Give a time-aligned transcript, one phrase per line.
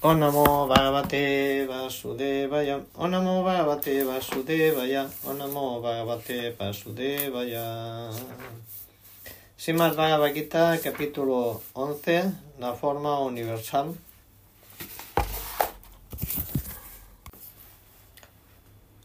[0.00, 2.80] Onamo Bhagavate Vasudevaya.
[2.94, 5.10] Onamo Bhagavate Vasudevaya.
[5.26, 8.14] Onamo Bhagavate Vasudevaya.
[9.58, 13.96] Srimad Bhagavad Gita, capítulo 11, la forma universal.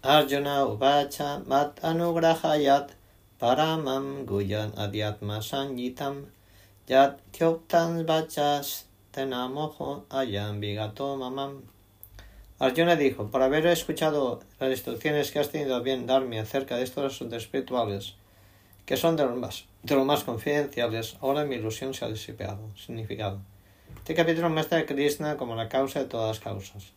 [0.03, 2.89] Arjuna Uvacha Mat Anugrahayat
[3.41, 6.25] Paramam Guyan Adhyatma Sangitam
[6.87, 8.83] Yat Tyoktan Vachas
[9.13, 11.61] Tenamojo Ayam Vigato Mamam.
[12.57, 17.13] Arjuna dijo, por haber escuchado las instrucciones que has tenido bien darme acerca de estos
[17.13, 18.15] asuntos espirituales,
[18.87, 22.75] que son de los más, de los más confidenciales, ahora mi ilusión se ha disipado.
[22.75, 23.39] Significado.
[23.97, 26.93] Este capítulo muestra a Krishna como la causa de todas las causas.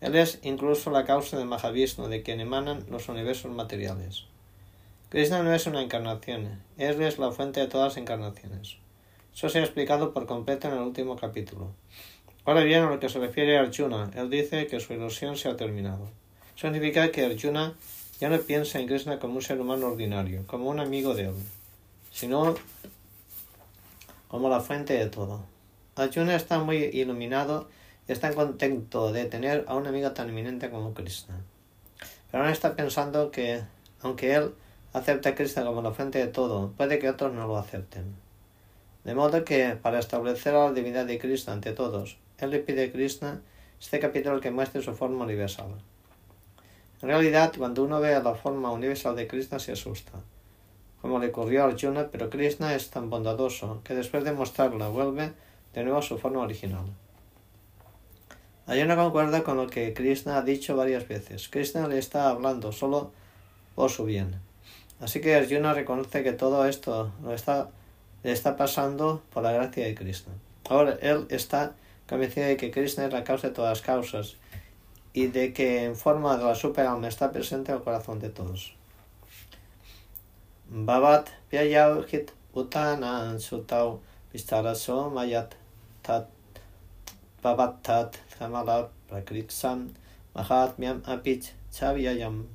[0.00, 4.26] Él es incluso la causa de Mahavishnu, de quien emanan los universos materiales.
[5.08, 8.83] Krishna no es una encarnación, Él es la fuente de todas las encarnaciones.
[9.34, 11.72] Eso se ha explicado por completo en el último capítulo.
[12.44, 15.48] Ahora bien, a lo que se refiere a Arjuna, él dice que su ilusión se
[15.48, 16.08] ha terminado.
[16.56, 17.74] Eso significa que Arjuna
[18.20, 21.34] ya no piensa en Krishna como un ser humano ordinario, como un amigo de él,
[22.12, 22.54] sino
[24.28, 25.44] como la fuente de todo.
[25.96, 27.68] Arjuna está muy iluminado
[28.06, 31.40] y está contento de tener a un amigo tan eminente como Krishna.
[32.30, 33.62] Pero ahora está pensando que,
[34.00, 34.54] aunque él
[34.92, 38.23] acepta a Krishna como la fuente de todo, puede que otros no lo acepten.
[39.04, 42.92] De modo que, para establecer la divinidad de Krishna ante todos, él le pide a
[42.92, 43.42] Krishna
[43.78, 45.68] este capítulo que muestre su forma universal.
[47.02, 50.12] En realidad, cuando uno ve la forma universal de Krishna se asusta,
[51.02, 55.32] como le ocurrió a Arjuna, pero Krishna es tan bondadoso que después de mostrarla vuelve
[55.74, 56.86] de nuevo a su forma original.
[58.66, 61.50] Arjuna concuerda con lo que Krishna ha dicho varias veces.
[61.50, 63.10] Krishna le está hablando solo
[63.74, 64.36] por su bien.
[64.98, 67.68] Así que Arjuna reconoce que todo esto lo está
[68.32, 70.32] está pasando por la gracia de Krishna.
[70.68, 71.74] Ahora él está
[72.08, 74.36] convencido de que Krishna es la causa de todas las causas
[75.12, 78.74] y de que en forma de la superalma está presente en el corazón de todos.
[80.68, 84.00] Bhavat hit utana sutau
[84.32, 85.54] vistaraso mayat
[86.02, 86.28] tat
[87.42, 89.90] babat tat kamala prakritsam
[90.34, 92.46] mahatmyam apich chavyayam.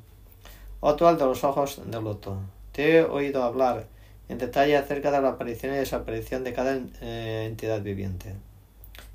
[0.81, 2.38] Otro de los ojos del loto.
[2.71, 3.85] Te he oído hablar
[4.29, 8.35] en detalle acerca de la aparición y desaparición de cada eh, entidad viviente.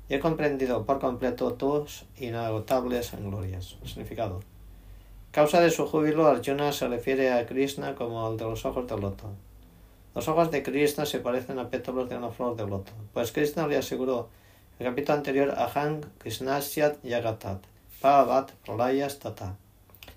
[0.07, 3.77] Y he comprendido por completo tus inagotables glorias.
[3.83, 4.41] Significado.
[5.31, 9.01] Causa de su júbilo, Arjuna se refiere a Krishna como el de los ojos del
[9.01, 9.31] loto.
[10.13, 13.67] Los ojos de Krishna se parecen a pétalos de una flor de loto, pues Krishna
[13.67, 14.29] le aseguró
[14.79, 17.61] en el capítulo anterior Aham Krishnasyat Yagatat,
[17.99, 19.57] Pavat Pralayas Tata.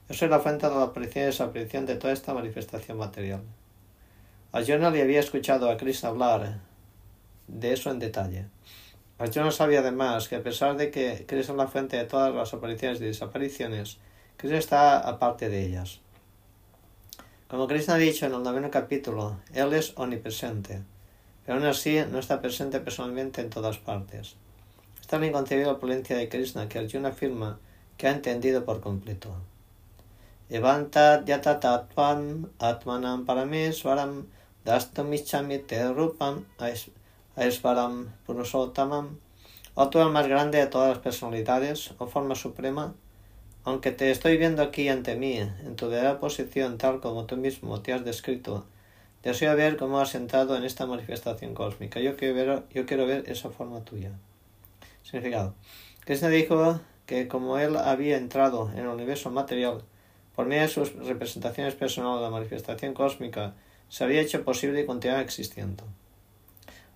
[0.09, 3.43] Yo soy la fuente de la aparición y desaparición de toda esta manifestación material.
[4.51, 6.61] Arjuna le había escuchado a Krishna hablar
[7.49, 8.47] de eso en detalle.
[9.19, 12.55] Arjuna sabía además que a pesar de que Krishna es la fuente de todas las
[12.55, 13.99] apariciones y desapariciones,
[14.39, 16.01] Krishna está aparte de ellas.
[17.49, 20.81] Como Krishna ha dicho en el noveno capítulo, Él es omnipresente,
[21.45, 24.37] pero aún así no está presente personalmente en todas partes.
[24.99, 27.59] Esta es la inconcebible opulencia de Krishna que Arjuna afirma
[27.99, 29.35] que ha entendido por completo.
[32.59, 33.27] Atmanam
[34.65, 36.45] Dastamichamite te rupam
[37.37, 39.19] aesvaram purusotamam.
[39.75, 42.95] O tú el más grande de todas las personalidades, o forma suprema,
[43.65, 47.81] aunque te estoy viendo aquí ante mí, en tu verdadera posición tal como tú mismo
[47.81, 48.67] te has descrito,
[49.23, 52.01] deseo ver cómo has entrado en esta manifestación cósmica.
[52.01, 54.11] Yo quiero ver, yo quiero ver esa forma tuya.
[55.03, 55.55] Significado.
[56.05, 59.83] Krishna dijo que como él había entrado en el universo material,
[60.35, 63.55] por medio de sus representaciones personales de la manifestación cósmica,
[63.89, 65.85] se había hecho posible y continúa existiendo.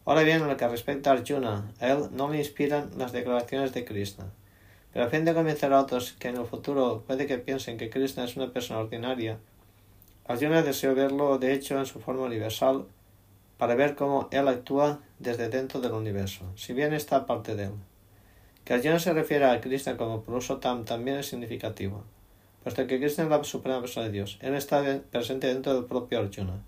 [0.05, 3.73] Ahora bien, en lo que respecta a Arjuna, a él no le inspiran las declaraciones
[3.73, 4.27] de Krishna.
[4.93, 7.89] Pero a fin de convencer a otros que en el futuro puede que piensen que
[7.89, 9.39] Krishna es una persona ordinaria,
[10.25, 12.87] Arjuna deseó verlo de hecho en su forma universal
[13.59, 17.73] para ver cómo él actúa desde dentro del universo, si bien está parte de él.
[18.65, 20.23] Que Arjuna se refiera a Krishna como
[20.61, 22.05] Tam también es significativo,
[22.63, 24.39] puesto que Krishna es la suprema persona de Dios.
[24.41, 26.63] Él está presente dentro del propio Arjuna.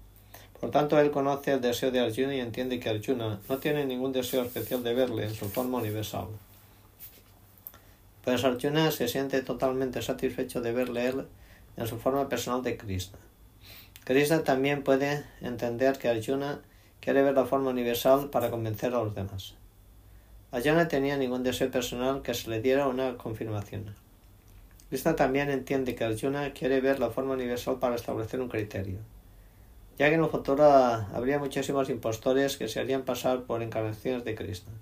[0.64, 4.12] Por tanto, él conoce el deseo de Arjuna y entiende que Arjuna no tiene ningún
[4.12, 6.24] deseo especial de verle en su forma universal.
[8.24, 11.26] Pues Arjuna se siente totalmente satisfecho de verle él
[11.76, 13.18] en su forma personal de Krishna.
[14.04, 16.62] Krishna también puede entender que Arjuna
[16.98, 19.52] quiere ver la forma universal para convencer a los demás.
[20.50, 23.94] Arjuna tenía ningún deseo personal que se le diera una confirmación.
[24.88, 28.96] Krishna también entiende que Arjuna quiere ver la forma universal para establecer un criterio
[29.98, 34.34] ya que en el futuro habría muchísimos impostores que se harían pasar por encarnaciones de
[34.34, 34.72] Krishna.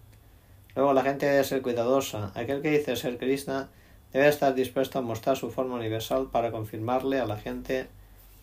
[0.74, 2.32] Luego la gente debe ser cuidadosa.
[2.34, 3.68] Aquel que dice ser Krishna
[4.12, 7.88] debe estar dispuesto a mostrar su forma universal para confirmarle a la gente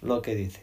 [0.01, 0.61] lo que dice.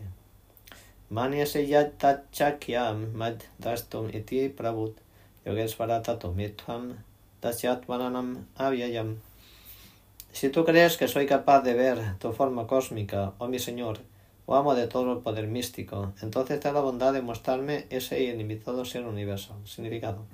[10.32, 14.00] Si tú crees que soy capaz de ver tu forma cósmica, oh mi Señor,
[14.46, 18.84] o amo de todo el poder místico, entonces da la bondad de mostrarme ese ilimitado
[18.84, 19.56] ser universal.
[19.64, 20.24] Significado.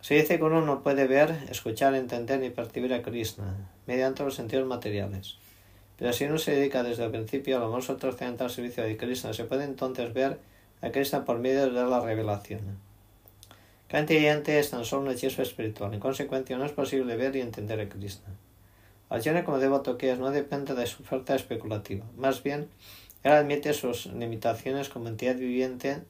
[0.00, 3.56] Se dice que uno no puede ver, escuchar, entender ni percibir a Krishna
[3.86, 5.38] mediante los sentidos materiales.
[5.98, 9.32] Pero si uno se dedica desde el principio al amor trascendental al servicio de Krishna,
[9.32, 10.38] se puede entonces ver
[10.82, 12.78] a Krishna por medio de la revelación.
[13.92, 15.94] Inteligente es tan solo un hechizo espiritual.
[15.94, 18.28] En consecuencia, no es posible ver y entender a Krishna.
[19.10, 22.04] Devoto que es, no depende de su oferta especulativa.
[22.16, 22.68] Más bien,
[23.22, 26.02] él admite sus limitaciones como entidad viviente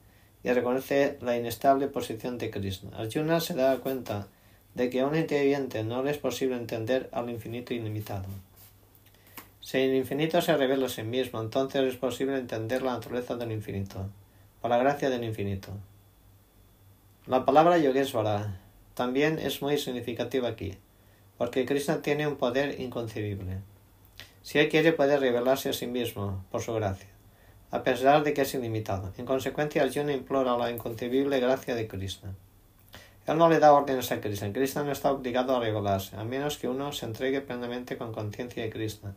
[0.43, 2.97] y reconoce la inestable posición de Krishna.
[2.97, 4.27] Arjuna se da cuenta
[4.75, 8.27] de que a un ente viviente no le es posible entender al infinito ilimitado.
[9.61, 13.51] Si el infinito se revela a sí mismo, entonces es posible entender la naturaleza del
[13.51, 14.07] infinito,
[14.61, 15.71] por la gracia del infinito.
[17.25, 18.59] La palabra Yogesvara
[18.93, 20.77] también es muy significativa aquí,
[21.37, 23.59] porque Krishna tiene un poder inconcebible.
[24.41, 27.17] Si él quiere puede revelarse a sí mismo, por su gracia
[27.71, 29.11] a pesar de que es ilimitado.
[29.17, 32.33] En consecuencia, Arjuna implora la inconcebible gracia de Krishna.
[33.25, 34.53] Él no le da órdenes a Krishna.
[34.53, 38.63] Krishna no está obligado a revelarse, a menos que uno se entregue plenamente con conciencia
[38.63, 39.15] de Krishna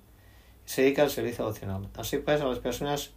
[0.66, 1.88] y se dedique al servicio devocional.
[1.96, 3.12] Así pues, a las personas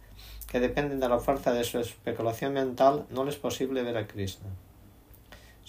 [0.46, 4.06] que dependen de la fuerza de su especulación mental, no les es posible ver a
[4.06, 4.50] Krishna.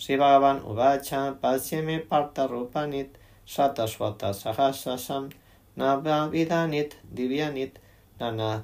[0.08, 5.30] Bhagavan Uvacha Pasyame Parta Rupanit Sataswata Sahasasam
[5.78, 7.80] Navavidanit Divyanit
[8.18, 8.64] la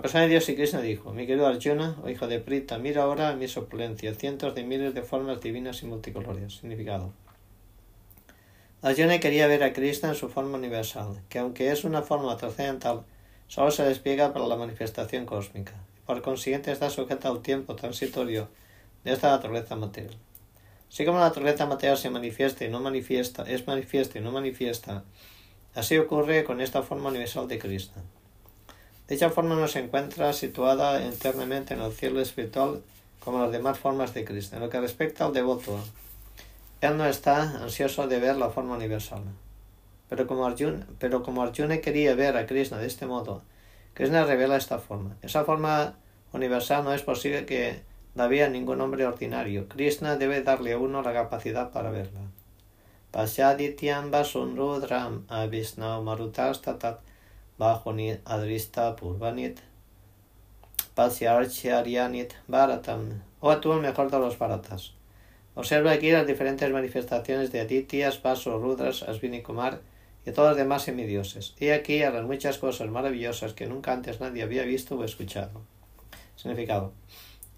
[0.00, 3.34] persona de Dios y Krishna dijo, mi querido Arjuna, o hijo de Prita, mira ahora
[3.34, 6.54] mi opulencias, cientos de miles de formas divinas y multicolores.
[6.54, 7.12] Significado.
[8.80, 13.02] Arjuna quería ver a Krishna en su forma universal, que aunque es una forma trascendental,
[13.46, 15.74] solo se despliega para la manifestación cósmica,
[16.06, 18.48] por consiguiente está sujeta al tiempo transitorio
[19.04, 20.16] de esta naturaleza material.
[20.92, 25.04] Así como la naturaleza material se manifiesta y no manifiesta, es manifiesta y no manifiesta,
[25.74, 28.02] Así ocurre con esta forma universal de Krishna.
[29.08, 32.82] Dicha forma no se encuentra situada internamente en el cielo espiritual
[33.20, 34.58] como las demás formas de Krishna.
[34.58, 35.80] En lo que respecta al devoto,
[36.82, 39.22] él no está ansioso de ver la forma universal.
[40.10, 43.40] Pero como, Arjuna, pero como Arjuna quería ver a Krishna de este modo,
[43.94, 45.16] Krishna revela esta forma.
[45.22, 45.94] Esa forma
[46.34, 47.80] universal no es posible que
[48.14, 49.68] la vea ningún hombre ordinario.
[49.68, 52.20] Krishna debe darle a uno la capacidad para verla.
[53.10, 54.10] Pasyadityam
[54.56, 57.00] rudram avisnau marutastatat
[57.58, 59.60] bajoni adrista purvanit
[60.94, 64.94] pasyarcharyanit bharatam o tú el mejor de los baratas.
[65.54, 69.80] Observa aquí las diferentes manifestaciones de Adityas, Vaso, Rudras, Asvini Kumar
[70.24, 71.54] y todos los demás semidioses.
[71.58, 75.60] Y aquí a las muchas cosas maravillosas que nunca antes nadie había visto o escuchado.
[76.36, 76.92] Significado.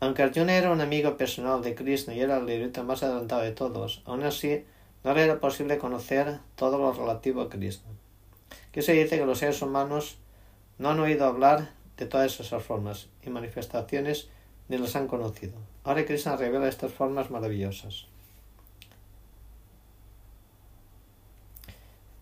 [0.01, 3.53] Aunque Arjuna era un amigo personal de Krishna y era el erudito más adelantado de
[3.53, 4.65] todos, aún así
[5.03, 7.91] no le era posible conocer todo lo relativo a Krishna.
[8.69, 10.19] Aquí se dice que los seres humanos
[10.79, 14.29] no han oído hablar de todas esas formas y manifestaciones
[14.69, 15.55] ni las han conocido.
[15.85, 18.07] Ahora Krishna revela estas formas maravillosas.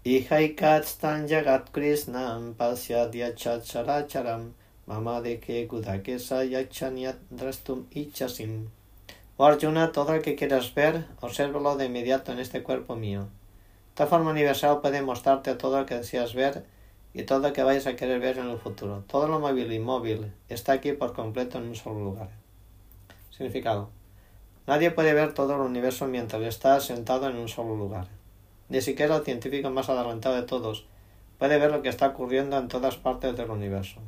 [0.04, 2.74] Ihaikatstan jagat krishnam mama
[3.12, 3.32] de
[4.86, 8.68] que gudakesa yachanyat drastum ichasim.
[9.36, 13.28] Oh Arjuna, todo el que quieras ver, obsérvalo de inmediato en este cuerpo mío.
[13.90, 16.64] Esta forma universal puede mostrarte todo lo que deseas ver
[17.14, 19.04] y todo lo que vayas a querer ver en el futuro.
[19.06, 22.30] Todo lo móvil y móvil está aquí por completo en un solo lugar.
[23.30, 23.90] Significado.
[24.66, 28.08] Nadie puede ver todo el universo mientras está sentado en un solo lugar.
[28.68, 30.86] Ni siquiera el científico más adelantado de todos
[31.38, 34.00] puede ver lo que está ocurriendo en todas partes del universo.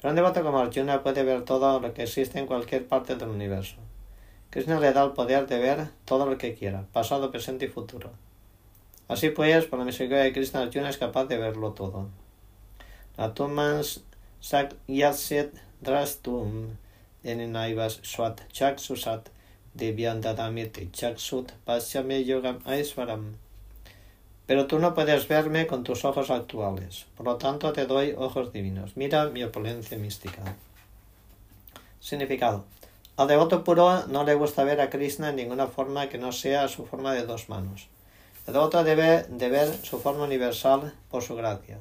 [0.00, 3.76] Pero un como Arjuna puede ver todo lo que existe en cualquier parte del universo.
[4.50, 8.10] Krishna le da el poder de ver todo lo que quiera, pasado, presente y futuro.
[9.08, 12.08] Así pues, por la misericordia de Krishna, Arjuna es capaz de verlo todo.
[13.16, 14.04] Natumans
[14.40, 16.76] sak yaset drastum
[17.24, 19.28] eninaivas swat chaksusat
[19.74, 23.34] divyandadamiti chaksut pasyame yogam aisvaram.
[24.48, 28.50] Pero tú no puedes verme con tus ojos actuales, por lo tanto te doy ojos
[28.50, 28.96] divinos.
[28.96, 30.40] Mira mi opulencia mística.
[32.00, 32.64] Significado.
[33.18, 36.66] Al devoto puro no le gusta ver a Krishna en ninguna forma que no sea
[36.68, 37.88] su forma de dos manos.
[38.46, 41.76] El devoto debe de ver su forma universal por su gracia,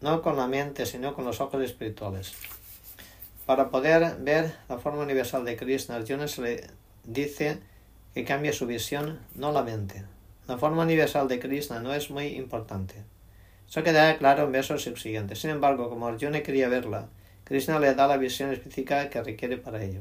[0.00, 2.32] no con la mente, sino con los ojos espirituales.
[3.44, 6.70] Para poder ver la forma universal de Krishna, Arjuna se le
[7.04, 7.58] dice
[8.14, 10.06] que cambie su visión, no la mente.
[10.48, 12.96] La forma universal de Krishna no es muy importante.
[13.68, 15.38] Eso quedará claro en versos subsiguientes.
[15.40, 17.08] Sin embargo, como Arjuna quería verla,
[17.44, 20.00] Krishna le da la visión específica que requiere para ello.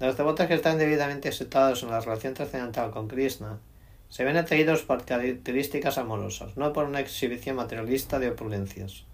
[0.00, 3.60] Los devotos que están debidamente aceptados en la relación trascendental con Krishna
[4.08, 9.04] se ven atraídos por características amorosas, no por una exhibición materialista de opulencias.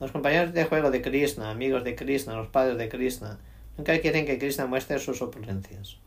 [0.00, 3.38] Los compañeros de juego de Krishna, amigos de Krishna, los padres de Krishna,
[3.76, 5.98] nunca quieren que Krishna muestre sus opulencias.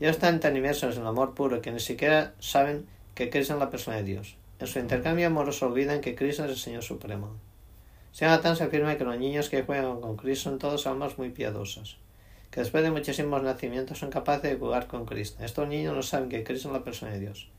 [0.00, 3.60] Ellos están tan inmersos en el amor puro que ni siquiera saben que Krishna es
[3.60, 4.34] la persona de Dios.
[4.58, 7.36] En su intercambio amoroso olvidan que Krishna es el Señor Supremo.
[8.18, 11.98] tan se afirma que los niños que juegan con Krishna son todos almas muy piadosas,
[12.50, 15.44] que después de muchísimos nacimientos son capaces de jugar con Krishna.
[15.44, 17.50] Estos niños no saben que Krishna es la persona de Dios.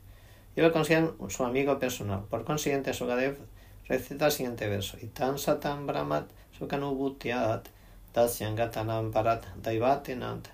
[0.56, 2.24] Y lo consideran su amigo personal.
[2.28, 3.38] Por consiguiente, Sugadev
[3.86, 4.98] recita el siguiente verso.
[5.00, 6.26] Itan satam brahmat
[6.58, 7.68] sukanubhutyat
[8.12, 10.48] tasyangatanam parat daivatinant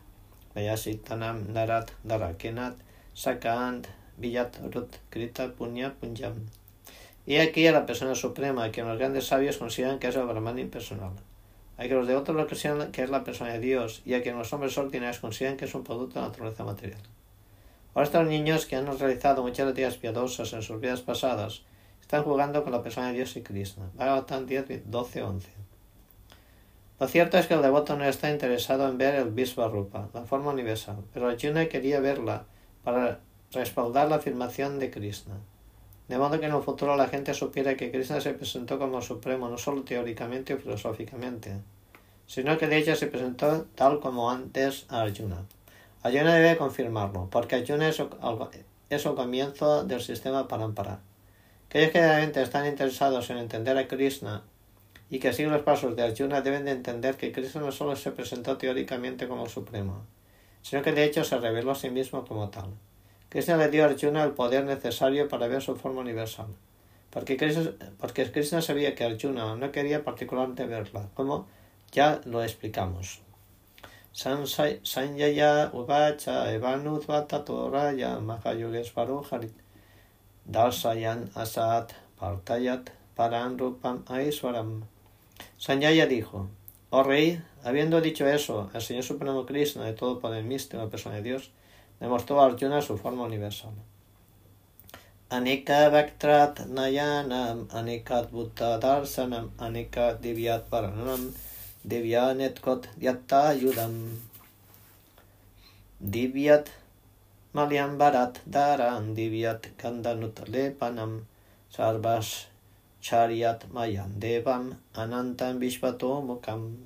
[7.26, 10.58] Y aquí a la persona suprema, que los grandes sabios consideran que es el Brahman
[10.58, 11.12] impersonal.
[11.76, 14.22] Hay que los de otros lo consideran que es la persona de Dios y a
[14.22, 17.00] quien los hombres ordinarios consideran que es un producto de la naturaleza material.
[17.94, 21.62] Ahora estos niños que han realizado muchas actividades piadosas en sus vidas pasadas
[22.00, 23.90] están jugando con la persona de Dios y Krishna.
[23.94, 25.48] Bhagavatam 10, 12, 11.
[27.00, 30.50] Lo cierto es que el devoto no está interesado en ver el Visvarupa, la forma
[30.50, 32.46] universal, pero Arjuna quería verla
[32.82, 33.20] para
[33.52, 35.36] respaldar la afirmación de Krishna.
[36.08, 39.48] De modo que en el futuro la gente supiera que Krishna se presentó como supremo
[39.48, 41.60] no solo teóricamente o filosóficamente,
[42.26, 45.44] sino que de hecho se presentó tal como antes a Arjuna.
[46.02, 51.00] Arjuna debe confirmarlo, porque Arjuna es el, comienzo del sistema Parampara.
[51.68, 54.42] Aquellos que realmente están interesados en entender a Krishna
[55.10, 58.12] y que siguen los pasos de Arjuna deben de entender que Krishna no solo se
[58.12, 60.02] presentó teóricamente como Supremo,
[60.62, 62.70] sino que de hecho se reveló a sí mismo como tal.
[63.28, 66.48] Krishna le dio a Arjuna el poder necesario para ver su forma universal,
[67.10, 71.46] porque Krishna, sabía que Arjuna no quería particularmente verla, como
[71.90, 73.20] ya lo explicamos.
[74.12, 78.18] Sanjaya Uvacha Evanudvata Toraya
[79.30, 79.52] Harit
[80.44, 84.82] Darsayan Asat Partayat Paranrupam Aiswaram.
[85.58, 86.48] Sanjaya dijo,
[86.90, 91.22] Oh rey, habiendo dicho eso, el Señor Supremo Krishna, de todo poder místico, persona de
[91.22, 91.50] Dios,
[92.00, 93.72] demostró a Arjuna su forma universal.
[95.30, 101.34] Anika Vaktrat Nayanam, Anikat Buddha Darsanam, Anika Divyat Paranam,
[101.84, 104.20] Divyanetkot Yudam.
[106.00, 106.68] Divyat
[107.52, 111.26] Malyambarat Daran Divyat Kandanut Lepanam
[111.70, 112.46] Sarvas
[113.00, 116.76] Charyat Mayan Devam Anantam Vishvatomukam.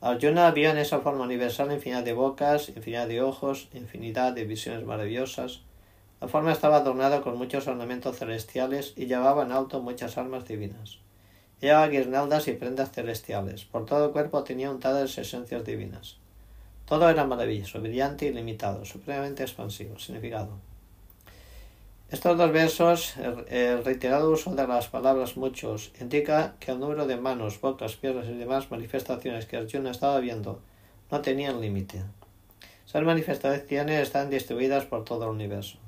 [0.00, 4.84] Arjuna vio en esa forma universal infinidad de bocas, infinidad de ojos, infinidad de visiones
[4.84, 5.60] maravillosas.
[6.20, 10.98] La forma estaba adornada con muchos ornamentos celestiales y llevaba en alto muchas almas divinas.
[11.60, 13.64] Llevaba guirnaldas y prendas celestiales.
[13.64, 16.16] Por todo el cuerpo tenía untadas esencias divinas.
[16.86, 19.98] Todo era maravilloso, brillante y limitado, supremamente expansivo.
[19.98, 20.58] Significado.
[22.14, 23.14] Estos dos versos,
[23.48, 28.28] el, reiterado uso de las palabras muchos, indica que el número de manos, bocas, piernas
[28.28, 30.60] y demás manifestaciones que Arjuna estaba viendo
[31.10, 32.04] no tenían límite.
[32.86, 35.78] Esas manifestaciones están distribuidas por todo el universo.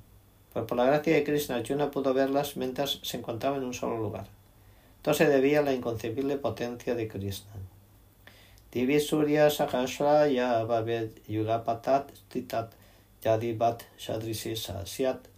[0.53, 3.97] Pues por la gracia de Krishna, Arjuna pudo verlas mientras se encontraba en un solo
[3.97, 4.27] lugar.
[5.03, 7.53] Todo se debía a la inconcebible potencia de Krishna.
[8.73, 10.67] Divi Surya Sakashraya
[11.29, 12.73] Yugapatat Titat
[13.23, 15.36] Yadibat Shadrisisa Siat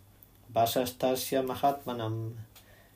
[0.48, 2.34] Vasastasya Mahatmanam.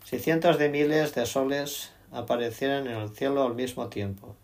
[0.05, 4.37] Si cientos de miles de soles aparecieran en el cielo al mismo tiempo,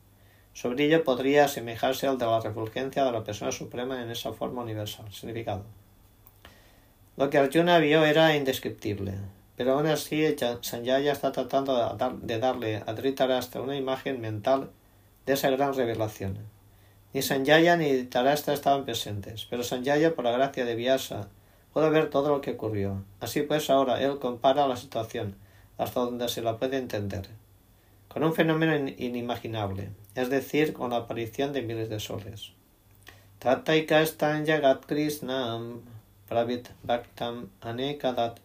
[0.53, 4.63] su brillo podría asemejarse al de la refulgencia de la persona suprema en esa forma
[4.63, 5.13] universal.
[5.13, 5.65] Significado.
[7.17, 9.15] Lo que Arjuna vio era indescriptible,
[9.57, 14.71] pero aún así Sanjaya está tratando de darle a Dhritarashtra una imagen mental
[15.27, 16.39] de esa gran revelación.
[17.15, 21.29] Ni Sanjaya ni Tarastra estaban presentes, pero Sanjaya, por la gracia de Vyasa,
[21.79, 23.05] pudo ver todo lo que ocurrió.
[23.21, 25.37] Así pues, ahora él compara la situación
[25.77, 27.29] hasta donde se la puede entender,
[28.09, 32.51] con un fenómeno inimaginable, es decir, con la aparición de miles de soles.
[34.89, 35.83] Krishnam
[36.29, 38.41] pravit bhaktam anekadat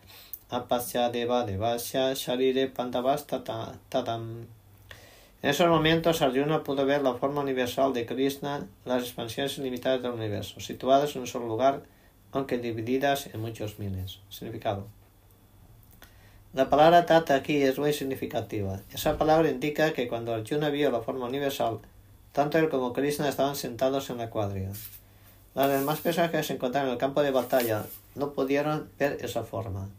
[0.51, 4.45] apasya deva devasya sharire tadam
[5.41, 10.11] en esos momentos Arjuna pudo ver la forma universal de Krishna, las expansiones ilimitadas del
[10.11, 11.81] universo, situadas en un solo lugar,
[12.33, 14.19] aunque divididas en muchos miles.
[14.29, 14.87] Significado.
[16.53, 18.79] La palabra tata aquí es muy significativa.
[18.93, 21.79] Esa palabra indica que cuando Arjuna vio la forma universal,
[22.31, 24.71] tanto él como Krishna estaban sentados en la cuadriga.
[25.55, 27.85] Las demás personas que se encontraron en el campo de batalla
[28.15, 29.89] no pudieron ver esa forma,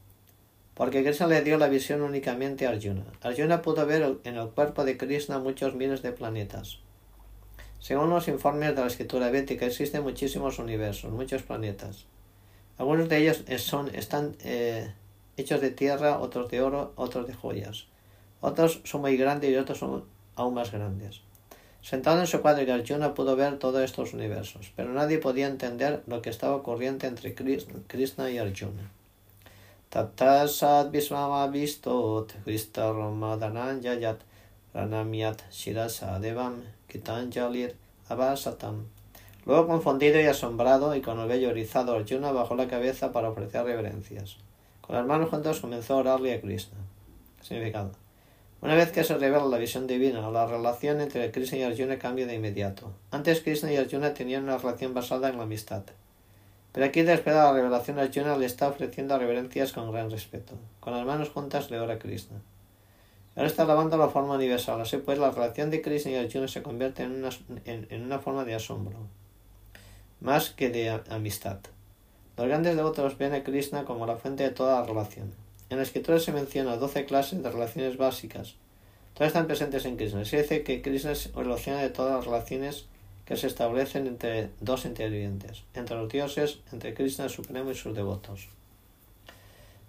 [0.75, 3.05] porque Krishna le dio la visión únicamente a Arjuna.
[3.23, 6.79] Arjuna pudo ver en el cuerpo de Krishna muchos miles de planetas.
[7.81, 12.07] Según los informes de la escritura védica, existen muchísimos universos, muchos planetas.
[12.79, 14.93] Algunos de ellos son, están eh,
[15.37, 17.87] hechos de tierra, otros de oro, otros de joyas.
[18.41, 20.05] Otros son muy grandes y otros son
[20.37, 21.21] aún más grandes.
[21.83, 26.23] Sentado en su cuadriga, Arjuna pudo ver todos estos universos, pero nadie podía entender lo
[26.23, 28.91] que estaba ocurriendo entre Krishna y Arjuna.
[29.91, 34.19] Tatasad vistot Yayat
[34.75, 37.77] Ranamyat Shirasadevam Kitanjalir
[38.09, 38.94] Abasatam.
[39.47, 43.65] Luego, confundido y asombrado y con el vello erizado, Arjuna bajó la cabeza para ofrecer
[43.65, 44.39] reverencias.
[44.81, 46.79] Con las manos juntas comenzó a orarle a Krishna.
[47.43, 47.91] Significado.
[48.63, 52.27] Una vez que se revela la visión divina, la relación entre Krishna y Arjuna cambia
[52.27, 52.91] de inmediato.
[53.11, 55.83] Antes Krishna y Arjuna tenían una relación basada en la amistad.
[56.73, 60.55] Pero aquí, después de la revelación, Arjuna le está ofreciendo reverencias con gran respeto.
[60.81, 62.39] Con las manos juntas le ora a Krishna.
[63.37, 64.81] Ahora está alabando la forma universal.
[64.81, 67.29] Así pues, la relación de Krishna y Arjuna se convierte en una,
[67.67, 68.97] en una forma de asombro,
[70.25, 71.59] más que de amistad.
[72.39, 75.35] Los grandes devotos ven a Krishna como la fuente de toda la relación.
[75.69, 78.55] En la escritura se menciona doce clases de relaciones básicas.
[79.13, 80.25] Todas están presentes en Krishna.
[80.25, 82.87] Se dice que Krishna es el océano de todas las relaciones
[83.27, 88.49] que se establecen entre dos intervivientes, entre los dioses, entre Krishna Supremo y sus devotos.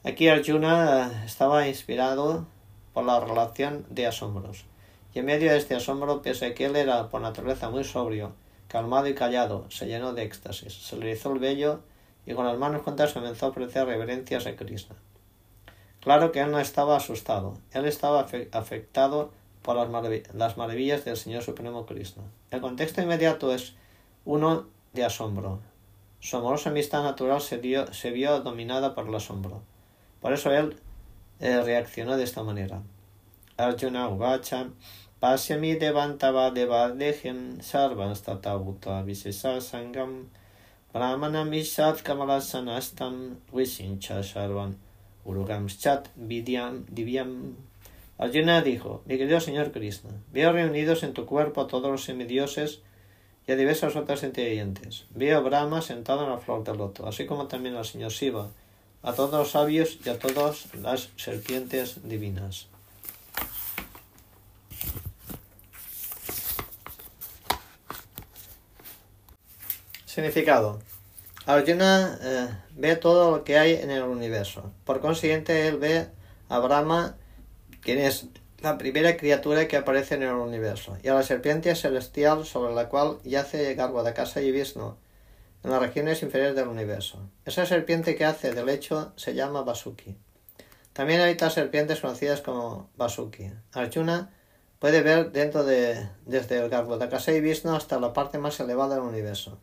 [0.03, 2.45] Aquí Arjuna estaba inspirado
[2.93, 4.65] por la relación de asombros.
[5.13, 8.33] Y en medio de este asombro, pese que él era por naturaleza muy sobrio,
[8.67, 11.81] calmado y callado, se llenó de éxtasis, se le hizo el vello
[12.25, 14.95] y con las manos juntas comenzó a ofrecer reverencias a Krishna.
[16.01, 19.31] Claro que él no estaba asustado, él estaba afectado
[19.61, 22.23] por las, maravillas del Señor Supremo Krishna.
[22.51, 23.73] El contexto inmediato es
[24.23, 25.59] uno de asombro.
[26.19, 29.63] Su amorosa amistad natural se, vio dominada por el asombro.
[30.21, 30.79] Por eso él
[31.39, 32.81] eh, reaccionó de esta manera.
[33.57, 34.67] Arjuna Uvacha
[35.21, 40.25] Pasyami Devantava Devadehim Sarvan Statavuta Visesa Sangam
[40.93, 44.75] Brahmanam Ishat Kamalasanastam Visincha Sarvan
[45.25, 47.53] Urugamschat Vidyam Divyam.
[48.17, 52.81] Arjuna dijo, mi querido señor Krishna, veo reunidos en tu cuerpo a todos los semidioses
[53.47, 55.05] y a diversas otras inteligentes.
[55.11, 58.49] Veo a Brahma sentado en la flor del loto, así como también al señor Shiva,
[59.01, 62.67] a todos los sabios y a todas las serpientes divinas.
[70.15, 70.79] Significado.
[71.45, 72.47] Arjuna eh,
[72.77, 74.71] ve todo lo que hay en el universo.
[74.85, 76.07] Por consiguiente, él ve
[76.47, 77.17] a Brahma,
[77.81, 78.27] quien es
[78.61, 82.87] la primera criatura que aparece en el universo, y a la serpiente celestial sobre la
[82.87, 84.95] cual yace Garbhodakasa y Vishnu,
[85.65, 87.19] en las regiones inferiores del universo.
[87.43, 90.15] Esa serpiente que hace del hecho se llama Vasuki.
[90.93, 93.51] También hay otras serpientes conocidas como Vasuki.
[93.73, 94.31] Arjuna
[94.79, 99.03] puede ver dentro de, desde el Garbhodakasa y Vishnu hasta la parte más elevada del
[99.03, 99.59] universo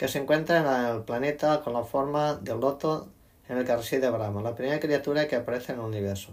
[0.00, 3.10] que se encuentra en el planeta con la forma del loto
[3.50, 6.30] en el que reside Brahma, la primera criatura que aparece en el universo.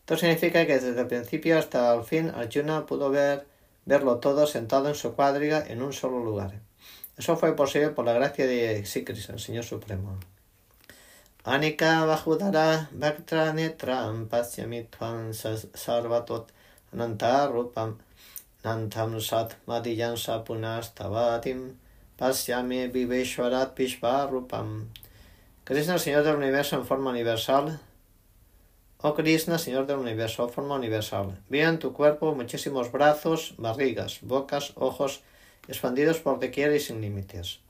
[0.00, 3.46] Esto significa que desde el principio hasta el fin Arjuna pudo ver,
[3.86, 6.60] verlo todo sentado en su cuadriga en un solo lugar.
[7.16, 10.18] Eso fue posible por la gracia de Sikris, el Señor Supremo.
[11.44, 16.52] Anika Bahudara Bhaktra Netram Pasyamitvan Sarvatot
[16.92, 17.96] Anantarupam
[18.62, 21.87] Nantam Sat Madiyansa Punastavatim
[22.18, 24.88] Pasyami Viveshwarat Pishvarupam.
[25.62, 27.78] Krishna, Señor del Universo en forma universal.
[29.00, 31.38] Oh Krishna, Señor del Universo, en forma universal.
[31.48, 35.20] Veo en tu cuerpo muchísimos brazos, barrigas, bocas, ojos,
[35.68, 37.60] expandidos por doquier y sin límites.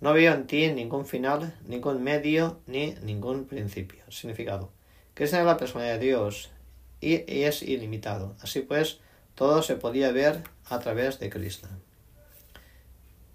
[0.00, 4.04] No veo en ti ningún final, ningún medio, ni ningún principio.
[4.08, 4.70] Significado.
[5.14, 6.52] Krishna es la persona de Dios
[7.00, 8.36] y es ilimitado.
[8.40, 9.00] Así pues,
[9.34, 11.70] todo se podía ver a través de Krishna.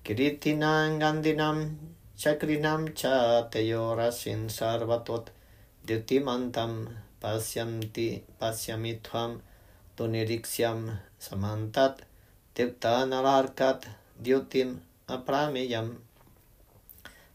[0.10, 1.76] Kiritinam Gandinam
[2.18, 5.28] Chakrinam cha teyorasin sarvatot
[5.86, 6.88] Dutimantam
[7.22, 9.40] pasyanti pasyamitvam
[9.96, 12.00] tunirixiam samantat
[12.56, 13.86] tiptanalarkat
[14.20, 15.98] dyutim apramiyam.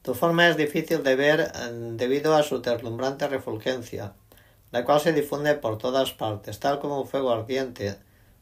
[0.02, 4.14] Tu forma es difícil de ver eh, debido a su deslumbrante refulgencia,
[4.72, 7.94] la cual se difunde por todas partes, tal como un fuego ardiente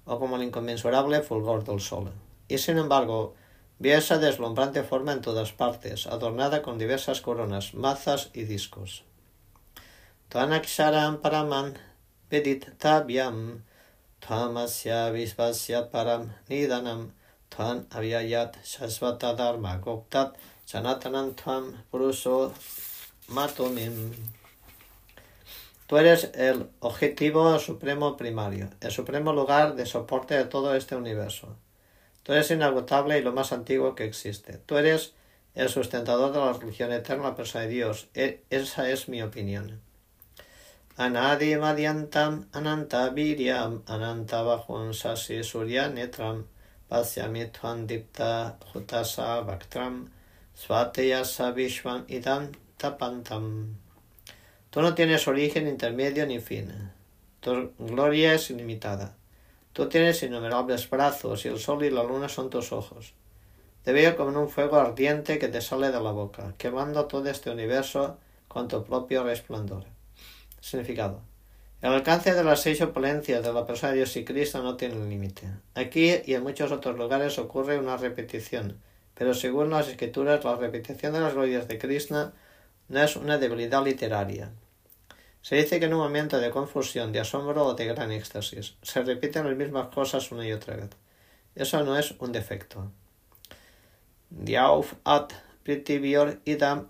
[0.07, 2.11] o como el inconmensurable fulgor del sol.
[2.49, 3.35] Y sin embargo,
[3.83, 9.03] Vio esa deslumbrante forma en todas partes, adornada con diversas coronas, mazas y discos.
[10.29, 11.75] Tvanaksharam paraman
[12.31, 13.65] vedit tabyam,
[14.21, 17.11] tvamasya visvasya param nidanam,
[17.51, 22.55] tvan avyayat shasvata dharma goktat sanatanam tvam puruso
[23.35, 24.15] matumim.
[25.89, 31.57] Tú eres el objetivo supremo primario, el supremo lugar de soporte de todo este universo.
[32.23, 34.59] Tú eres inagotable y lo más antiguo que existe.
[34.59, 35.15] Tú eres
[35.55, 38.09] el sustentador de la religión eterna, persona de Dios.
[38.15, 39.81] E, esa es mi opinión.
[40.97, 46.45] Anadi Madyantam Ananta Viryam Ananta Bhajun Sasi Surya Netram
[46.91, 47.51] Pasyami
[47.87, 50.11] Dipta Jutasa Bhaktram
[50.55, 53.77] Svateyasa Vishwam Idam Tapantam.
[54.69, 56.71] Tú no tienes origen intermedio ni fin.
[57.41, 59.17] Tu gloria es ilimitada.
[59.73, 63.15] Tú tienes innumerables brazos y el sol y la luna son tus ojos.
[63.83, 67.29] Te veo como en un fuego ardiente que te sale de la boca, quemando todo
[67.29, 69.85] este universo con tu propio resplandor.
[70.61, 71.23] Significado.
[71.81, 75.05] El alcance de las seis opulencias de la persona de Dios y Cristo no tiene
[75.09, 75.49] límite.
[75.75, 78.79] Aquí y en muchos otros lugares ocurre una repetición,
[79.15, 82.35] pero según las escrituras la repetición de las glorias de Krishna
[82.89, 84.53] no es una debilidad literaria.
[85.43, 89.03] Se dice que en un momento de confusión, de asombro o de gran éxtasis se
[89.03, 90.91] repiten las mismas cosas una y otra vez.
[91.57, 92.93] Eso no es un defecto.
[94.31, 95.33] Diauf at
[95.65, 96.87] pritivior idam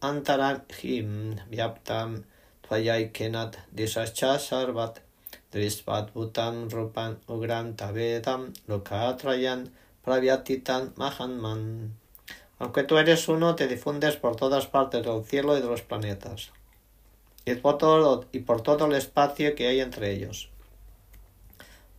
[0.00, 2.24] antaram him vyaptam
[2.62, 5.00] tvayaikenat disascha sarvat
[5.50, 9.72] drisvat butam rupan ugram tavedam lokatrayan
[10.04, 11.94] pravyatitan mahanman.
[12.58, 16.52] Aunque tú eres uno, te difundes por todas partes del cielo y de los planetas
[17.52, 20.50] y por todo, y por todo el espacio que hay entre ellos.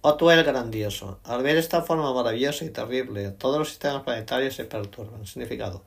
[0.02, 4.64] Oh el grandioso, al ver esta forma maravillosa y terrible, todos los sistemas planetarios se
[4.64, 5.26] perturban.
[5.26, 5.84] Significado.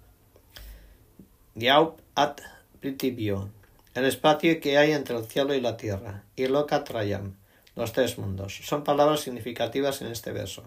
[1.55, 2.39] Diaup at
[2.81, 3.51] Pritibio,
[3.95, 7.37] el espacio que hay entre el cielo y la tierra, y Lokatrayam,
[7.75, 8.61] los tres mundos.
[8.65, 10.65] Son palabras significativas en este verso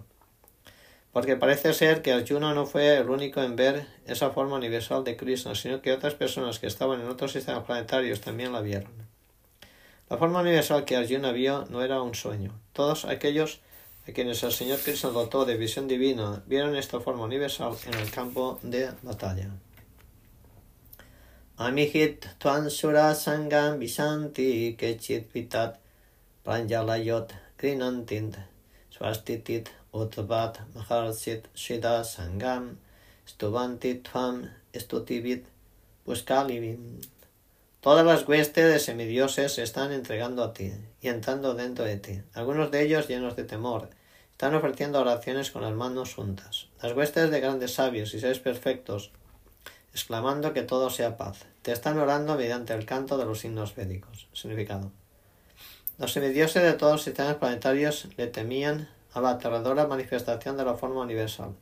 [1.15, 5.15] porque parece ser que Arjuna no fue el único en ver esa forma universal de
[5.15, 8.91] Krishna, sino que otras personas que estaban en otros sistemas planetarios también la vieron.
[10.09, 12.51] La forma universal que Arjuna vio no era un sueño.
[12.73, 13.61] Todos aquellos
[14.05, 18.11] a quienes el Señor Krishna dotó de visión divina vieron esta forma universal en el
[18.11, 19.51] campo de batalla.
[21.55, 25.79] Amihit tuan sura sangam visanti kechit vitat
[26.43, 28.35] pranjalayot grinantint
[28.89, 32.75] swastitit Utvat Maharsit Shida Sangam
[33.25, 35.45] Stuvanti Tvam Estutibit
[36.05, 36.99] Buskalivim.
[37.79, 42.21] Todas las huestes de semidioses se están entregando a ti y entrando dentro de ti.
[42.33, 43.89] Algunos de ellos, llenos de temor,
[44.31, 46.67] están ofreciendo oraciones con las manos juntas.
[46.83, 49.11] Las huestes de grandes sabios y seres perfectos,
[49.93, 54.27] exclamando que todo sea paz, te están orando mediante el canto de los himnos védicos.
[54.33, 54.91] Significado.
[55.97, 60.75] Los semidioses de todos los sistemas planetarios le temían a la aterradora manifestación de la
[60.75, 61.55] forma universal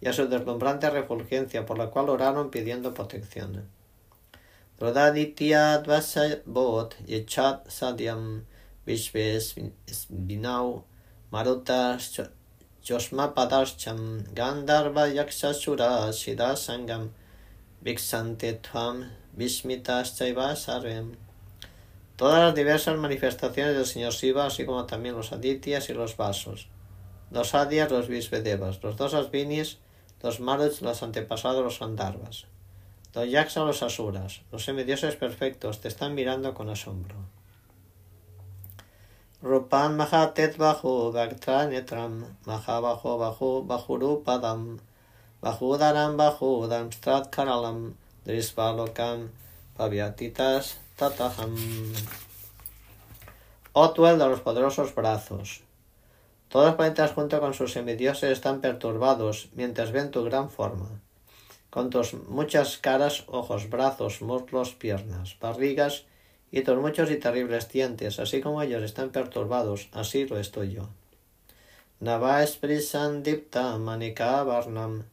[0.00, 3.68] y a su deslumbrante refulgencia por la cual oraron pidiendo protección.
[4.80, 5.82] Rodaditya
[6.46, 8.46] bot yechat sadyam
[8.86, 9.54] vishves
[10.08, 10.84] binau
[11.30, 12.22] marutas
[12.82, 16.10] yosmapadarcham gandharva yakshasura
[16.56, 17.10] sangam
[17.84, 20.16] viksante tvam vishmitas
[22.20, 26.68] todas las diversas manifestaciones del señor Shiva, así como también los adityas y los vasos,
[27.30, 29.78] los adias, los visvedevas, los dos asvinis,
[30.22, 32.44] los maruts, los antepasados, los andharvas,
[33.14, 37.16] los yaksa, los asuras, los semidioses perfectos, te están mirando con asombro.
[39.40, 41.14] Rupan mahatet bahu
[41.70, 44.78] netram maha bahu bahu bahurupadam
[45.40, 47.94] bahudaram bahudam strat karalam
[48.26, 49.30] drisvalokam
[49.74, 51.06] pavyatitas Tú
[54.06, 55.62] el de los poderosos brazos.
[56.50, 60.90] Todos los planetas junto con sus semidioses están perturbados mientras ven tu gran forma.
[61.70, 66.04] Con tus muchas caras, ojos, brazos, muslos, piernas, barrigas
[66.52, 70.90] y tus muchos y terribles dientes, así como ellos están perturbados, así lo estoy yo.
[72.00, 75.04] Nava dipta manika varnam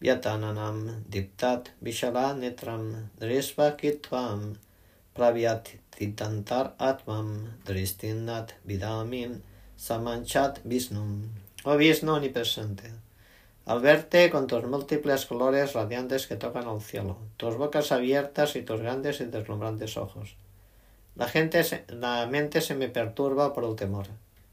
[0.00, 4.58] vyatananam diptat vishala netram drisva kitvam
[5.14, 7.28] pravyatitantar atmam
[7.66, 9.42] dristinat vidamim
[9.76, 11.30] samanchat visnum.
[11.64, 12.90] Oh Vishnu presente.
[13.66, 18.62] Al verte con tus múltiples colores radiantes que tocan al cielo, tus bocas abiertas y
[18.62, 20.36] tus grandes y deslumbrantes ojos.
[21.16, 24.06] La, gente la mente se me perturba por el temor.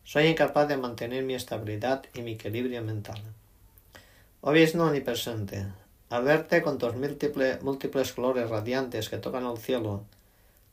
[0.06, 3.22] Soy incapaz de mantener mi estabilidad y mi equilibrio mental.
[4.42, 5.66] Oh Vishnu presente.
[6.10, 10.06] Al verte con tus múltiples, múltiples colores radiantes que tocan al cielo,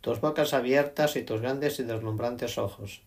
[0.00, 3.02] tus bocas abiertas y tus grandes y deslumbrantes ojos.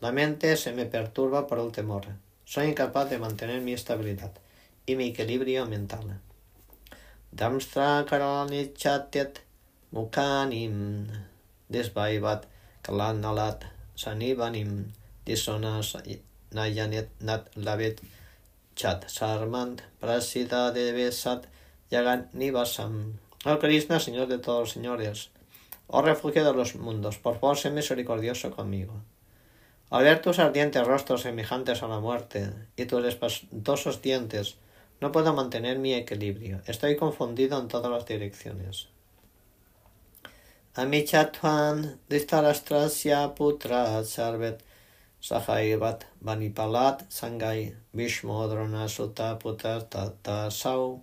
[0.00, 2.06] La mente se me perturba por el temor.
[2.44, 4.32] soy incapaz de mantener mi estabilidad
[4.84, 6.20] y mi equilibrio mental.
[7.30, 9.38] Damstra karalani chatyat
[9.92, 11.06] mukanim
[11.70, 12.46] desvaivat
[12.82, 13.64] kalanalat
[13.96, 14.92] sanivanim
[15.24, 15.96] disonas
[16.52, 18.00] nayanet nat lavet
[18.74, 21.46] chat sarmant prasida devesat
[21.90, 23.14] yagan nivasam.
[23.44, 25.30] Oh Krishna, Señor de todos los señores,
[25.92, 28.94] oh refugio de los mundos, por favor, sé misericordioso conmigo.
[29.90, 34.56] Al ver tus ardientes rostros semejantes a la muerte y tus espantosos dientes,
[35.02, 36.62] no puedo mantener mi equilibrio.
[36.66, 38.88] Estoy confundido en todas las direcciones.
[40.74, 44.62] Amichatvan Distarashtrasya Putra Sarvet
[45.20, 51.02] Sahaivat Vanipalat Sangai Vishmodrona Sutta Putra Tata Sau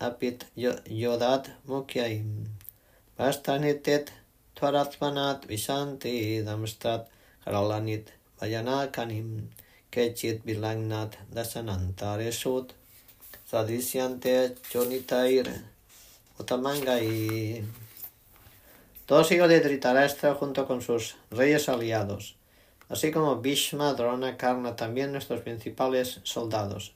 [0.00, 2.44] Apit Yodat Mukyaim
[3.16, 4.10] Vastanitet
[4.56, 7.06] Tvaratmanat Vishanti Damstrat
[7.46, 8.08] Karalanit
[8.40, 9.50] Vayanakanim
[9.92, 12.70] Kechit Bilangnat Dasanantaresut
[13.46, 15.46] Sadishyante Chonitair
[16.40, 17.62] Utamangai
[19.06, 22.34] Todos hijos de Dhritarashtra junto con sus reyes aliados,
[22.88, 26.94] así como Bhishma, Drona, Karna, también nuestros principales soldados,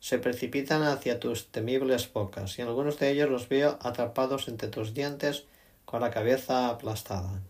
[0.00, 4.94] se precipitan hacia tus temibles bocas, y algunos de ellos los veo atrapados entre tus
[4.94, 5.44] dientes
[5.90, 7.42] con la cabeza aplastada.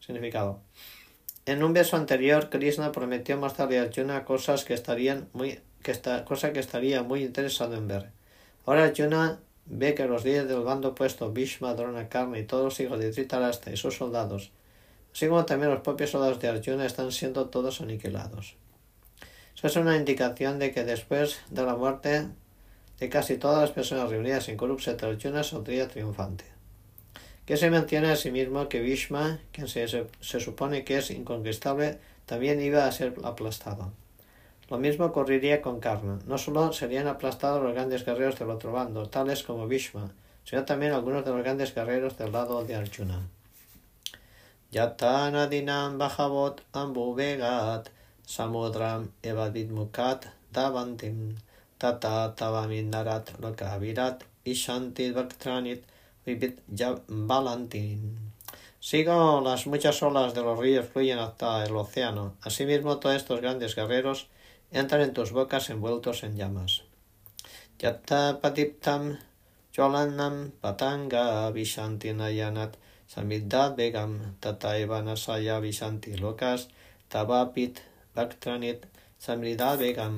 [0.00, 0.60] Significado.
[1.44, 5.92] En un verso anterior, Krishna prometió mostrarle a Arjuna cosas que estarían muy, que
[6.24, 8.10] cosa que estaría muy interesado en ver.
[8.64, 12.80] Ahora Arjuna ve que los días del bando opuesto, Bhishma, Drona, Karna y todos los
[12.80, 14.50] hijos de Dhritarashtra y sus soldados,
[15.12, 18.56] así como también los propios soldados de Arjuna, están siendo todos aniquilados.
[19.54, 22.28] Eso es una indicación de que después de la muerte
[22.98, 26.51] de casi todas las personas reunidas en Kurukshetra, Arjuna saldría triunfante.
[27.46, 31.98] Que se mantiene a sí mismo que Bhishma, quien se, se supone que es inconquistable,
[32.26, 33.92] también iba a ser aplastado.
[34.70, 36.18] Lo mismo ocurriría con Karna.
[36.26, 40.12] No solo serían aplastados los grandes guerreros del otro bando, tales como Bhishma,
[40.44, 43.28] sino también algunos de los grandes guerreros del lado de Arjuna.
[44.70, 47.90] Yatanadinam Bahavot Ambuvegat
[48.24, 51.36] Samudram Evadidmukat Davantim
[51.76, 55.82] Tata Tavaminarat Lokavirat Ishanti Bhaktranit
[56.24, 56.60] Vivit
[57.08, 58.32] Balantin.
[58.80, 62.34] Sigo las muchas olas de los ríos fluyen hasta el océano.
[62.42, 64.28] Asimismo, todos estos grandes guerreros
[64.70, 66.82] entran en tus bocas envueltos en llamas.
[67.78, 69.18] Yatta patiptam
[69.72, 72.76] cholanam patanga vishanti nayanat
[73.08, 76.68] samiddat begam tataiva nasaya vishanti lokas
[77.08, 77.82] tabapit
[78.14, 78.86] baktranit
[79.18, 80.14] samiddat begam.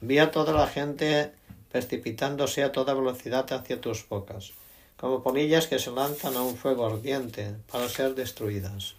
[0.00, 1.32] Vi a toda la gente
[1.70, 4.52] precipitándose a toda velocidad hacia tus bocas,
[4.96, 8.94] como polillas que se lanzan a un fuego ardiente para ser destruidas.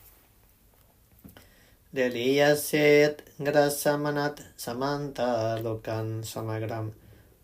[1.92, 6.92] Deliyaset grasamanat samanta lokan samagram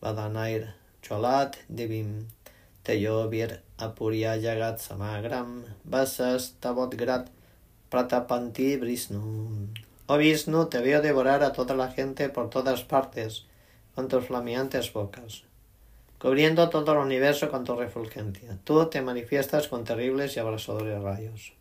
[0.02, 2.28] vadanair cholat divim
[2.84, 6.54] teyovir apuria yagat samagram vasas
[6.92, 7.30] grat
[7.89, 9.70] pratapanti brisnu.
[10.08, 13.46] Oh Vishnu, te veo devorar a toda la gente por todas partes
[13.96, 15.44] con tus flameantes bocas,
[16.23, 18.57] cubriendo todo el universo con tu refulgencia.
[18.63, 21.51] Tú te manifiestas con terribles y abrasadores rayos.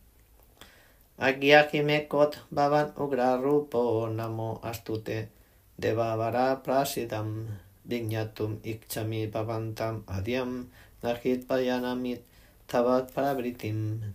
[1.17, 5.27] Agyahimekot bhavan ugra rupo namo astute
[5.75, 10.69] devavara prasidam vignatum ikchami bhavantam adiam
[11.01, 12.21] nahit payanamit
[12.65, 14.13] tavat parabritim.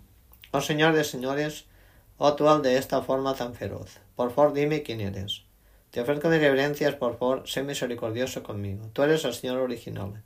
[0.53, 1.67] Oh Señor de señores,
[2.17, 5.43] oh tú de esta forma tan feroz, por favor dime quién eres.
[5.91, 8.89] Te ofrezco mis reverencias, por favor, sé misericordioso conmigo.
[8.95, 10.23] Tú eres el Señor original.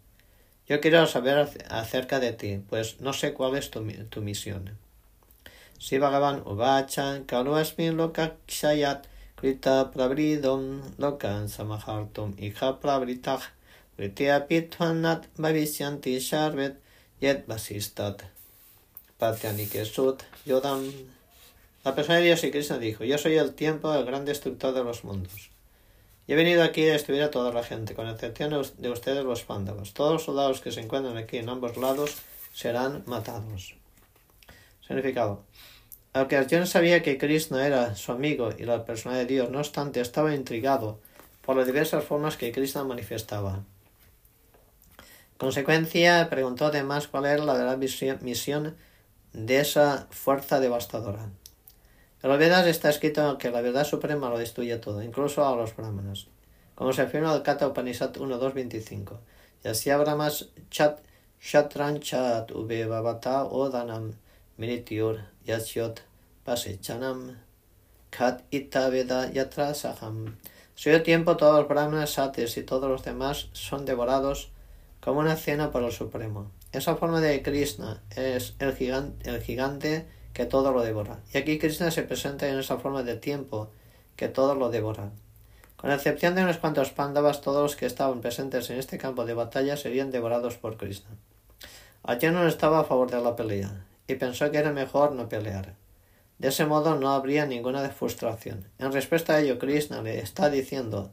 [0.68, 3.80] Yo quiero saber acerca de ti, pues no sé cuál es tu,
[4.20, 4.78] misión.
[5.78, 13.42] Si Bhagavan Uvachan Karuasmin Lokakshayat Krita Pravridom Lokan Samahartum Iha Pravritah
[13.98, 16.76] Vritia Pitvanat Bhavisyanti Sharvet
[17.20, 18.22] Yet Vasistat
[19.18, 20.92] Patyanikesut Yodam
[21.84, 24.84] La persona de Dios y Krishna dijo, yo soy el tiempo, el gran destructor de
[24.84, 25.51] los mundos.
[26.28, 29.92] He venido aquí a destruir a toda la gente, con excepción de ustedes los pándavas.
[29.92, 32.16] Todos los soldados que se encuentran aquí en ambos lados
[32.52, 33.74] serán matados.
[34.86, 35.42] Significado.
[36.12, 40.00] Aunque Arjuna sabía que Krishna era su amigo y la persona de Dios, no obstante
[40.00, 41.00] estaba intrigado
[41.40, 43.64] por las diversas formas que Krishna manifestaba.
[45.38, 48.76] consecuencia, preguntó además cuál era la verdadera misión
[49.32, 51.30] de esa fuerza devastadora.
[52.22, 55.74] En los Vedas está escrito que la verdad suprema lo destruye todo, incluso a los
[55.74, 56.28] brahmanas,
[56.76, 59.18] como se afirma en el Kata Upanishad 1.2.25.
[59.64, 61.00] Y así Brahmas chat
[61.40, 64.14] shatranchat ube odanam
[64.56, 66.02] Miritiur Yasyot
[66.44, 67.36] Pasechanam
[68.10, 70.36] Kat ita veda yatra saham.
[70.74, 74.50] Suyo tiempo todos los brahmanas, satis y todos los demás son devorados
[75.00, 76.50] como una cena por el Supremo.
[76.72, 78.68] Esa forma de Krishna es el
[79.24, 81.20] el gigante que todo lo devora.
[81.32, 83.70] Y aquí Krishna se presenta en esa forma de tiempo
[84.16, 85.10] que todo lo devora.
[85.76, 89.34] Con excepción de unos cuantos pándavas, todos los que estaban presentes en este campo de
[89.34, 91.10] batalla serían devorados por Krishna.
[92.04, 95.74] Arjuna no estaba a favor de la pelea y pensó que era mejor no pelear.
[96.38, 98.68] De ese modo no habría ninguna frustración.
[98.78, 101.12] En respuesta a ello, Krishna le está diciendo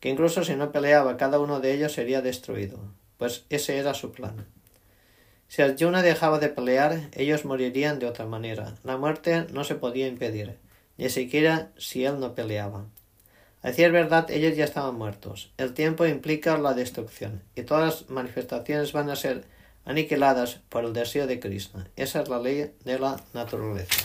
[0.00, 2.78] que incluso si no peleaba, cada uno de ellos sería destruido,
[3.16, 4.46] pues ese era su plan.
[5.50, 8.76] Si Arjuna dejaba de pelear, ellos morirían de otra manera.
[8.84, 10.60] La muerte no se podía impedir,
[10.96, 12.86] ni siquiera si él no peleaba.
[13.60, 15.52] A decir verdad, ellos ya estaban muertos.
[15.56, 19.44] El tiempo implica la destrucción, y todas las manifestaciones van a ser
[19.84, 21.88] aniquiladas por el deseo de Krishna.
[21.96, 24.04] Esa es la ley de la naturaleza.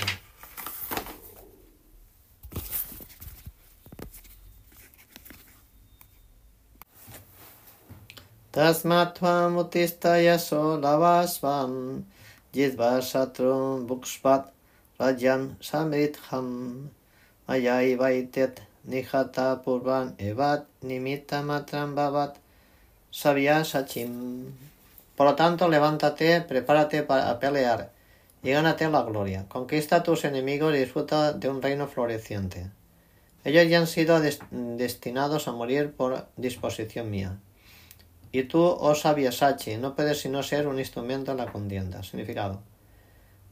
[8.55, 11.73] Tasmat tvam utistaya solavasvam
[12.53, 14.43] jidva shatrum bukshpat
[14.97, 16.47] rajan samritham
[17.49, 22.33] ayai vaitet nihata purvan evat nimita matram bhavat
[23.11, 24.13] sabya sachim.
[25.17, 27.89] Por lo tanto, levántate, prepárate para pelear
[28.41, 29.43] y gánate la gloria.
[29.49, 32.69] Conquista a tus enemigos y disfruta de un reino floreciente.
[33.43, 37.37] Ellos ya han sido destinados a morir por disposición mía.
[38.37, 42.03] Y tú, oh sabia Sachi, no puedes sino ser un instrumento en la contienda.
[42.03, 42.61] Significado.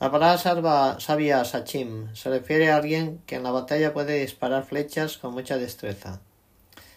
[0.01, 5.17] La palabra sabia Sachim se refiere a alguien que en la batalla puede disparar flechas
[5.17, 6.19] con mucha destreza.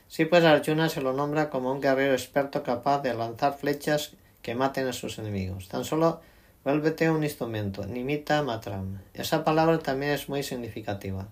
[0.09, 4.57] Sí, pues Arjuna se lo nombra como un guerrero experto capaz de lanzar flechas que
[4.57, 5.69] maten a sus enemigos.
[5.69, 6.21] Tan solo
[6.65, 8.99] vuélvete un instrumento, nimita matram.
[9.15, 11.29] Esa palabra también es muy significativa.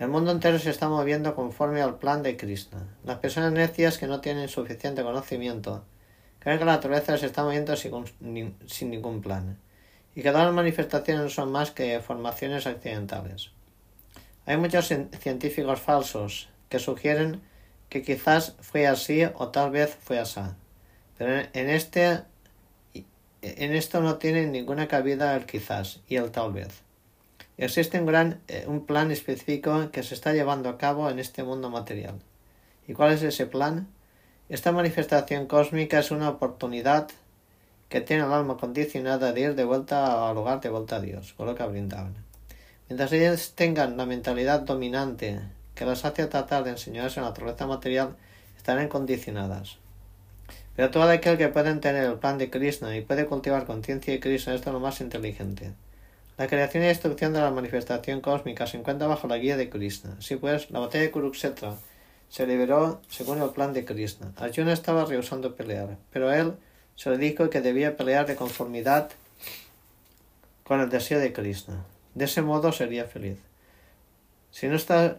[0.00, 2.88] El mundo entero se está moviendo conforme al plan de Krishna.
[3.04, 5.84] Las personas necias que no tienen suficiente conocimiento
[6.38, 9.58] creen que la naturaleza se está moviendo sin, ningún plan
[10.14, 13.50] y que todas las manifestaciones no son más que formaciones accidentales.
[14.46, 14.86] Hay muchos
[15.20, 17.42] científicos falsos que sugieren
[17.90, 20.40] que quizás fue así o tal vez fue así,
[21.18, 22.22] pero en, este
[23.42, 26.89] en esto no tiene ninguna cabida el quizás y el tal vez.
[27.60, 31.42] Existe un, gran, eh, un plan específico que se está llevando a cabo en este
[31.42, 32.14] mundo material.
[32.88, 33.86] ¿Y cuál es ese plan?
[34.48, 37.08] Esta manifestación cósmica es una oportunidad
[37.90, 41.34] que tiene el alma condicionada de ir de vuelta al hogar de vuelta a Dios,
[41.34, 42.14] con lo que brindaban.
[42.88, 45.38] Mientras ellos tengan la mentalidad dominante
[45.74, 48.16] que las hace tratar de enseñarse la naturaleza material,
[48.56, 49.76] estarán condicionadas.
[50.76, 54.20] Pero todo aquel que puede tener el plan de Krishna y puede cultivar conciencia de
[54.20, 55.74] Krishna es lo más inteligente.
[56.40, 60.16] La creación y destrucción de la manifestación cósmica se encuentra bajo la guía de Krishna.
[60.20, 61.76] Sí, pues, la batalla de Kurukshetra
[62.30, 64.32] se liberó según el plan de Krishna.
[64.36, 66.54] Arjuna estaba rehusando pelear, pero él
[66.96, 69.10] se le dijo que debía pelear de conformidad
[70.64, 71.84] con el deseo de Krishna.
[72.14, 73.36] De ese modo sería feliz.
[74.50, 74.66] Si,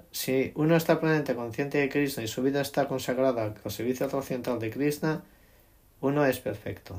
[0.10, 4.58] si uno está plenamente consciente de Krishna y su vida está consagrada al servicio trascendental
[4.58, 5.22] de Krishna,
[6.00, 6.96] uno es perfecto.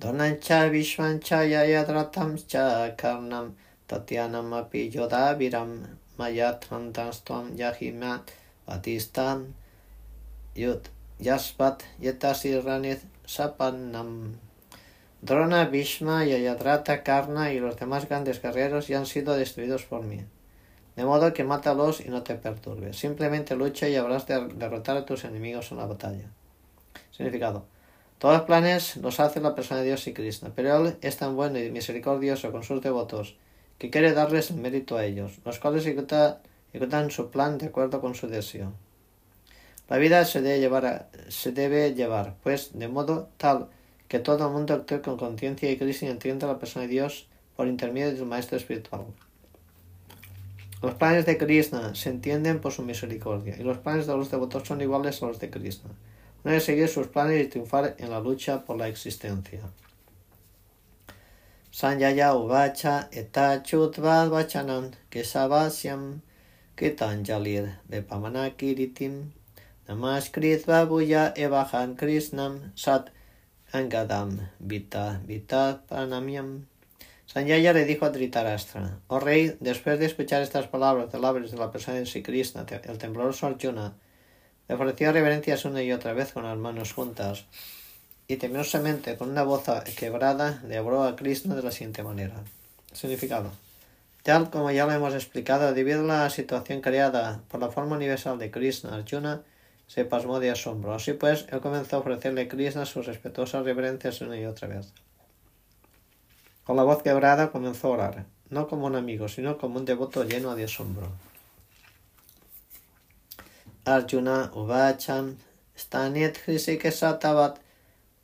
[0.00, 3.52] Vishwancha Yayadratam cha Karnam
[3.88, 5.86] Tatyanam api Yodaviram
[6.18, 8.28] Mayatrantastam Yahimat
[8.68, 9.52] Batistan
[10.54, 10.84] Yut
[11.20, 14.34] Yaspat Yetasirranit Sapannam
[15.20, 20.24] Drona, Bhishma, Yayadrata, Karna y los demás grandes guerreros ya han sido destruidos por mí.
[20.94, 22.96] De modo que mátalos y no te perturbes.
[22.96, 26.30] Simplemente lucha y habrás de derrotar a tus enemigos en la batalla.
[27.10, 27.66] Significado.
[28.18, 31.36] Todos los planes los hace la persona de Dios y Krishna, pero Él es tan
[31.36, 33.36] bueno y misericordioso con sus devotos
[33.78, 38.16] que quiere darles el mérito a ellos, los cuales ejecutan, su plan de acuerdo con
[38.16, 38.72] su deseo.
[39.88, 43.68] La vida se debe, llevar pues, de modo tal
[44.08, 47.28] que todo el mundo actúe con conciencia y Krishna entienda a la persona de Dios
[47.54, 49.04] por intermedio de su maestro espiritual.
[50.82, 54.66] Los planes de Krishna se entienden por su misericordia, y los planes de los devotos
[54.66, 55.90] son iguales a los de Krishna
[56.44, 59.60] no de seguir sus planes y triunfar en la lucha por la existencia.
[61.70, 66.22] Sanjaya uvacha eta chutvad vachanan kesavasyam
[66.76, 69.32] kitanjalir vepamanakiritim
[69.86, 73.10] namaskritva buya evahan krishnam sat
[73.72, 76.66] angadam vita vita pranamyam.
[77.26, 81.58] Sanjaya le dijo a Dhritarashtra, oh rey, después de escuchar estas palabras de labios de
[81.58, 83.92] la persona de Krishna, el tembloroso Arjuna,
[84.68, 87.46] le ofreció reverencias una y otra vez con las manos juntas
[88.28, 89.64] y temerosamente con una voz
[89.96, 92.34] quebrada le habló a Krishna de la siguiente manera.
[92.92, 93.50] Significado.
[94.22, 98.38] Tal como ya lo hemos explicado, debido a la situación creada por la forma universal
[98.38, 99.42] de Krishna, Arjuna
[99.86, 100.92] se pasmó de asombro.
[100.92, 104.92] Así pues, él comenzó a ofrecerle a Krishna sus respetuosas reverencias una y otra vez.
[106.64, 110.24] Con la voz quebrada comenzó a orar, no como un amigo, sino como un devoto
[110.24, 111.08] lleno de asombro.
[113.88, 115.36] Arjuna Uvacham
[115.74, 117.56] Staniet Hrisikesattavat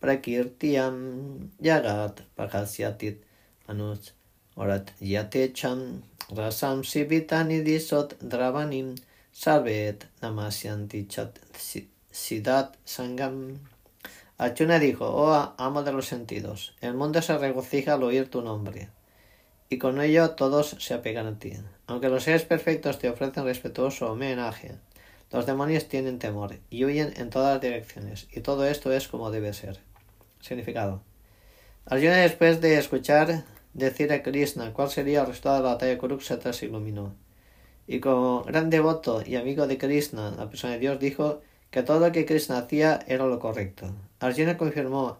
[0.00, 0.96] Prakirtiam
[1.62, 3.16] Yagat Pakasyatit
[3.68, 4.12] Anuj
[4.56, 6.02] Orat Yatecham
[6.36, 8.94] Rasam Sivitani Disot Dravanim
[9.32, 11.40] Sarvet Namasyanti Chat
[12.12, 13.58] Sidat Sangam
[14.36, 18.88] Arjuna dijo, oh amo de los sentidos, el mundo se regocija al oír tu nombre,
[19.70, 21.52] y con ello todos se apegan a ti.
[21.86, 24.74] Aunque los seres perfectos te ofrecen respetuoso homenaje,
[25.30, 29.52] los demonios tienen temor y huyen en todas direcciones, y todo esto es como debe
[29.52, 29.80] ser.
[30.40, 31.02] Significado.
[31.86, 33.44] Arjuna, después de escuchar
[33.74, 37.14] decir a Krishna cuál sería el resultado de la batalla de se iluminó.
[37.86, 42.00] Y como gran devoto y amigo de Krishna, la persona de Dios, dijo que todo
[42.00, 43.94] lo que Krishna hacía era lo correcto.
[44.20, 45.18] Arjuna confirmó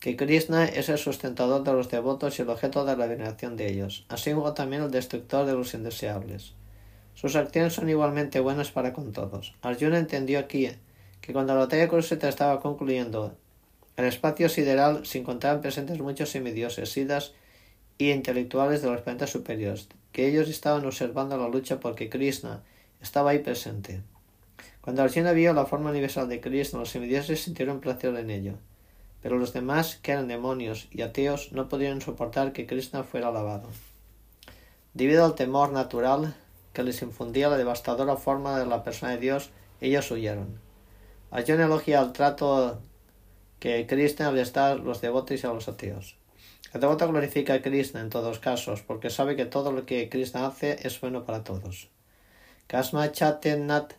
[0.00, 3.70] que Krishna es el sustentador de los devotos y el objeto de la veneración de
[3.70, 6.54] ellos, así como también el destructor de los indeseables.
[7.14, 9.54] Sus acciones son igualmente buenas para con todos.
[9.62, 10.68] Arjuna entendió aquí
[11.20, 13.36] que cuando la batalla Kurukshetra estaba concluyendo,
[13.96, 17.32] el espacio sideral se encontraban presentes muchos semidioses, sidas
[17.96, 22.62] y intelectuales de los planetas superiores, que ellos estaban observando la lucha porque Krishna
[23.00, 24.02] estaba ahí presente.
[24.80, 28.54] Cuando Arjuna vio la forma universal de Krishna, los semidioses sintieron placer en ello.
[29.22, 33.70] Pero los demás, que eran demonios y ateos, no podían soportar que Krishna fuera alabado.
[34.92, 36.34] Debido al temor natural,
[36.74, 39.50] que les infundía la devastadora forma de la persona de Dios,
[39.80, 40.60] ellos huyeron.
[41.30, 42.80] Arjuna elogia el trato
[43.60, 46.16] que Krishna les da a los devotos y a los ateos.
[46.74, 50.46] El devoto glorifica a Krishna en todos casos, porque sabe que todo lo que Krishna
[50.46, 51.88] hace es bueno para todos.
[52.66, 53.94] Kasma chatenat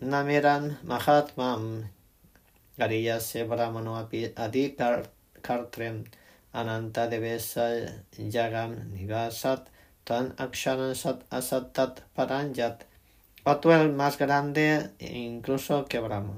[0.00, 1.90] nameran mahatmam
[2.78, 4.76] gariyase brahmano adi
[5.42, 6.04] kartrem
[6.52, 7.66] ananta devesa
[8.16, 9.68] yagam nivasat
[10.04, 10.34] tan
[10.94, 12.84] sat asatat paranjat.
[13.44, 16.34] O tú el más grande incluso que Brahma.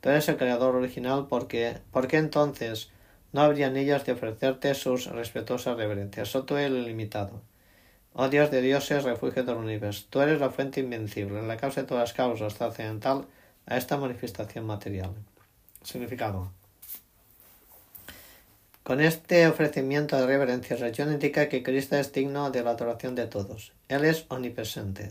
[0.00, 2.90] Tú eres el creador original porque, porque entonces
[3.32, 6.34] no habrían ellos de ofrecerte sus respetuosas reverencias.
[6.34, 7.42] El ilimitado.
[8.14, 10.06] Oh Dios de dioses, refugio del universo.
[10.08, 13.26] Tú eres la fuente invencible, la causa de todas las causas, trascendental
[13.66, 15.12] a esta manifestación material.
[15.82, 16.55] Significado.
[18.86, 23.26] Con este ofrecimiento de reverencias, Rachón indica que Cristo es digno de la adoración de
[23.26, 23.72] todos.
[23.88, 25.10] Él es omnipresente.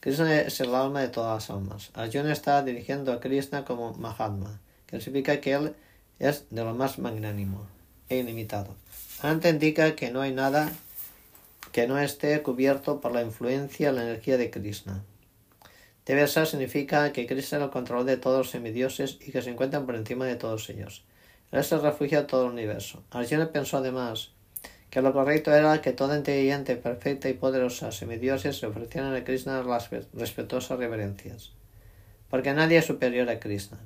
[0.00, 1.90] Krishna es el alma de todas las almas.
[1.94, 5.74] Arjuna está dirigiendo a Krishna como Mahatma, que significa que él
[6.18, 7.66] es de lo más magnánimo
[8.10, 8.76] e ilimitado.
[9.22, 10.70] Ante indica que no hay nada
[11.72, 15.02] que no esté cubierto por la influencia y la energía de Krishna.
[16.04, 19.86] Devesa significa que Krishna es el control de todos los semidioses y que se encuentran
[19.86, 21.04] por encima de todos ellos.
[21.54, 23.04] Él es el refugio de todo el universo.
[23.12, 24.32] Arjuna pensó además
[24.90, 29.62] que lo correcto era que toda inteligente, perfecta y poderosa semidioses se ofrecieran a Krishna
[29.62, 31.52] las respetuosas reverencias,
[32.28, 33.78] porque nadie es superior a Krishna.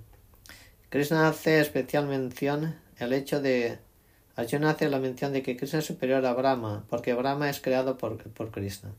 [0.89, 3.77] Krishna hace especial mención el hecho de
[4.35, 7.99] Arjuna hace la mención de que Krishna es superior a Brahma, porque Brahma es creado
[7.99, 8.93] por, por Krishna.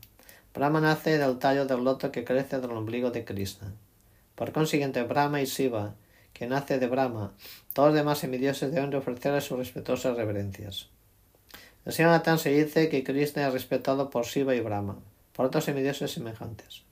[0.54, 3.72] Brahma nace del tallo del loto que crece del ombligo de Krishna.
[4.36, 5.96] Por consiguiente, Brahma y Shiva
[6.40, 7.34] que nace de Brahma.
[7.74, 10.88] Todos los demás semidioses deben ofrecerle sus respetuosas reverencias.
[11.84, 14.96] En Sri se dice que Krishna es respetado por Shiva y Brahma,
[15.34, 16.84] por otros semidioses semejantes.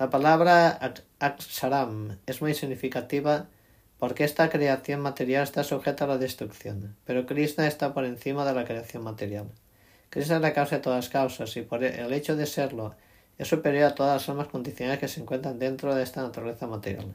[0.00, 0.80] La palabra
[1.20, 3.46] Aksharam es muy significativa
[4.00, 8.54] porque esta creación material está sujeta a la destrucción, pero Krishna está por encima de
[8.54, 9.46] la creación material.
[10.10, 12.96] Krishna es la causa de todas las causas y por el hecho de serlo
[13.38, 17.14] es superior a todas las almas condicionales que se encuentran dentro de esta naturaleza material.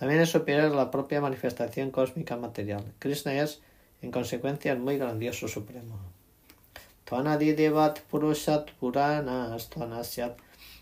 [0.00, 2.82] También es superior a la propia manifestación cósmica material.
[2.98, 3.60] Krishna es,
[4.00, 5.98] en consecuencia, el muy grandioso supremo.
[7.04, 10.38] Tvanadidevat purushat purana astvanasyat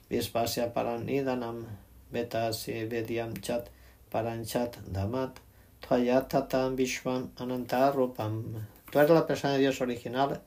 [0.09, 1.67] vispasya paranidanam
[2.13, 3.71] vetasi vedyam chat
[4.13, 5.41] paranchat damat
[5.81, 8.69] tvayatatam vishvam anantarupam.
[8.93, 10.43] Tú eres la persona de Dios original,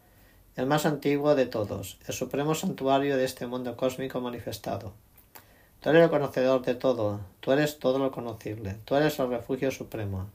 [0.55, 4.93] el más antiguo de todos, el supremo santuario de este mundo cósmico manifestado.
[5.81, 9.71] Tú eres el conocedor de todo, tú eres todo lo conocible, tú eres el refugio
[9.71, 10.29] supremo,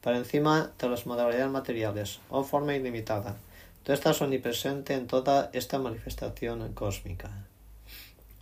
[0.00, 3.34] por encima de las modalidades materiales, o forma ilimitada.
[3.82, 7.32] Tú estás omnipresente en toda esta manifestación cósmica.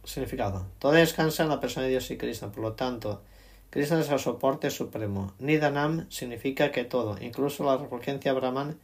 [0.05, 0.67] Significado.
[0.79, 3.23] Todo descansa en la persona de Dios y Krishna, por lo tanto,
[3.71, 5.33] Krishna es el soporte supremo.
[5.39, 8.79] Nidanam significa que todo, incluso la refulgencia Brahman,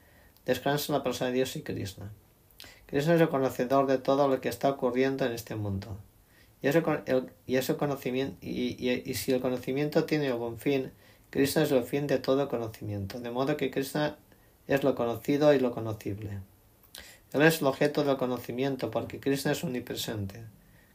[0.47, 2.11] descansa en la persona de Dios y Krishna.
[2.87, 5.99] Krishna es el conocedor de todo lo que está ocurriendo en este mundo.
[6.62, 6.78] Y, ese,
[7.72, 10.90] y, conocimiento, y, si el conocimiento tiene algún fin,
[11.30, 14.16] Krishna es el fin de todo conocimiento, de modo que Krishna
[14.66, 16.40] es lo conocido y lo conocible.
[17.32, 20.42] Él es el objeto del conocimiento porque Krishna es omnipresente.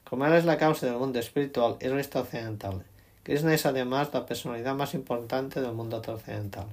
[0.03, 2.83] Como Él es la causa del mundo espiritual y el trascendental,
[3.23, 6.65] Krishna es además la personalidad más importante del mundo trascendental.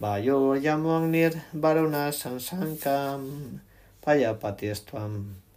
[0.00, 3.60] Vayo Yamonir Varuna Sansankam
[4.04, 5.47] Payapatiestvam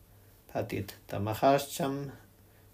[0.54, 2.12] Patit Tamahascham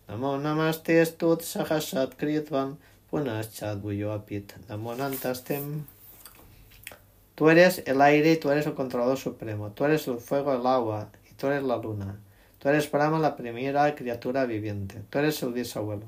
[0.09, 2.77] Namo Namaste Stut Sahasat Kritvam
[3.11, 3.81] Punaschad
[4.15, 5.83] Apit Namo Nantastem
[7.37, 9.69] Tú eres el aire y tú eres el controlador supremo.
[9.69, 12.19] Tú eres el fuego, el agua y tú eres la luna.
[12.57, 15.03] Tú eres Brahma, la primera criatura viviente.
[15.11, 16.07] Tú eres el bisabuelo.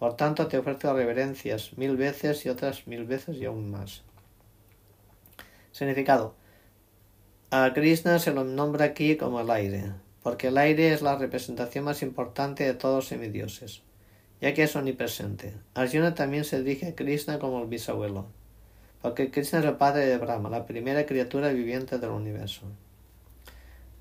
[0.00, 4.02] Por tanto, te ofrezco reverencias mil veces y otras mil veces y aún más.
[5.70, 6.34] Significado.
[7.52, 9.92] A Krishna se lo nombra aquí como el aire,
[10.26, 13.82] porque el aire es la representación más importante de todos los semidioses,
[14.40, 15.54] ya que es omnipresente.
[15.74, 18.26] Arjuna también se dirige a Krishna como el bisabuelo
[19.06, 22.62] porque Krishna es el padre de Brahma, la primera criatura viviente del universo.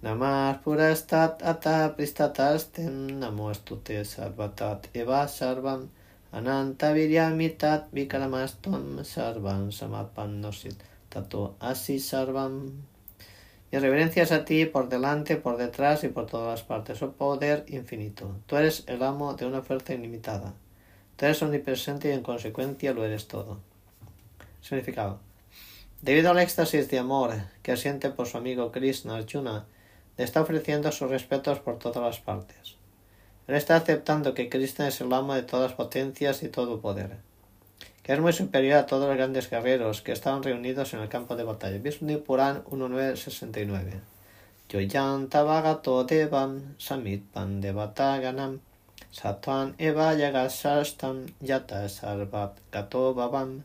[0.01, 5.89] Namas purastat ata pristatastem namostute sarvatat eva sarvam
[6.31, 12.55] ananta viryamitat vikramastom sarvam samapannosit tato asi sarvam.
[13.75, 17.65] Y reverencias a ti por delante, por detrás y por todas las partes, oh poder
[17.67, 18.33] infinito.
[18.45, 20.53] Tú eres el amo de una fuerza ilimitada.
[21.17, 23.59] Tú eres omnipresente y en consecuencia lo eres todo.
[24.61, 25.19] Significado.
[26.01, 29.65] Debido al éxtasis de amor que siente por su amigo Krishna, Arjuna
[30.15, 32.77] le está ofreciendo sus respetos por todas las partes.
[33.45, 37.17] Él está aceptando que Krishna es el amo de todas potencias y todo poder,
[38.05, 41.35] que es muy superior a todos los grandes guerreros que estaban reunidos en el campo
[41.35, 41.79] de batalla.
[41.79, 43.93] Vishnu Puran 1969.
[44.69, 48.59] Yoyan Tavagato Devam Samitpan Devataganam
[49.11, 53.63] Satwan Eva Yagasastam Yata Sarvat Gato Babam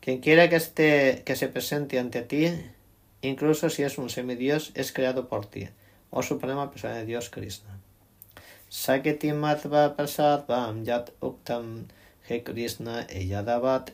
[0.00, 2.48] quien quiera que, esté, que se presente ante ti,
[3.20, 5.68] incluso si es un semidios, es creado por ti,
[6.08, 7.76] oh suprema persona de Dios Krishna.
[8.70, 11.88] Saketi matva prasadvam yat uktam
[12.28, 13.92] he Krishna eyadavat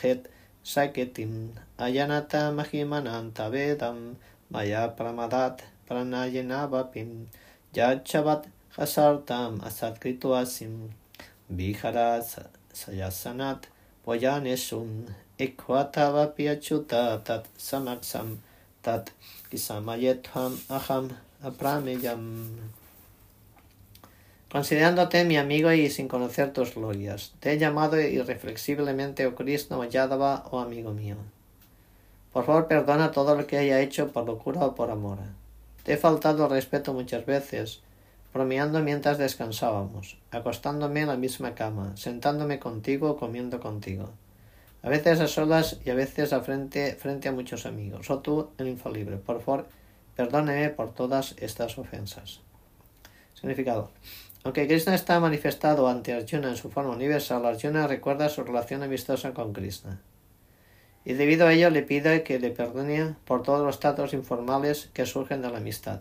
[0.00, 0.28] het
[0.62, 1.32] saketim
[1.78, 4.16] ayanata mahimananta vedam
[4.52, 7.10] maya pramadat pranayenavapim
[7.74, 8.44] yachavat
[8.76, 10.28] hasartam asatkritu
[11.56, 12.20] vihara
[12.72, 13.60] sayasanat
[14.04, 14.90] poyanesun
[17.24, 18.28] tat samaksam
[18.82, 19.04] tat
[19.50, 21.10] Kisamayetham aham
[24.50, 29.84] Considerándote mi amigo y sin conocer tus glorias, te he llamado irreflexiblemente, oh Krishna, o
[29.84, 31.16] Yadava, oh amigo mío.
[32.32, 35.18] Por favor, perdona todo lo que haya hecho por locura o por amor.
[35.84, 37.80] Te he faltado respeto muchas veces,
[38.34, 44.10] bromeando mientras descansábamos, acostándome en la misma cama, sentándome contigo o comiendo contigo
[44.82, 48.08] a veces a solas y a veces a frente, frente a muchos amigos.
[48.10, 49.66] O tú, el infalible, por favor,
[50.16, 52.40] perdóneme por todas estas ofensas.
[53.34, 53.90] Significado.
[54.42, 59.34] Aunque Krishna está manifestado ante Arjuna en su forma universal, Arjuna recuerda su relación amistosa
[59.34, 60.00] con Krishna.
[61.04, 65.04] Y debido a ello le pide que le perdone por todos los tratos informales que
[65.04, 66.00] surgen de la amistad.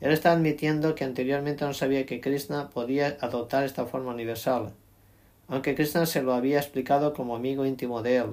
[0.00, 4.72] Él está admitiendo que anteriormente no sabía que Krishna podía adoptar esta forma universal,
[5.48, 8.30] aunque Krishna se lo había explicado como amigo íntimo de él.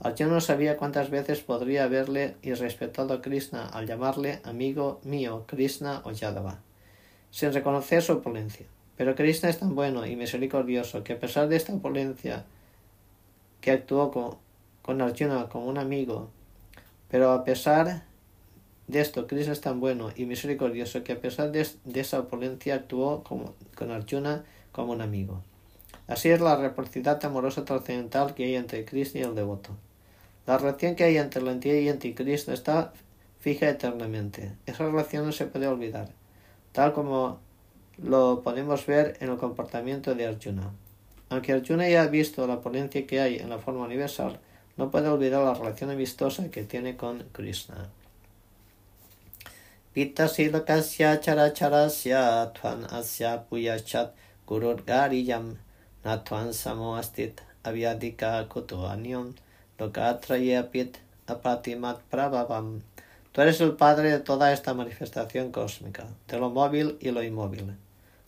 [0.00, 6.00] Arjuna no sabía cuántas veces podría haberle irrespetado a Krishna al llamarle amigo mío, Krishna
[6.04, 6.60] o Yadava,
[7.30, 8.66] sin reconocer su opulencia.
[8.96, 12.44] Pero Krishna es tan bueno y misericordioso que a pesar de esta opulencia
[13.60, 14.10] que actuó
[14.82, 16.30] con, Arjuna como un amigo,
[17.08, 18.04] pero a pesar
[18.88, 23.22] de esto, Krishna es tan bueno y misericordioso que a pesar de, esa opulencia actuó
[23.22, 25.42] con Arjuna como un amigo.
[26.10, 29.70] Así es la reciprocidad amorosa trascendental que hay entre Krishna y el devoto.
[30.44, 32.92] La relación que hay entre la entidad y entre Krishna está
[33.38, 34.50] fija eternamente.
[34.66, 36.10] Esa relación no se puede olvidar,
[36.72, 37.38] tal como
[37.98, 40.70] lo podemos ver en el comportamiento de Arjuna.
[41.28, 44.40] Aunque Arjuna haya visto la ponencia que hay en la forma universal,
[44.76, 47.88] no puede olvidar la relación amistosa que tiene con Krishna.
[49.92, 54.14] Pita silakasya characharasya tvan asya puyachat
[54.86, 55.58] gariyam
[56.04, 59.34] natvan samo astit avyadika kuto anyam
[59.78, 62.82] apit apatimat prabhavam.
[63.40, 67.74] Tú eres el padre de toda esta manifestación cósmica, de lo móvil y lo inmóvil.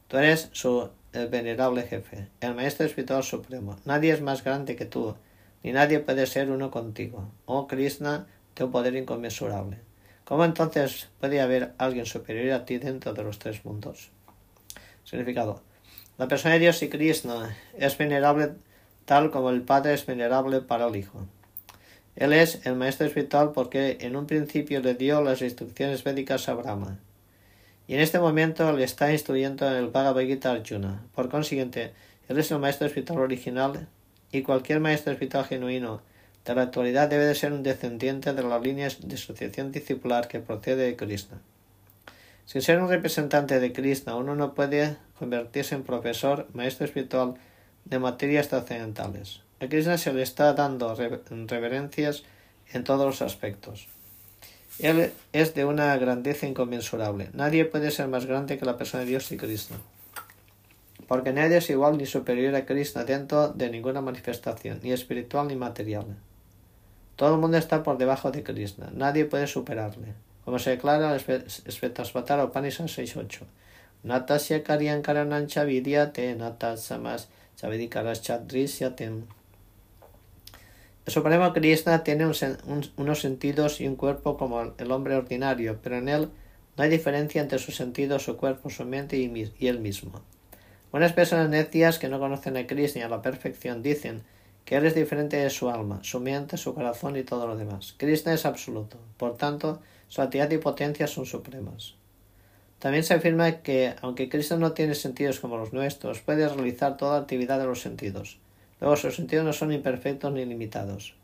[0.08, 3.76] Tú eres su venerable jefe, el maestro espiritual supremo.
[3.84, 5.14] Nadie es más grande que tú,
[5.62, 7.28] ni nadie puede ser uno contigo.
[7.44, 9.80] Oh Krishna, tu poder inconmensurable.
[10.24, 14.12] ¿Cómo entonces puede haber alguien superior a ti dentro de los tres mundos?
[15.04, 15.60] Significado.
[16.16, 18.52] La persona de Dios y Krishna es venerable
[19.04, 21.26] tal como el Padre es venerable para el Hijo.
[22.16, 26.54] Él es el maestro espiritual porque en un principio le dio las instrucciones védicas a
[26.54, 26.98] Brahma.
[27.88, 31.02] Y en este momento le está instruyendo en el Bhagavad Gita Arjuna.
[31.14, 31.92] Por consiguiente,
[32.28, 33.88] él es el maestro espiritual original
[34.30, 36.02] y cualquier maestro espiritual genuino
[36.44, 40.40] de la actualidad debe de ser un descendiente de las líneas de asociación discipular que
[40.40, 41.40] procede de Krishna.
[42.46, 47.34] Sin ser un representante de Krishna, uno no puede convertirse en profesor, maestro espiritual
[47.84, 49.41] de materias trascendentales.
[49.62, 52.24] A Krishna se le está dando reverencias
[52.72, 53.86] en todos los aspectos.
[54.80, 57.30] Él es de una grandeza inconmensurable.
[57.32, 59.76] Nadie puede ser más grande que la persona de Dios y Krishna.
[61.06, 65.54] Porque nadie es igual ni superior a Krishna dentro de ninguna manifestación, ni espiritual ni
[65.54, 66.06] material.
[67.14, 68.90] Todo el mundo está por debajo de Krishna.
[68.92, 70.14] Nadie puede superarle.
[70.44, 73.42] Como se declara en el Upanishad 6.8.
[74.02, 79.22] Natasya karyan karanancha vidyate natasamas chavidikaras chadrisyatem.
[81.05, 86.09] El Supremo Krishna tiene unos sentidos y un cuerpo como el hombre ordinario, pero en
[86.09, 86.28] él
[86.76, 90.22] no hay diferencia entre sus sentidos, su cuerpo, su mente y, él mismo.
[90.92, 94.22] Unas personas necias que no conocen a Krishna a la perfección dicen
[94.64, 97.94] que él es diferente de su alma, su mente, su corazón y todo lo demás.
[97.96, 101.96] Krishna es absoluto, por tanto, su actividad y potencia son supremas.
[102.78, 107.18] También se afirma que, aunque Krishna no tiene sentidos como los nuestros, puede realizar toda
[107.18, 108.38] actividad de los sentidos.
[108.83, 111.14] Luego sus sentidos no son imperfectos ni limitados.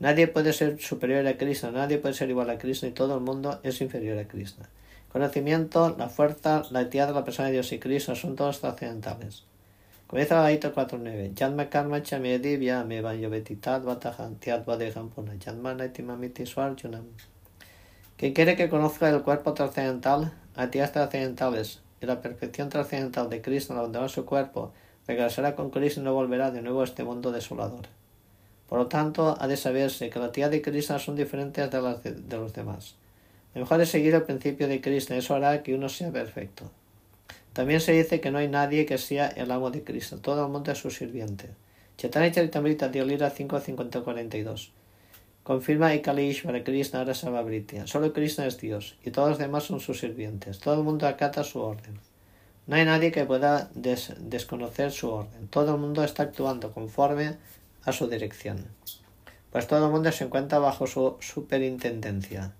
[0.00, 3.20] Nadie puede ser superior a Krishna, nadie puede ser igual a Krishna y todo el
[3.20, 4.68] mundo es inferior a Krishna.
[5.12, 9.44] Conocimiento, la fuerza, la actividad de la persona de Dios y Krishna son todos trascendentales.
[10.08, 11.34] Comienza la 4.9.
[11.34, 17.04] Yadma karma chame divya me vanyovetitat vatahan tiadvadeham puna yadmana timamiti swarjunam.
[18.16, 23.80] Quien quiere que conozca el cuerpo trascendental, actividades trascendentales y la perfección trascendental de Krishna
[23.80, 24.72] va su cuerpo,
[25.06, 27.86] regresará con Krishna y no volverá de nuevo a este mundo desolador.
[28.68, 32.02] Por lo tanto, ha de saberse que la tía de Krishna son diferentes de las
[32.02, 32.94] de, los demás.
[33.54, 36.70] Lo mejor es seguir el principio de Krishna, eso hará que uno sea perfecto.
[37.52, 40.50] También se dice que no hay nadie que sea el amo de Krishna, todo el
[40.50, 41.50] mundo es su sirviente.
[41.96, 44.70] Chaitanya Charitamrita Diolira 5.50.42
[45.44, 47.86] Confirma Ishvara Krishna Rasavabritya.
[47.86, 50.58] Solo Krishna es Dios y todos los demás son sus sirvientes.
[50.58, 52.00] Todo el mundo acata su orden.
[52.66, 55.48] No hay nadie que pueda desconocer su orden.
[55.48, 57.36] Todo el mundo está actuando conforme
[57.84, 58.66] a su dirección.
[59.50, 62.52] Pues todo el mundo se encuentra bajo su superintendencia.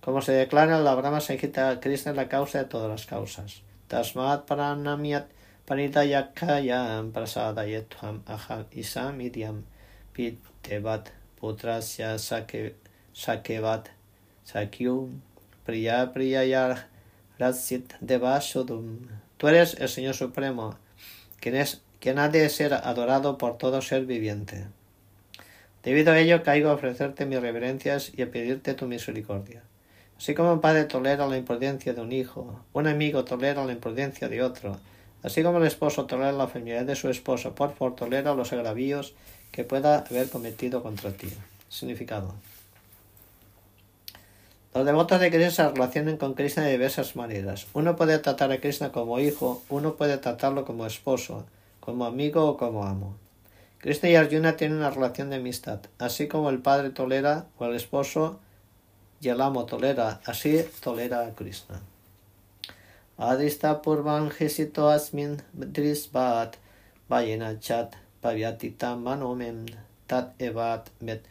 [0.00, 3.62] Como se declara la Brahma Sanghita, Krishna es la causa de todas las causas.
[3.88, 5.28] Tasmat paranamyat
[5.66, 9.64] paritayakayam prasadayetham aham isamidyam
[10.12, 11.08] pitevat
[11.40, 12.18] putrasya
[13.14, 13.86] sakevat
[14.44, 15.22] sakyum
[15.64, 16.84] priya priyayar
[17.40, 20.76] ratsit devashodum Tú eres el Señor Supremo,
[21.40, 24.66] quien, es, quien ha de ser adorado por todo ser viviente.
[25.82, 29.62] Debido a ello caigo a ofrecerte mis reverencias y a pedirte tu misericordia.
[30.16, 34.28] Así como un padre tolera la imprudencia de un hijo, un amigo tolera la imprudencia
[34.28, 34.78] de otro,
[35.22, 39.14] así como el esposo tolera la enfermedad de su esposo, por favor tolera los agravios
[39.50, 41.28] que pueda haber cometido contra ti.
[41.68, 42.34] Significado.
[44.74, 47.68] Los devotos de Krishna se relacionan con Krishna de diversas maneras.
[47.74, 51.44] Uno puede tratar a Krishna como hijo, uno puede tratarlo como esposo,
[51.78, 53.14] como amigo o como amo.
[53.78, 57.76] Krishna y Arjuna tienen una relación de amistad, así como el padre tolera o el
[57.76, 58.40] esposo
[59.20, 61.80] y el amo tolera, así tolera a Krishna.
[63.16, 66.56] Adista purvan jesito asmin drisbat
[67.08, 69.66] vayena chat pavyatita manomem
[70.08, 71.22] tat evat met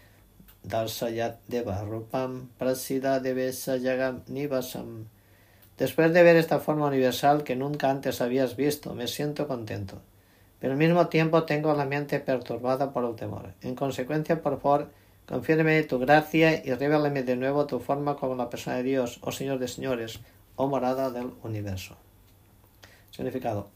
[0.63, 5.05] darsayat devarupam prasida devesayagam nivasam.
[5.77, 10.01] Después de ver esta forma universal que nunca antes habías visto, me siento contento.
[10.59, 13.53] Pero al mismo tiempo tengo la mente perturbada por el temor.
[13.61, 14.89] En consecuencia, por favor,
[15.27, 19.31] confiéreme tu gracia y revélame de nuevo tu forma como la persona de Dios, oh
[19.31, 20.19] Señor de señores,
[20.55, 21.97] oh morada del universo.
[23.11, 23.67] Significado.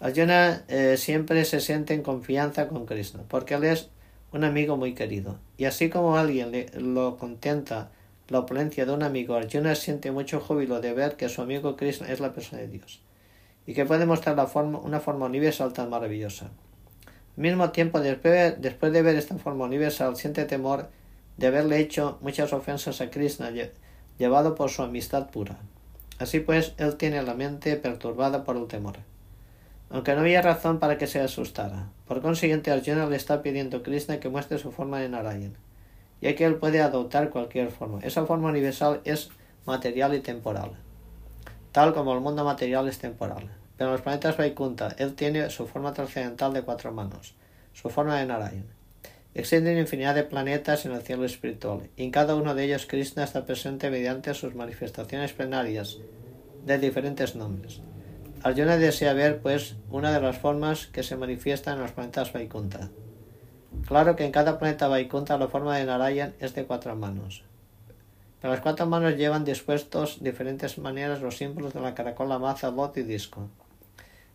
[0.00, 3.88] Arjuna eh, siempre se siente en confianza con Krishna, porque él es
[4.34, 5.38] un amigo muy querido.
[5.56, 7.90] Y así como alguien le, lo contenta
[8.28, 12.08] la opulencia de un amigo, Arjuna siente mucho júbilo de ver que su amigo Krishna
[12.08, 13.00] es la persona de Dios
[13.66, 16.46] y que puede mostrar la forma, una forma universal tan maravillosa.
[17.36, 20.88] Al mismo tiempo, después, después de ver esta forma universal, siente temor
[21.36, 23.52] de haberle hecho muchas ofensas a Krishna,
[24.18, 25.58] llevado por su amistad pura.
[26.18, 28.96] Así pues, él tiene la mente perturbada por el temor
[29.94, 31.88] aunque no había razón para que se asustara.
[32.08, 35.54] Por consiguiente, Arjuna le está pidiendo a Krishna que muestre su forma de Narayan,
[36.20, 38.00] ya que él puede adoptar cualquier forma.
[38.02, 39.30] Esa forma universal es
[39.66, 40.72] material y temporal,
[41.70, 43.48] tal como el mundo material es temporal.
[43.76, 47.36] Pero en los planetas Vaikunta, él tiene su forma trascendental de cuatro manos,
[47.72, 48.66] su forma de Narayan.
[49.32, 53.22] Existen infinidad de planetas en el cielo espiritual, y en cada uno de ellos Krishna
[53.22, 55.98] está presente mediante sus manifestaciones plenarias
[56.66, 57.80] de diferentes nombres.
[58.44, 62.90] Arjuna desea ver, pues, una de las formas que se manifiestan en los planetas Vaikunta.
[63.86, 67.42] Claro que en cada planeta Vaikunta la forma de Narayan es de cuatro manos.
[68.42, 72.94] Pero las cuatro manos llevan dispuestos diferentes maneras los símbolos de la caracola, maza, bot
[72.98, 73.48] y disco.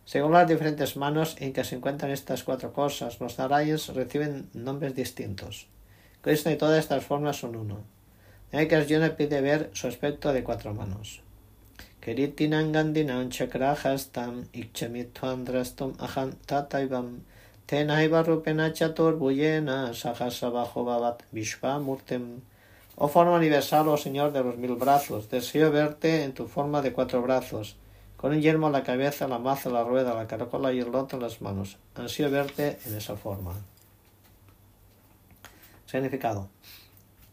[0.04, 4.96] Según las diferentes manos en que se encuentran estas cuatro cosas, los Narayans reciben nombres
[4.96, 5.68] distintos.
[6.20, 7.84] Krishna y todas estas formas son uno.
[8.50, 11.22] De que Arjuna pide ver su aspecto de cuatro manos.
[12.00, 17.20] Keritinam gandinam chakrahastam ikchamitvam drastum aham tataivam
[17.68, 22.40] tenaiva rupena chaturbuyena sahasabajo babat vishvamurtem.
[22.96, 26.92] Oh forma universal, oh Señor de los mil brazos, deseo verte en tu forma de
[26.92, 27.76] cuatro brazos
[28.20, 31.16] con un yermo a la cabeza, la maza, la rueda, la caracola y el loto
[31.16, 31.78] en las manos.
[31.94, 33.54] Ansío verte en esa forma.
[35.86, 36.48] Significado.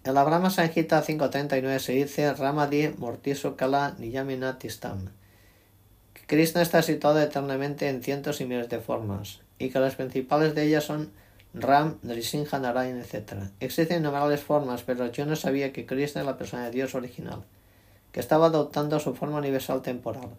[0.08, 5.10] En la Brahma Sanjita 539 se dice Ramadi Mortiso Kala Niyaminatistam.
[6.14, 10.56] Que Krishna está situado eternamente en cientos y miles de formas, y que las principales
[10.56, 11.12] de ellas son
[11.54, 13.52] Ram, Nrisimha, Narayan, etc.
[13.60, 17.44] Existen innumerables formas, pero yo no sabía que Krishna es la persona de Dios original,
[18.14, 20.30] que estaba adoptando su forma universal temporal.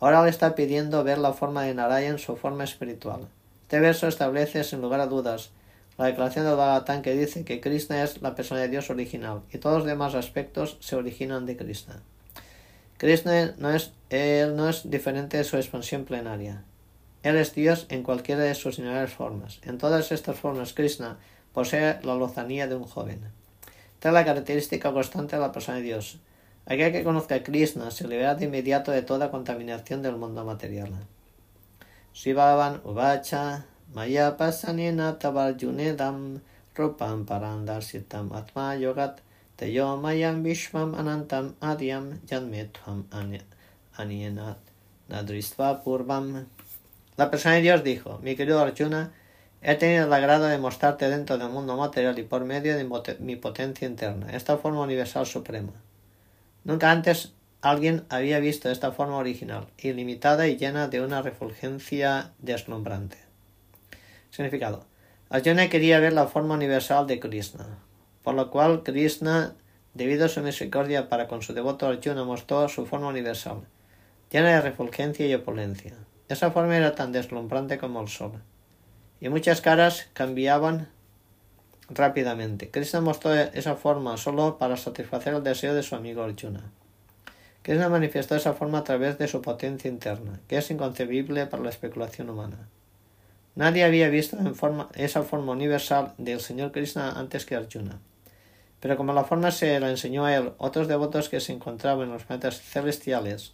[0.00, 3.28] Ahora le está pidiendo ver la forma de Narayan, su forma espiritual.
[3.60, 5.50] Este verso establece, sin lugar a dudas,
[6.02, 9.58] la declaración de Bhagavatam que dice que Krishna es la persona de Dios original y
[9.58, 12.02] todos los demás aspectos se originan de Krishna.
[12.96, 16.64] Krishna no es, él no es diferente de su expansión plenaria.
[17.22, 19.60] Él es Dios en cualquiera de sus innumerables formas.
[19.62, 21.18] En todas estas formas, Krishna
[21.52, 23.20] posee la lozanía de un joven.
[23.94, 26.18] Esta es la característica constante de la persona de Dios.
[26.66, 30.90] Aquel que conozca a Krishna se libera de inmediato de toda contaminación del mundo material.
[32.12, 36.40] Shivavan Uvacha Maya Pasanina Tavarjunedam
[36.74, 39.18] Rupam Parandarsitam Atma Yogat
[39.58, 40.00] Teyo
[40.42, 43.04] Vishvam Anantam Adyam Janmetvam
[45.84, 46.46] Purvam
[47.18, 49.12] La persona de Dios dijo, mi querido Arjuna,
[49.60, 52.88] he tenido el agrado de mostrarte dentro del mundo material y por medio de
[53.20, 55.74] mi potencia interna, esta forma universal suprema.
[56.64, 63.31] Nunca antes alguien había visto esta forma original, ilimitada y llena de una refulgencia deslumbrante.
[64.32, 64.86] Significado.
[65.28, 67.66] Arjuna quería ver la forma universal de Krishna,
[68.22, 69.54] por lo cual Krishna,
[69.92, 73.66] debido a su misericordia para con su devoto Arjuna, mostró su forma universal,
[74.30, 75.92] llena de refulgencia y opulencia.
[76.30, 78.42] Esa forma era tan deslumbrante como el sol,
[79.20, 80.88] y muchas caras cambiaban
[81.90, 82.70] rápidamente.
[82.70, 86.72] Krishna mostró esa forma solo para satisfacer el deseo de su amigo Arjuna.
[87.60, 91.68] Krishna manifestó esa forma a través de su potencia interna, que es inconcebible para la
[91.68, 92.70] especulación humana.
[93.54, 94.38] Nadie había visto
[94.94, 98.00] esa forma universal del Señor Krishna antes que Arjuna.
[98.80, 102.14] Pero como la forma se la enseñó a él, otros devotos que se encontraban en
[102.14, 103.52] los planetas celestiales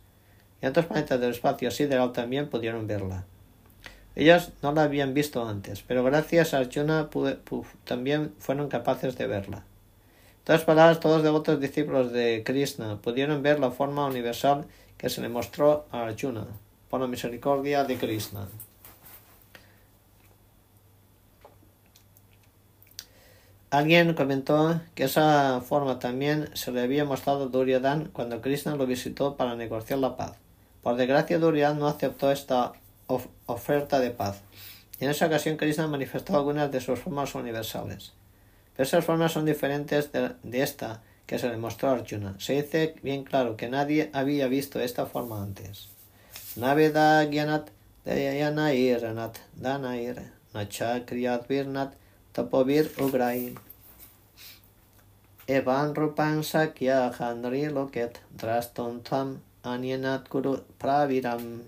[0.63, 3.25] y otros planetas del espacio sideral también pudieron verla.
[4.15, 7.11] Ellos no la habían visto antes, pero gracias a Arjuna
[7.85, 9.59] también fueron capaces de verla.
[9.59, 14.65] En todas palabras, todos los devotos discípulos de Krishna pudieron ver la forma universal
[14.97, 16.47] que se le mostró a Arjuna,
[16.89, 18.49] por la misericordia de Krishna.
[23.71, 28.87] Alguien comentó que esa forma también se le había mostrado a Duryodhan cuando Krishna lo
[28.87, 30.39] visitó para negociar la paz.
[30.83, 32.73] Por desgracia, Duryodhan no aceptó esta
[33.45, 34.41] oferta de paz.
[34.99, 38.15] Y en esa ocasión Krishna manifestó algunas de sus formas universales.
[38.75, 42.37] Pero esas formas son diferentes de, esta que se le mostró a Arjuna.
[42.39, 45.89] Se dice bien claro que nadie había visto esta forma antes.
[46.57, 47.69] Naveda Gyanat
[48.07, 49.15] Dayanair
[49.57, 51.01] Danair Nacha
[51.47, 51.93] Virnat
[52.33, 53.55] Tapovir Ugrai
[55.47, 61.63] Evan Rupan Sakya Handri Loket Draston Tam Anyanat Kuru Praviram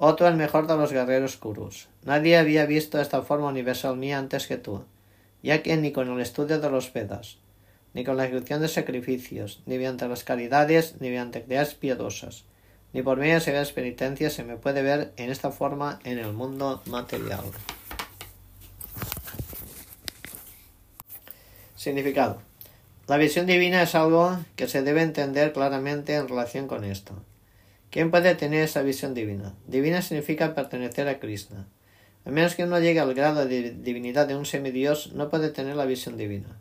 [0.00, 1.88] otro el mejor de los guerreros Kurus.
[2.04, 4.84] Nadie había visto esta forma universal mía antes que tú,
[5.42, 7.38] ya que ni con el estudio de los Vedas,
[7.94, 12.44] ni con la ejecución de sacrificios, ni mediante las caridades, ni mediante actividades piadosas,
[12.92, 16.32] ni por medio de severas penitencias se me puede ver en esta forma en el
[16.32, 17.42] mundo material.
[21.78, 22.42] Significado.
[23.06, 27.14] La visión divina es algo que se debe entender claramente en relación con esto.
[27.92, 29.54] ¿Quién puede tener esa visión divina?
[29.68, 31.68] Divina significa pertenecer a Krishna.
[32.24, 35.76] A menos que uno llegue al grado de divinidad de un semidios, no puede tener
[35.76, 36.60] la visión divina.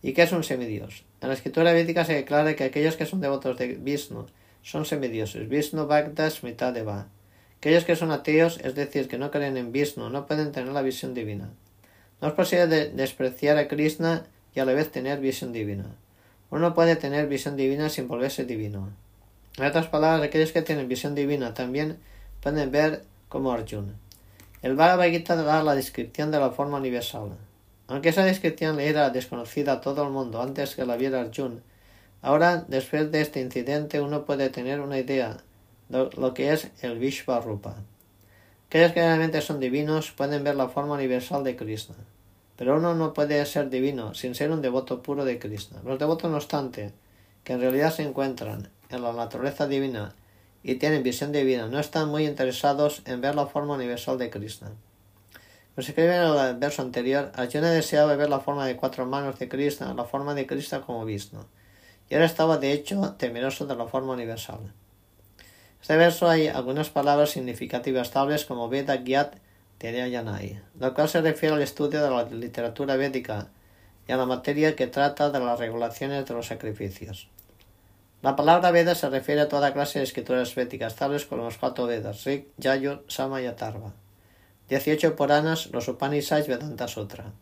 [0.00, 1.04] ¿Y qué es un semidios?
[1.20, 4.28] En la escritura védica se declara que aquellos que son devotos de Vishnu
[4.62, 5.46] son semidioses.
[5.46, 7.08] Vishnu Bhakta Smitadeva.
[7.58, 10.80] Aquellos que son ateos, es decir, que no creen en Vishnu, no pueden tener la
[10.80, 11.50] visión divina.
[12.22, 14.24] No es posible despreciar a Krishna
[14.58, 15.84] y a la vez tener visión divina.
[16.50, 18.90] Uno puede tener visión divina sin volverse divino.
[19.56, 21.98] En otras palabras, aquellos que tienen visión divina también
[22.42, 23.94] pueden ver como Arjuna.
[24.60, 27.36] El Bhagavad Gita da la descripción de la forma universal.
[27.86, 31.60] Aunque esa descripción le era desconocida a todo el mundo antes que la viera Arjuna,
[32.20, 35.36] ahora, después de este incidente, uno puede tener una idea
[35.88, 37.76] de lo que es el Vishvarupa.
[38.66, 41.94] Aquellos que realmente son divinos pueden ver la forma universal de Krishna.
[42.58, 45.80] Pero uno no puede ser divino sin ser un devoto puro de Krishna.
[45.84, 46.92] Los devotos, no obstante,
[47.44, 50.14] que en realidad se encuentran en la naturaleza divina
[50.64, 54.72] y tienen visión divina, no están muy interesados en ver la forma universal de Krishna.
[55.74, 59.38] Como se escribe en el verso anterior, Arjuna deseaba ver la forma de cuatro manos
[59.38, 61.44] de Krishna, la forma de Krishna como Vishnu,
[62.10, 64.58] y ahora estaba de hecho temeroso de la forma universal.
[64.60, 69.36] En este verso hay algunas palabras significativas tales como Veda Gyat
[69.80, 73.48] Yanai, lo cual se refiere al estudio de la literatura védica
[74.06, 77.28] y a la materia que trata de las regulaciones de los sacrificios.
[78.20, 81.86] La palabra Veda se refiere a toda clase de escrituras védicas, tales como los cuatro
[81.86, 83.92] Vedas, Rik, Yajur, Sama y Atarva.
[84.68, 87.32] 18 Puranas, los Upanishads Vedanta Sutra.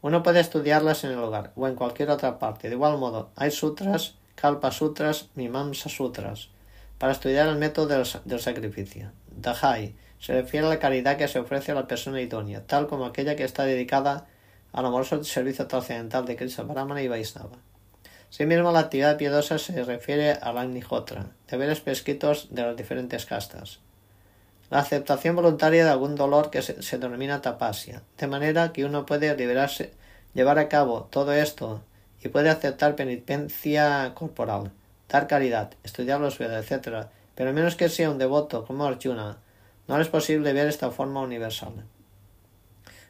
[0.00, 2.68] Uno puede estudiarlas en el hogar o en cualquier otra parte.
[2.68, 6.50] De igual modo, hay sutras, Kalpa Sutras, Mimamsa Sutras,
[6.98, 7.88] para estudiar el método
[8.24, 9.10] del, sacrificio.
[9.36, 13.06] Dahai se refiere a la caridad que se ofrece a la persona idónea, tal como
[13.06, 14.26] aquella que está dedicada
[14.72, 17.58] al amoroso servicio trascendental de Krishna Brahmana y Vaisnava.
[18.30, 23.80] Asimismo, la actividad piadosa se refiere a la Agnihotra, deberes prescritos de las diferentes castas
[24.70, 29.34] la aceptación voluntaria de algún dolor que se, denomina tapasia, de manera que uno puede
[29.34, 29.92] liberarse,
[30.34, 31.82] llevar a cabo todo esto
[32.22, 34.72] y puede aceptar penitencia corporal,
[35.08, 37.06] dar caridad, estudiar los Vedas, etc.
[37.34, 39.38] Pero menos que sea un devoto como Arjuna,
[39.88, 41.72] no es posible ver esta forma universal.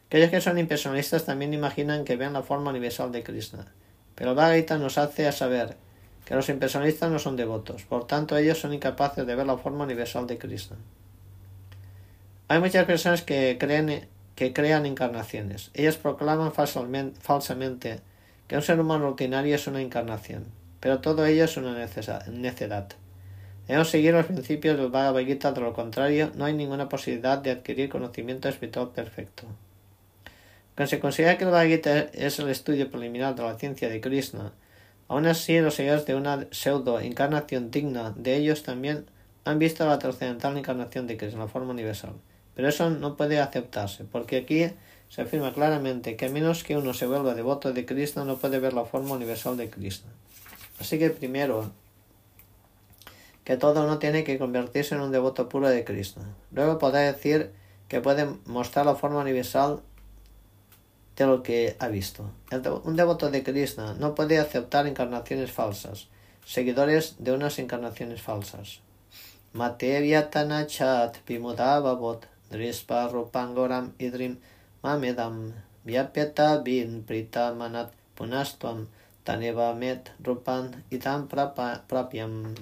[0.07, 3.67] Aquellos que son impersonalistas también imaginan que ven la forma universal de Krishna,
[4.15, 5.77] pero Bhagavad nos hace saber
[6.25, 9.85] que los impersonalistas no son devotos, por tanto ellos son incapaces de ver la forma
[9.85, 10.77] universal de Krishna.
[12.49, 15.71] Hay muchas personas que creen que crean encarnaciones.
[15.75, 18.01] Ellas proclaman falsamente
[18.47, 20.47] que un ser humano ordinario es una encarnación,
[20.81, 22.87] pero todo ello es una necedad.
[23.69, 27.51] Debemos seguir los principios del Bhagavad Gita, de lo contrario, no hay ninguna posibilidad de
[27.51, 29.45] adquirir conocimiento espiritual perfecto.
[30.75, 34.01] Cuando se considera que el Bhagavad Gita es el estudio preliminar de la ciencia de
[34.01, 34.53] Krishna,
[35.07, 39.05] aún así los seguidores de una pseudo encarnación digna de ellos también
[39.45, 42.15] han visto la trascendental encarnación de Krishna, la forma universal.
[42.55, 44.71] Pero eso no puede aceptarse, porque aquí
[45.11, 48.61] se afirma claramente que a menos que uno se vuelva devoto de Krishna no puede
[48.61, 50.09] ver la forma universal de Krishna.
[50.81, 51.71] Así que primero,
[53.49, 56.23] que todo no tiene que convertirse en un devoto puro de Krishna.
[56.51, 57.51] Luego podrá decir
[57.89, 59.81] que puede mostrar la forma universal
[61.17, 62.31] de lo que ha visto.
[62.85, 66.09] un devoto de Krishna no puede aceptar encarnaciones falsas,
[66.45, 68.81] seguidores de unas encarnaciones falsas.
[69.55, 74.37] Mateviatanachat vimudavavot Drispa rupangoram idrim
[74.83, 75.55] mamedam
[75.87, 78.89] vyapyata bin prita manat punastvam
[79.25, 81.27] taneva met rupan idam
[81.89, 82.55] prapiam.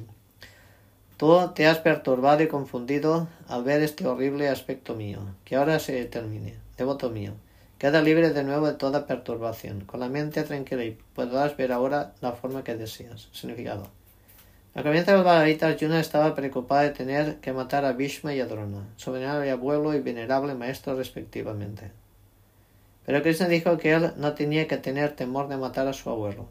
[1.16, 6.04] Tú te has perturbado y confundido al ver este horrible aspecto mío, que ahora se
[6.04, 6.56] termine.
[6.76, 7.32] Devoto mío,
[7.78, 12.12] queda libre de nuevo de toda perturbación, con la mente tranquila y podrás ver ahora
[12.20, 13.28] la forma que deseas.
[13.32, 13.88] Significado.
[14.74, 18.46] Al comienzo del Bhagavad Arjuna estaba preocupada de tener que matar a Bhishma y a
[18.46, 21.92] Drona, su venerable abuelo y venerable maestro respectivamente.
[23.06, 26.46] Pero Krishna dijo que él no tenía que tener temor de matar a su abuelo.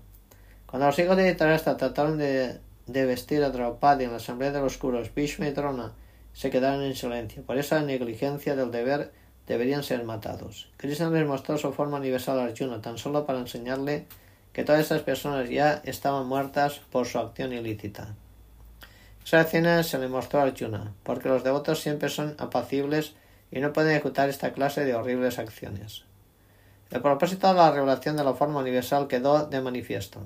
[0.65, 2.57] Cuando los hijos de Dhritarashtra trataron de,
[2.87, 5.93] vestir a Draupadi en la asamblea de los curos, Bhishma y Drona
[6.33, 7.43] se quedaron en silencio.
[7.43, 9.11] Por esa negligencia del deber
[9.47, 10.69] deberían ser matados.
[10.77, 14.05] Krishna les mostró su forma universal a Arjuna tan solo para enseñarle
[14.53, 18.15] que todas estas personas ya estaban muertas por su acción ilícita.
[19.25, 23.13] Esa escena se le mostró a Arjuna, porque los devotos siempre son apacibles
[23.51, 26.03] y no pueden ejecutar esta clase de horribles acciones.
[26.91, 30.21] El propósito de la revelación de la forma universal quedó de manifiesto.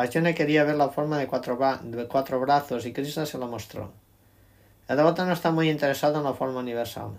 [0.00, 3.92] Arjuna quería ver la forma de cuatro, brazos y Krishna se lo mostró.
[4.88, 7.10] El devoto no está muy interesado en la forma universal,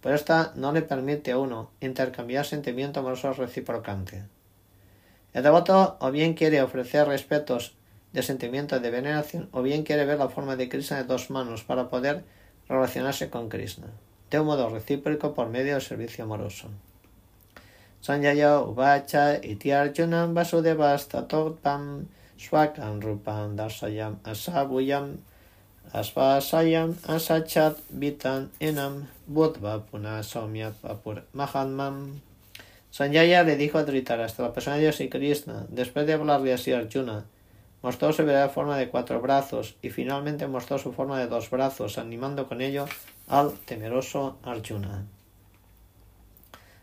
[0.00, 4.24] pero esta no le permite a uno intercambiar sentimiento amoroso reciprocante.
[5.32, 7.76] El devoto o bien quiere ofrecer respetos
[8.12, 11.62] de sentimiento de veneración o bien quiere ver la forma de Krishna de dos manos
[11.62, 12.24] para poder
[12.68, 13.88] relacionarse con Krishna,
[14.30, 16.68] de un modo recíproco por medio del servicio amoroso.
[18.00, 22.06] Sanjaya Uvacha iti Arjunam Vasudevastatotam
[22.38, 25.18] Swakam Rupam Darsayam Asabuyam
[25.92, 32.20] Asvasayam Asachat Vitan Enam Budva Puna Somyat Vapur Mahatmam
[32.94, 37.24] Sanjaya le dijo a Dhritarashtra, la persona de Dios Krishna, después de hablarle así Arjuna,
[37.82, 41.98] mostró su verdadera forma de cuatro brazos y finalmente mostró su forma de dos brazos,
[41.98, 42.86] animando con ello
[43.26, 45.06] al temeroso Arjuna.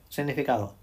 [0.09, 0.80] Significado.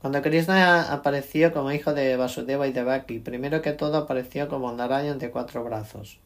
[0.00, 4.72] Cuando Krishna apareció como hijo de Vasudeva y de Bhakti, primero que todo apareció como
[4.72, 6.18] Narayan de cuatro brazos.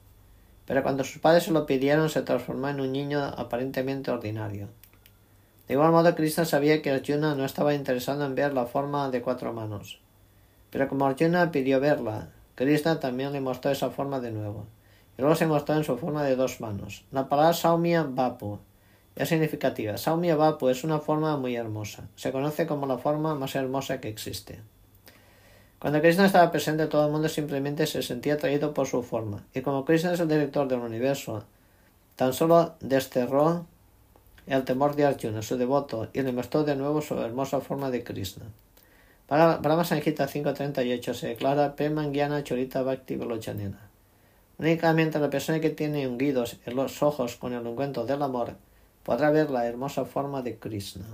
[0.65, 4.69] Pero cuando sus padres se lo pidieron, se transformó en un niño aparentemente ordinario.
[5.67, 9.23] De igual modo, Krishna sabía que Arjuna no estaba interesado en ver la forma de
[9.23, 9.99] cuatro manos.
[10.71, 14.67] Pero como Arjuna pidió verla, Krishna también le mostró esa forma de nuevo.
[15.19, 17.05] Y luego se mostró en su forma de dos manos.
[17.11, 18.61] La palabra Saumya Vapu
[19.17, 19.97] es significativa.
[19.97, 22.09] Saumya Vapu es una forma muy hermosa.
[22.17, 24.61] Se conoce como la forma más hermosa que existe.
[25.79, 29.45] Cuando Krishna estaba presente, todo el mundo simplemente se sentía atraído por su forma.
[29.55, 31.45] Y como Krishna es el director del universo,
[32.17, 33.67] tan solo desterró
[34.47, 38.03] el temor de Arjuna, su devoto, y le mostró de nuevo su hermosa forma de
[38.03, 38.45] Krishna.
[39.29, 43.89] Brahma Sanjita 5.38 se declara Pemangyana Chorita Bhakti Velochanena.
[44.59, 48.55] Únicamente la persona que tiene unguidos en los ojos con el ungüento del amor
[49.05, 51.07] podrá ver la hermosa forma de Krishna.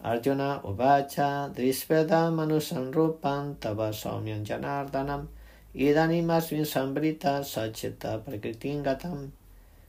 [0.00, 5.28] Arjuna Uvacha Drisveda Manusan Rupan Tava Saumyan Janardanam
[5.74, 9.32] Idanimasvin Sambrita Sacheta Prakritingatam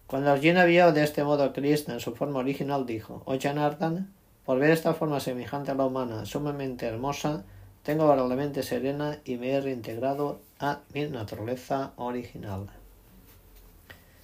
[0.10, 4.12] cuando Arjuna vio de este modo a Krishna en su forma original, dijo, Oh Janardhan,
[4.44, 7.44] por ver esta forma semejante a la humana, sumamente hermosa,
[7.84, 12.72] tengo ahora la mente serena y me he reintegrado a mi naturaleza original.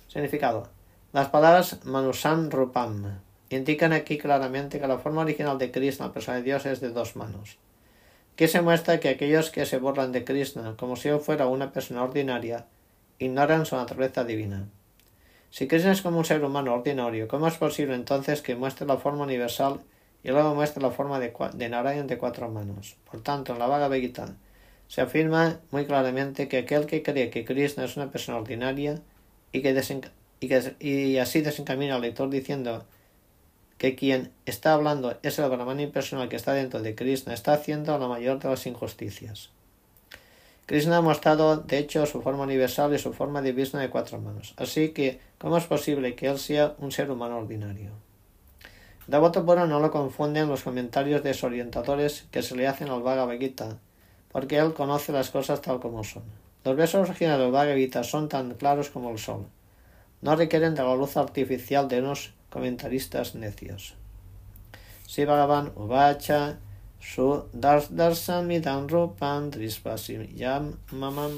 [0.07, 0.74] Significado.
[1.15, 6.43] Las palabras Manusan Rupam indican aquí claramente que la forma original de Krishna, persona de
[6.43, 7.57] Dios, es de dos manos.
[8.35, 11.71] Que se muestra que aquellos que se borran de Krishna como si él fuera una
[11.71, 12.65] persona ordinaria,
[13.17, 14.67] ignoran su naturaleza divina.
[15.51, 18.97] Si Krishna es como un ser humano ordinario, ¿cómo es posible entonces que muestre la
[18.97, 19.79] forma universal
[20.21, 22.97] y luego muestre la forma de, de Narayan de cuatro manos?
[23.09, 24.35] Por tanto, en la Bhagavad Gita
[24.89, 29.01] se afirma muy claramente que aquel que cree que Krishna es una persona ordinaria
[29.53, 29.73] y que,
[30.79, 32.85] y, así desencamina al lector diciendo
[33.77, 37.97] que quien está hablando es el Brahman impersonal que está dentro de Krishna, está haciendo
[37.97, 39.49] la mayor de las injusticias.
[40.65, 44.55] Krishna ha mostrado, de hecho, su forma universal y su forma divina de cuatro manos.
[44.57, 47.91] Así que, ¿cómo es posible que él sea un ser humano ordinario?
[49.07, 53.77] Pura no lo confunde en los comentarios desorientadores que se le hacen al Bhagavad Gita,
[54.31, 56.23] porque él conoce las cosas tal como son.
[56.63, 59.45] Los versos originales del Bhagavad Gita son tan claros como el sol.
[60.25, 63.93] No requieren de la luz artificial de unos comentaristas necios.
[65.05, 66.57] Si Uvacha
[66.99, 67.43] Su
[70.91, 71.33] mamam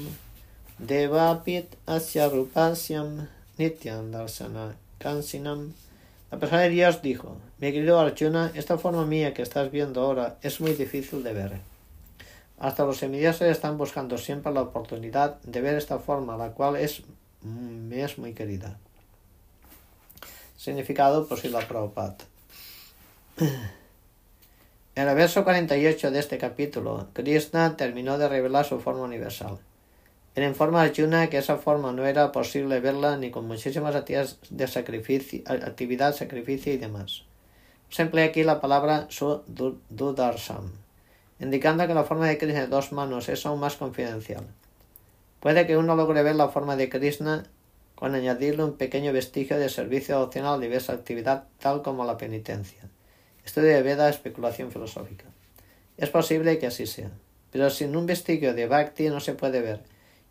[0.78, 3.28] devapit asya rupasyam
[3.58, 5.74] nityam darsana kansinam.
[6.30, 10.38] La persona de Dios dijo, mi querido Arjuna, esta forma mía que estás viendo ahora
[10.40, 11.60] es muy difícil de ver.
[12.58, 17.02] Hasta los semidioses están buscando siempre la oportunidad de ver esta forma, la cual es,
[17.42, 18.78] me es muy querida.
[20.56, 22.16] Significado por la Prabhupada.
[24.94, 29.58] En el verso 48 de este capítulo, Krishna terminó de revelar su forma universal.
[30.34, 34.38] Él informa a Arjuna que esa forma no era posible verla ni con muchísimas actividades
[34.50, 37.22] de sacrificio, actividad, sacrificio y demás.
[37.90, 40.72] Se emplea aquí la palabra sudarsam,
[41.38, 44.44] indicando que la forma de Krishna de dos manos es aún más confidencial.
[45.40, 47.44] Puede que uno logre ver la forma de Krishna
[47.94, 52.88] con añadirle un pequeño vestigio de servicio opcional a diversa actividad, tal como la penitencia.
[53.44, 55.24] Estudio de Veda, especulación filosófica.
[55.96, 57.10] Es posible que así sea,
[57.50, 59.82] pero sin un vestigio de Bhakti no se puede ver,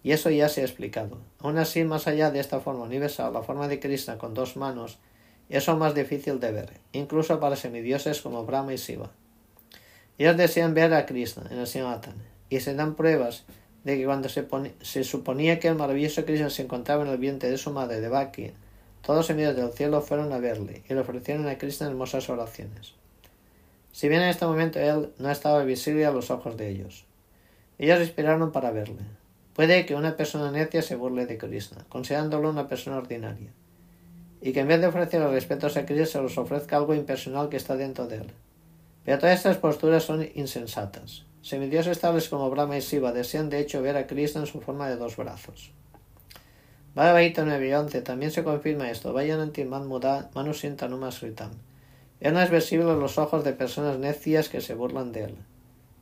[0.03, 1.19] y eso ya se ha explicado.
[1.39, 4.99] Aún así, más allá de esta forma universal, la forma de Krishna con dos manos,
[5.49, 9.11] es aún más difícil de ver, incluso para semidioses como Brahma y Shiva.
[10.17, 12.15] Ellos desean ver a Krishna en el Sinatan,
[12.49, 13.45] y se dan pruebas
[13.87, 17.57] de que cuando se, suponía que el maravilloso Krishna se encontraba en el vientre de
[17.57, 18.51] su madre de Bhakti,
[19.01, 22.93] todos los semidioses del cielo fueron a verle y le ofrecieron a Krishna hermosas oraciones
[23.97, 27.05] si bien en este momento él no estaba visible a los ojos de ellos.
[27.79, 29.01] Ellos esperaron para verle.
[29.55, 33.49] Puede que una persona necia se burle de Krishna, considerándolo una persona ordinaria,
[34.39, 37.57] y que en vez de ofrecerle respetos a Krishna se los ofrezca algo impersonal que
[37.57, 38.31] está dentro de él.
[39.03, 41.25] Pero todas estas posturas son insensatas.
[41.41, 44.89] Semidioses tales como Brahma y Shiva desean de hecho ver a Krishna en su forma
[44.89, 45.71] de dos brazos.
[46.97, 49.13] Bhagavad 9 y 11 también se confirma esto.
[49.13, 51.51] Vayan anti muda manusintanuma sritam
[52.19, 55.35] Él no es visible a los ojos de personas necias que se burlan de él.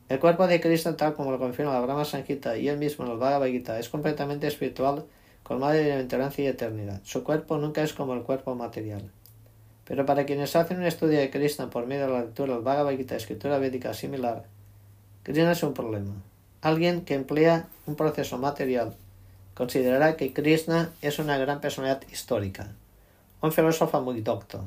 [0.08, 3.12] El cuerpo de Cristo, tal como lo confirma la Brahma Sanjita y él mismo en
[3.12, 5.04] el Bhagavad Gita, es completamente espiritual,
[5.44, 7.02] colmado de bienaventuranza y eternidad.
[7.04, 9.12] Su cuerpo nunca es como el cuerpo material.
[9.84, 12.96] Pero para quienes hacen un estudio de Krishna por medio de la lectura del Bhagavad
[12.96, 14.46] Gita, escritura védica similar,
[15.26, 16.14] Krishna es un problema.
[16.62, 18.96] Alguien que emplea un proceso material
[19.56, 22.68] considerará que Krishna es una gran personalidad histórica,
[23.42, 24.64] un filósofo muy docto,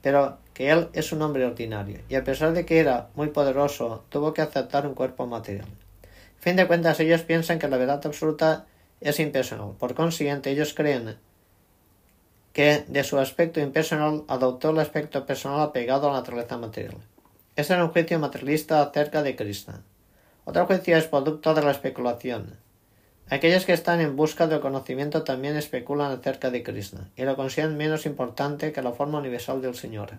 [0.00, 4.04] pero que él es un hombre ordinario y a pesar de que era muy poderoso,
[4.08, 5.68] tuvo que aceptar un cuerpo material.
[5.68, 8.64] A fin de cuentas, ellos piensan que la verdad absoluta
[9.02, 9.74] es impersonal.
[9.78, 11.18] Por consiguiente, ellos creen
[12.54, 16.96] que de su aspecto impersonal adoptó el aspecto personal apegado a la naturaleza material.
[17.58, 19.82] Era un juicio materialista acerca de Krishna.
[20.44, 22.56] Otro juicio es producto de la especulación.
[23.30, 27.76] Aquellos que están en busca del conocimiento también especulan acerca de Krishna y lo consideran
[27.76, 30.18] menos importante que la forma universal del Señor.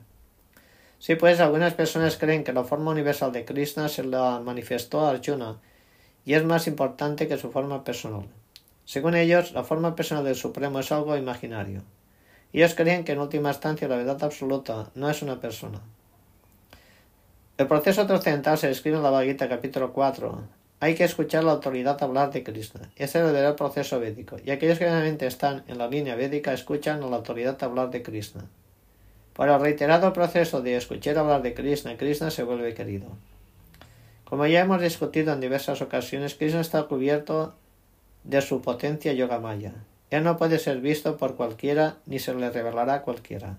[1.00, 5.62] Sí, pues algunas personas creen que la forma universal de Krishna se la manifestó Arjuna
[6.26, 8.28] y es más importante que su forma personal.
[8.84, 11.84] Según ellos, la forma personal del Supremo es algo imaginario.
[12.52, 15.80] Ellos creen que en última instancia la verdad absoluta no es una persona.
[17.60, 20.44] El proceso trascendental se describe en la Bhagavad capítulo 4,
[20.80, 22.90] hay que escuchar la autoridad hablar de Krishna.
[22.96, 24.38] Es el verdadero proceso védico.
[24.42, 28.02] Y aquellos que realmente están en la línea védica escuchan a la autoridad hablar de
[28.02, 28.46] Krishna.
[29.34, 33.08] Por el reiterado proceso de escuchar hablar de Krishna, Krishna se vuelve querido.
[34.24, 37.56] Como ya hemos discutido en diversas ocasiones, Krishna está cubierto
[38.24, 39.74] de su potencia yogamaya.
[40.12, 43.58] Él no puede ser visto por cualquiera ni se le revelará a cualquiera.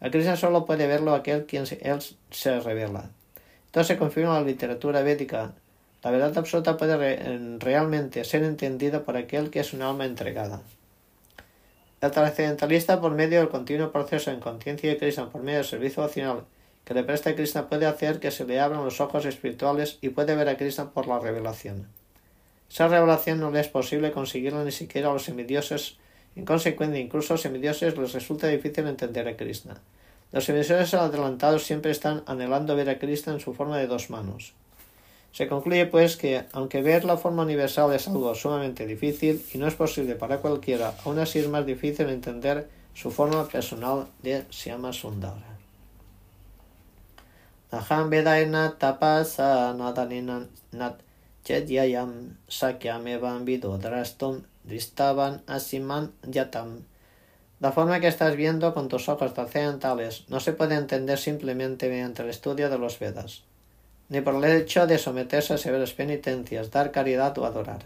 [0.00, 1.98] A Krishna solo puede verlo aquel quien él
[2.30, 3.08] se revela.
[3.72, 5.54] Entonces se confirma en la literatura védica
[6.02, 10.60] la verdad absoluta puede realmente ser entendida por aquel que es un alma entregada.
[12.00, 16.04] El trascendentalista, por medio del continuo proceso en conciencia de Krishna, por medio del servicio
[16.04, 16.44] opcional
[16.84, 20.08] que le presta a Krishna, puede hacer que se le abran los ojos espirituales y
[20.08, 21.86] puede ver a Krishna por la revelación.
[22.68, 25.98] Esa revelación no le es posible conseguirla ni siquiera a los semidioses.
[26.34, 29.80] En consecuencia, incluso a los semidioses les resulta difícil entender a Krishna.
[30.32, 34.54] Los semidioses adelantados siempre están anhelando ver a Krishna en su forma de dos manos.
[35.32, 39.66] Se concluye, pues, que aunque ver la forma universal es algo sumamente difícil y no
[39.66, 44.92] es posible para cualquiera, aún así es más difícil entender su forma personal de Siama
[44.92, 45.52] Sundara.
[47.72, 48.10] Naham
[48.78, 51.00] tapasa nadaninan nat
[51.44, 52.36] chedyayam
[53.44, 54.42] vidodrastum
[55.46, 56.91] asiman yatam.
[57.62, 62.20] La forma que estás viendo con tus ojos trascendentales no se puede entender simplemente mediante
[62.20, 63.44] el estudio de los Vedas
[64.12, 67.80] ni por el hecho de someterse a severas penitencias, dar caridad o adorar.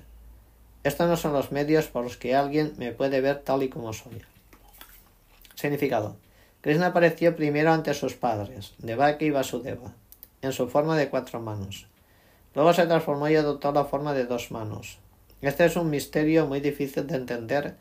[0.82, 3.92] Estos no son los medios por los que alguien me puede ver tal y como
[3.92, 4.22] soy.
[5.54, 6.16] Significado.
[6.62, 9.92] Krishna apareció primero ante sus padres, Devaki y Vasudeva,
[10.42, 11.86] en su forma de cuatro manos.
[12.56, 14.98] Luego se transformó y adoptó la forma de dos manos.
[15.42, 17.76] Este es un misterio muy difícil de entender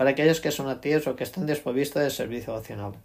[0.00, 2.96] para aquellos que son ateos o que están desprovistos de servicio opcional.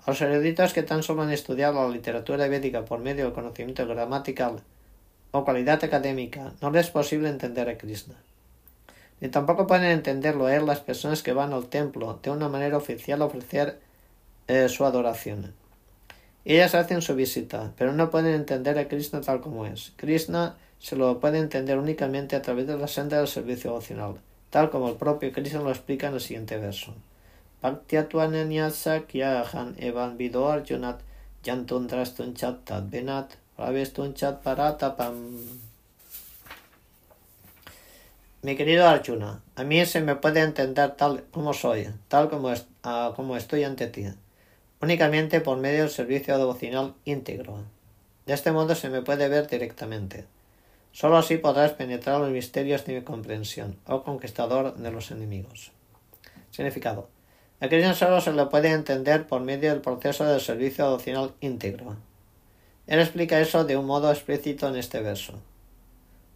[0.00, 3.86] A los eruditos que tan solo han estudiado la literatura védica por medio del conocimiento
[3.86, 4.62] gramatical
[5.32, 8.14] o cualidad académica, no les es posible entender a Krishna.
[9.20, 13.20] Ni tampoco pueden entenderlo él las personas que van al templo de una manera oficial
[13.20, 13.78] a ofrecer
[14.46, 15.52] eh, su adoración.
[16.46, 19.92] Ellas hacen su visita, pero no pueden entender a Krishna tal como es.
[19.96, 24.70] Krishna se lo puede entender únicamente a través de la senda del servicio devocional, tal
[24.70, 26.94] como el propio Krishna lo explica en el siguiente verso.
[29.78, 31.00] Evan vido arjunat
[31.42, 35.14] yantundrastunchat tadvenat ravestunchat paratapam.
[38.40, 43.12] Mi querido Arjuna, a mí se me puede entender tal como soy, tal como, uh,
[43.16, 44.06] como estoy ante ti,
[44.80, 47.64] únicamente por medio del servicio devocional íntegro.
[48.26, 50.24] De este modo se me puede ver directamente.
[50.98, 55.70] Solo así podrás penetrar los misterios de mi comprensión, oh conquistador de los enemigos.
[56.50, 57.08] Significado.
[57.60, 61.94] A Krishna solo se lo puede entender por medio del proceso del servicio adopcional íntegro.
[62.88, 65.34] Él explica eso de un modo explícito en este verso.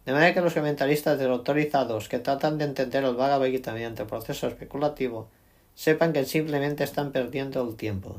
[0.05, 4.47] De manera que los comentaristas desautorizados que tratan de entender el Bhagavad Gita mediante proceso
[4.47, 5.27] especulativo
[5.75, 8.15] sepan que simplemente están perdiendo el tiempo.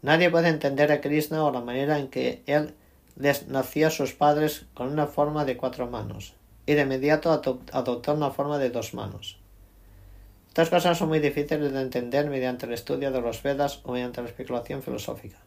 [0.00, 2.72] Nadie puede entender a Krishna o la manera en que él
[3.16, 6.34] les nació a sus padres con una forma de cuatro manos
[6.66, 7.30] y de inmediato
[7.72, 9.38] adoptó una forma de dos manos.
[10.48, 14.22] Estas cosas son muy difíciles de entender mediante el estudio de los Vedas o mediante
[14.22, 15.38] la especulación filosófica.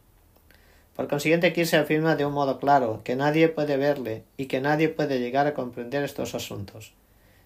[0.95, 4.61] Por consiguiente, aquí se afirma de un modo claro que nadie puede verle y que
[4.61, 6.93] nadie puede llegar a comprender estos asuntos.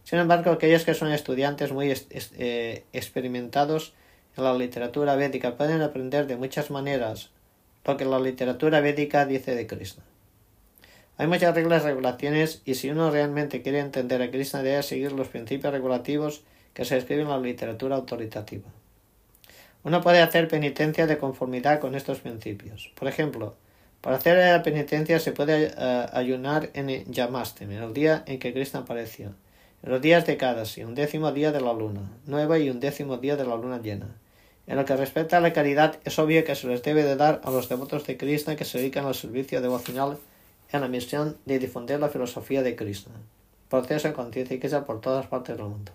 [0.03, 3.93] Sin embargo, aquellos que son estudiantes muy eh, experimentados
[4.35, 7.29] en la literatura védica pueden aprender de muchas maneras
[7.85, 10.03] lo que la literatura védica dice de Krishna.
[11.17, 15.11] Hay muchas reglas y regulaciones y si uno realmente quiere entender a Krishna debe seguir
[15.11, 18.67] los principios regulativos que se escriben en la literatura autoritativa.
[19.83, 22.91] Uno puede hacer penitencia de conformidad con estos principios.
[22.95, 23.55] Por ejemplo,
[24.01, 28.51] para hacer la penitencia se puede eh, ayunar en Yamastem, en el día en que
[28.51, 29.27] Krishna apareció,
[29.83, 33.17] en los días de Kadasi, un décimo día de la luna nueva y un décimo
[33.17, 34.07] día de la luna llena.
[34.65, 37.41] En lo que respecta a la caridad, es obvio que se les debe de dar
[37.43, 40.17] a los devotos de Krishna que se dedican al servicio devocional
[40.77, 43.13] en la misión de difundir la filosofía de Krishna,
[43.69, 45.91] proceso de conciencia y Krishna por todas partes del mundo.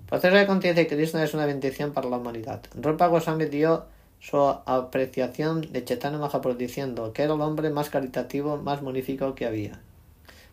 [0.00, 2.62] El proceso de conciencia de Krishna es una bendición para la humanidad.
[2.74, 3.86] Rupa Goswami dio
[4.20, 9.46] su apreciación de Chaitanya Mahaprabhu diciendo que era el hombre más caritativo, más magnífico que
[9.46, 9.80] había,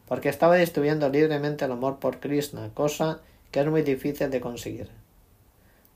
[0.07, 4.89] porque estaba distribuyendo libremente el amor por Krishna, cosa que es muy difícil de conseguir.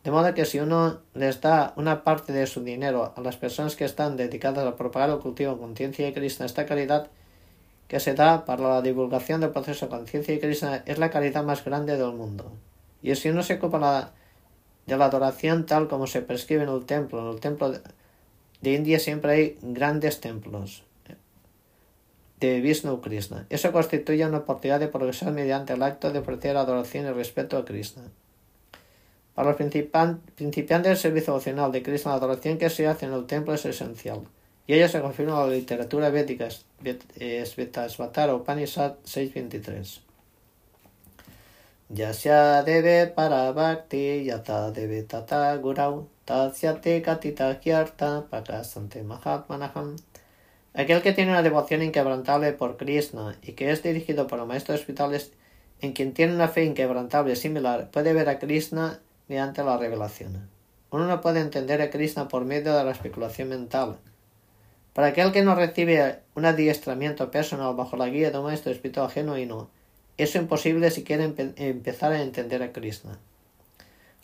[0.03, 3.75] De modo que si uno les da una parte de su dinero a las personas
[3.75, 7.09] que están dedicadas a propagar el cultivo de conciencia de Krishna, esta caridad
[7.87, 11.43] que se da para la divulgación del proceso de conciencia y Krishna es la caridad
[11.43, 12.51] más grande del mundo.
[13.01, 14.13] Y si uno se ocupa
[14.87, 18.99] de la adoración tal como se prescribe en el templo, en el templo de India
[18.99, 20.83] siempre hay grandes templos
[22.39, 23.45] de Vishnu Krishna.
[23.49, 27.65] Eso constituye una oportunidad de progresar mediante el acto de ofrecer adoración y respeto a
[27.65, 28.03] Krishna.
[29.35, 33.25] Para los principiantes del servicio devocional de Krishna, la adoración que se hace en el
[33.25, 34.21] templo es esencial.
[34.67, 40.01] Y ella se confirma en la literatura védica Svetasvatara Upanishad 6.23.
[41.89, 49.95] Yasya debe para bhakti yata debe tata gurau tasyate katita kyarta pakasante mahatmanaham.
[50.73, 54.79] Aquel que tiene una devoción inquebrantable por Krishna y que es dirigido por los maestros
[54.79, 55.31] espirituales
[55.81, 60.49] en quien tiene una fe inquebrantable similar puede ver a Krishna mediante la revelación.
[60.89, 63.97] Uno no puede entender a Krishna por medio de la especulación mental,
[64.95, 69.11] para aquel que no recibe un adiestramiento personal bajo la guía de un maestro espiritual
[69.11, 69.69] genuino,
[70.15, 71.25] es imposible si quiere
[71.57, 73.19] empezar a entender a Krishna.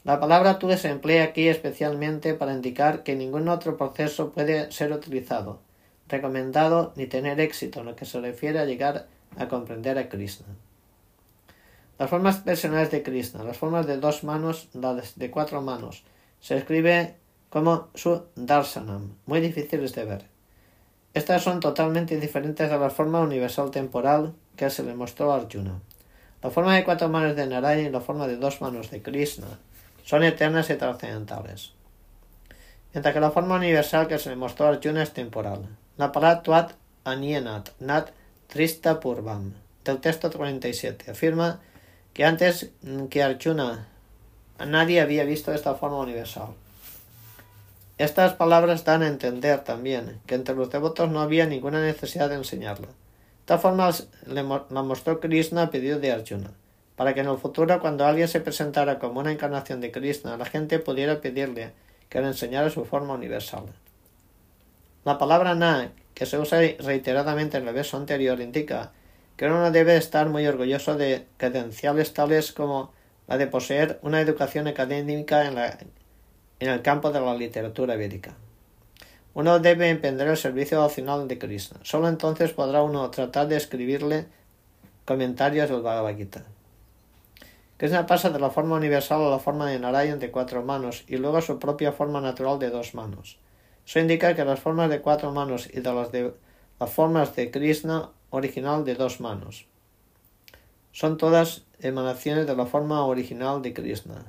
[0.05, 4.93] La palabra tú se emplea aquí especialmente para indicar que ningún otro proceso puede ser
[4.93, 5.59] utilizado,
[6.07, 10.47] recomendado ni tener éxito en lo que se refiere a llegar a comprender a Krishna.
[11.99, 16.05] Las formas personales de Krishna, las formas de dos manos, las de cuatro manos,
[16.39, 17.15] se escribe
[17.49, 20.30] como su darsanam, muy difíciles de ver.
[21.13, 25.79] Estas son totalmente diferentes a la forma universal temporal que se le mostró a Arjuna.
[26.41, 29.47] La forma de cuatro manos de Narayana y la forma de dos manos de Krishna
[30.05, 31.73] son eternas y trascendentales.
[32.93, 35.67] Mientras que la forma universal que se le mostró a Arjuna es temporal.
[35.97, 36.71] La palabra Tuat
[37.03, 38.11] Anienat Nat
[38.47, 41.59] Trista Purvam del texto 47 afirma
[42.13, 42.71] que antes
[43.09, 43.87] que Arjuna
[44.65, 46.53] nadie había visto esta forma universal.
[47.97, 52.35] Estas palabras dan a entender también que entre los devotos no había ninguna necesidad de
[52.35, 52.87] enseñarla.
[52.87, 52.93] De
[53.41, 53.89] esta forma
[54.27, 56.51] la mostró Krishna a pedido de Arjuna,
[56.95, 60.45] para que en el futuro cuando alguien se presentara como una encarnación de Krishna, la
[60.45, 61.73] gente pudiera pedirle
[62.09, 63.65] que le enseñara su forma universal.
[65.03, 68.91] La palabra na, que se usa reiteradamente en el verso anterior, indica
[69.35, 72.93] que uno debe estar muy orgulloso de credenciales tales como
[73.27, 75.79] la de poseer una educación académica en la
[76.61, 78.35] en el campo de la literatura védica.
[79.33, 81.79] Uno debe emprender el servicio devocional de Krishna.
[81.83, 84.27] Solo entonces podrá uno tratar de escribirle
[85.05, 86.45] comentarios del Bhagavad Gita.
[87.77, 91.17] Krishna pasa de la forma universal a la forma de Narayan de cuatro manos y
[91.17, 93.39] luego a su propia forma natural de dos manos.
[93.85, 96.31] Eso indica que las formas de cuatro manos y de las, de,
[96.79, 99.65] las formas de Krishna original de dos manos
[100.91, 104.25] son todas emanaciones de la forma original de Krishna.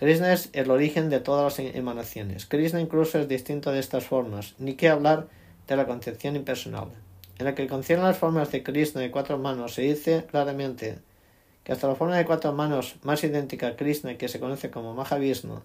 [0.00, 2.46] Krishna es el origen de todas las emanaciones.
[2.46, 5.28] Krishna incluso es distinto de estas formas, ni que hablar
[5.68, 6.88] de la concepción impersonal.
[7.38, 10.96] En la que concierne las formas de Krishna de cuatro manos, se dice claramente
[11.64, 14.94] que hasta la forma de cuatro manos más idéntica a Krishna, que se conoce como
[14.94, 15.60] Mahavishnu,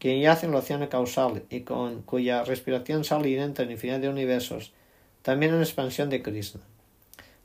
[0.00, 4.00] quien yace en el océano causal y con cuya respiración sale y entra en infinidad
[4.00, 4.72] de universos,
[5.22, 6.62] también en expansión de Krishna.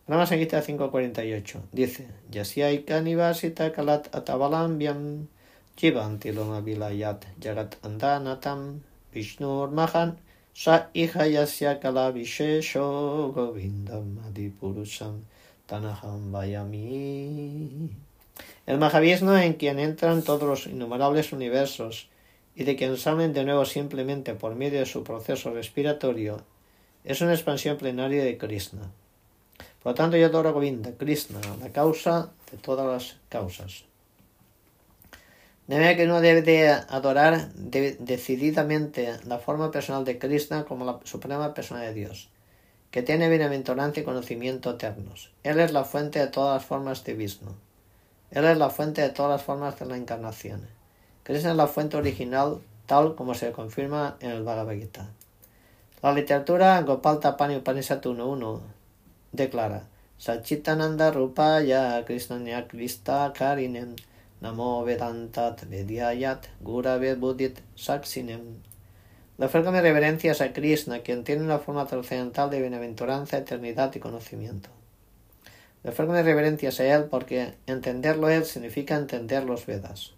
[0.07, 5.27] Brahma Samhita 5.48 dice Yasya Kalat Atabalambyam
[5.75, 8.79] Jivanti Loma Vilayat Jagat Andanatam
[9.13, 10.17] Vishnur Mahan
[10.53, 15.21] Sa Ihayasya Kala Vishesho Govindam Adipurusam
[15.67, 17.89] Tanaham Vayami.
[18.65, 22.09] El Mahavishnu en quien entran todos los innumerables universos
[22.55, 26.41] y de quien salen de nuevo simplemente por medio de su proceso respiratorio,
[27.03, 28.91] es una expansión plenaria de Krishna.
[29.81, 33.85] Por lo tanto, yo adoro Govinda, Krishna, la causa de todas las causas.
[35.67, 41.53] De que uno debe de adorar decididamente la forma personal de Krishna como la suprema
[41.53, 42.29] persona de Dios,
[42.91, 45.31] que tiene bienaventuranza y conocimiento eternos.
[45.43, 47.51] Él es la fuente de todas las formas de Vishnu.
[48.31, 50.67] Él es la fuente de todas las formas de la encarnación.
[51.23, 55.07] Krishna es la fuente original, tal como se confirma en el Bhagavad Gita.
[56.01, 58.59] La literatura Gopal Tapani Upanishad 1.1
[59.31, 59.83] declara
[60.17, 63.95] Sachitananda Rupaya Krishna Krista Karinem
[64.43, 68.41] Namo Vedantat Vedyayat Gurave Buddhit Saksinem.
[69.37, 73.99] Le ofrezco mis reverencias a Krishna, quien tiene una forma trascendental de bienaventuranza, eternidad y
[73.99, 74.67] conocimiento.
[75.81, 80.11] Le ofrezco mis reverencias a él porque entenderlo él significa entender los Vedas.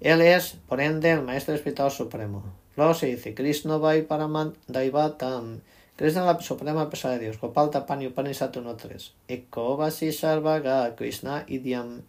[0.00, 2.44] Él es, por ende, el Maestro Espiritual Supremo.
[2.76, 5.62] Luego se dice Krishna Vai Paraman Daivatam.
[5.96, 7.40] Krishna la suprema persona de Dios.
[7.40, 9.12] Gopal Tapani Upanishad 1.3.
[9.28, 12.02] Eko Vasi Sarvaga Krishna Idyam.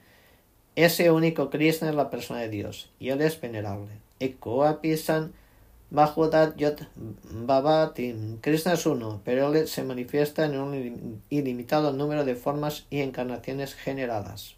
[0.76, 3.92] Ese único Krishna es la persona de Dios y él es venerable.
[4.20, 5.34] Eko apisan
[5.92, 8.40] bajodat yot babatim.
[8.42, 13.76] Krishna es uno, pero él se manifiesta en un ilimitado número de formas y encarnaciones
[13.76, 14.56] generadas.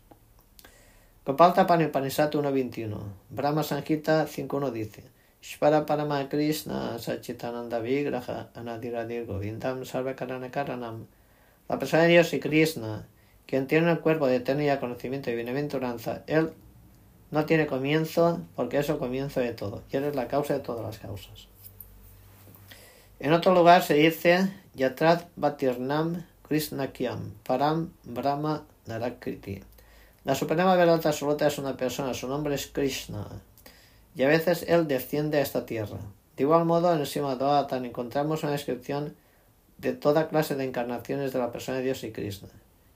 [1.26, 2.98] Gopal Tapani Upanishad 1.21.
[3.30, 5.04] Brahma Sanjita 5.1 dice
[5.42, 11.08] Shvara Parama Krishna Sachitananda Vigraha Anadiradir Govindam Sarvakaranakaranam.
[11.68, 13.06] La persona de Dios y Krishna
[13.48, 16.54] quien tiene el cuerpo de eternidad, conocimiento y bienaventuranza, él
[17.32, 20.60] no tiene comienzo porque es el comienzo de todo, y él es la causa de
[20.60, 21.48] todas las causas.
[23.20, 29.64] En otro lugar se dice Yatrat Batirnam Krishnakyam Param Brahma Narakriti.
[30.26, 33.28] La suprema verdad absoluta es una persona, su nombre es Krishna,
[34.16, 36.00] y a veces él desciende a esta tierra.
[36.36, 39.16] De igual modo, en el Srimad encontramos una descripción
[39.78, 42.50] de toda clase de encarnaciones de la persona de Dios y Krishna.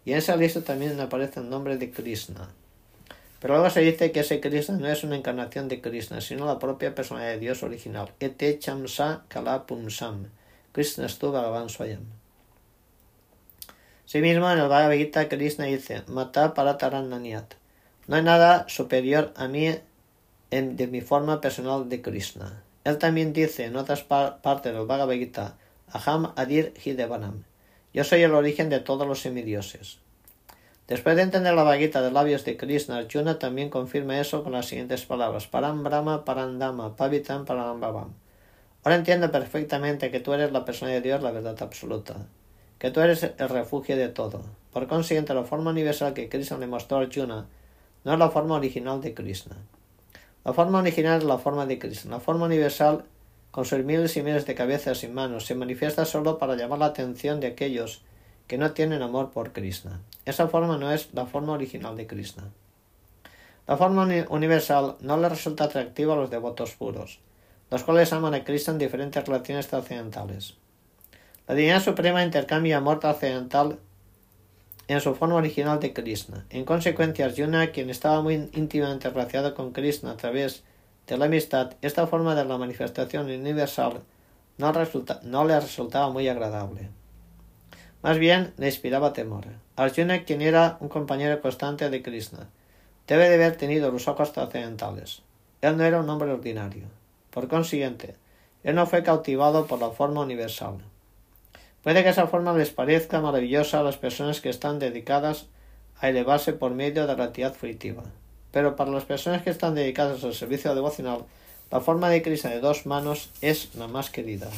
[0.09, 2.49] Y en esa lista también aparece el nombre de Krishna.
[3.39, 6.57] Pero luego se dice que ese Krishna no es una encarnación de Krishna, sino la
[6.57, 8.09] propia persona de Dios original.
[8.19, 10.31] Ete chamsa kalapumsam.
[10.71, 12.05] Krishna estu Bhagavan Swayam.
[14.15, 16.55] mismo en el Bhagavad Gita, Krishna dice, Mata
[17.03, 17.53] naniat.
[18.07, 19.75] No hay nada superior a mí
[20.49, 22.63] en, de mi forma personal de Krishna.
[22.83, 25.55] Él también dice en otras partes del Bhagavad Gita,
[25.93, 27.43] Aham Adir Hidevanam.
[27.93, 29.99] Yo soy el origen de todos los semidioses.
[30.87, 34.67] Después de entender la vaguita de labios de Krishna, Arjuna también confirma eso con las
[34.67, 38.13] siguientes palabras: Param Brahma, Parandama, Pavitam, Parambhavam.
[38.83, 42.27] Ahora entiendo perfectamente que tú eres la persona de Dios, la verdad absoluta,
[42.77, 44.41] que tú eres el refugio de todo.
[44.71, 47.47] Por consiguiente, la forma universal que Krishna le mostró a Arjuna
[48.03, 49.57] no es la forma original de Krishna.
[50.45, 52.11] La forma original es la forma de Krishna.
[52.11, 53.03] La forma universal
[53.51, 56.85] con sus miles y miles de cabezas y manos, se manifiesta solo para llamar la
[56.87, 58.03] atención de aquellos
[58.47, 60.01] que no tienen amor por Krishna.
[60.25, 62.49] Esa forma no es la forma original de Krishna.
[63.67, 67.19] La forma universal no le resulta atractiva a los devotos puros,
[67.69, 70.55] los cuales aman a Krishna en diferentes relaciones trascendentales.
[71.47, 73.79] La divinidad suprema intercambia amor trascendental
[74.87, 76.45] en su forma original de Krishna.
[76.49, 80.63] En consecuencia, Arjuna, quien estaba muy íntimamente relacionado con Krishna a través de
[81.17, 84.01] la amistad, esta forma de la manifestación universal
[84.57, 84.73] no,
[85.23, 86.89] no le resultaba muy agradable.
[88.01, 89.45] Más bien le inspiraba temor.
[89.75, 92.49] Arjuna, quien era un compañero constante de Krishna,
[93.07, 95.21] debe de haber tenido los ojos trascendentales.
[95.61, 96.85] Él no era un hombre ordinario.
[97.29, 98.15] Por consiguiente,
[98.63, 100.77] él no fue cautivado por la forma universal.
[101.83, 105.47] Puede que esa forma les parezca maravillosa a las personas que están dedicadas
[105.99, 108.03] a elevarse por medio de la actividad fruitiva.
[108.51, 111.25] Pero para las personas que están dedicadas al servicio devocional,
[111.71, 114.49] la forma de Krishna de dos manos es la más querida.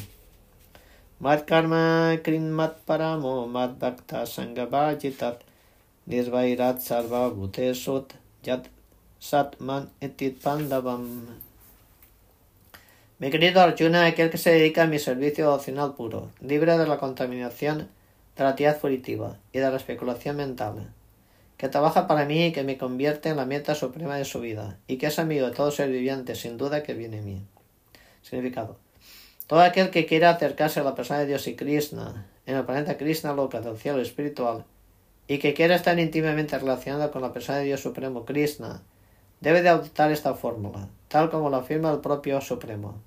[1.20, 5.44] Mat karma krin mat paramo mat bhakta sangabhajitat
[6.08, 8.14] nirvairat sarva bhutesut
[8.44, 8.70] yat
[9.20, 11.28] satman etit pandavam.
[13.20, 16.98] Mi querido Arjuna, aquel que se dedica a mi servicio devocional puro, libre de la
[16.98, 17.90] contaminación
[18.36, 20.92] de la actividad furitiva y de la especulación mental
[21.62, 24.80] que trabaja para mí y que me convierte en la meta suprema de su vida,
[24.88, 27.46] y que es amigo de todo ser viviente, sin duda que viene a mí.
[28.24, 28.80] Significado.
[29.46, 32.98] Todo aquel que quiera acercarse a la persona de Dios y Krishna, en el planeta
[32.98, 34.66] Krishna loca del cielo espiritual,
[35.28, 38.82] y que quiera estar íntimamente relacionado con la persona de Dios Supremo Krishna,
[39.40, 43.04] debe de adoptar esta fórmula, tal como lo afirma el propio Supremo.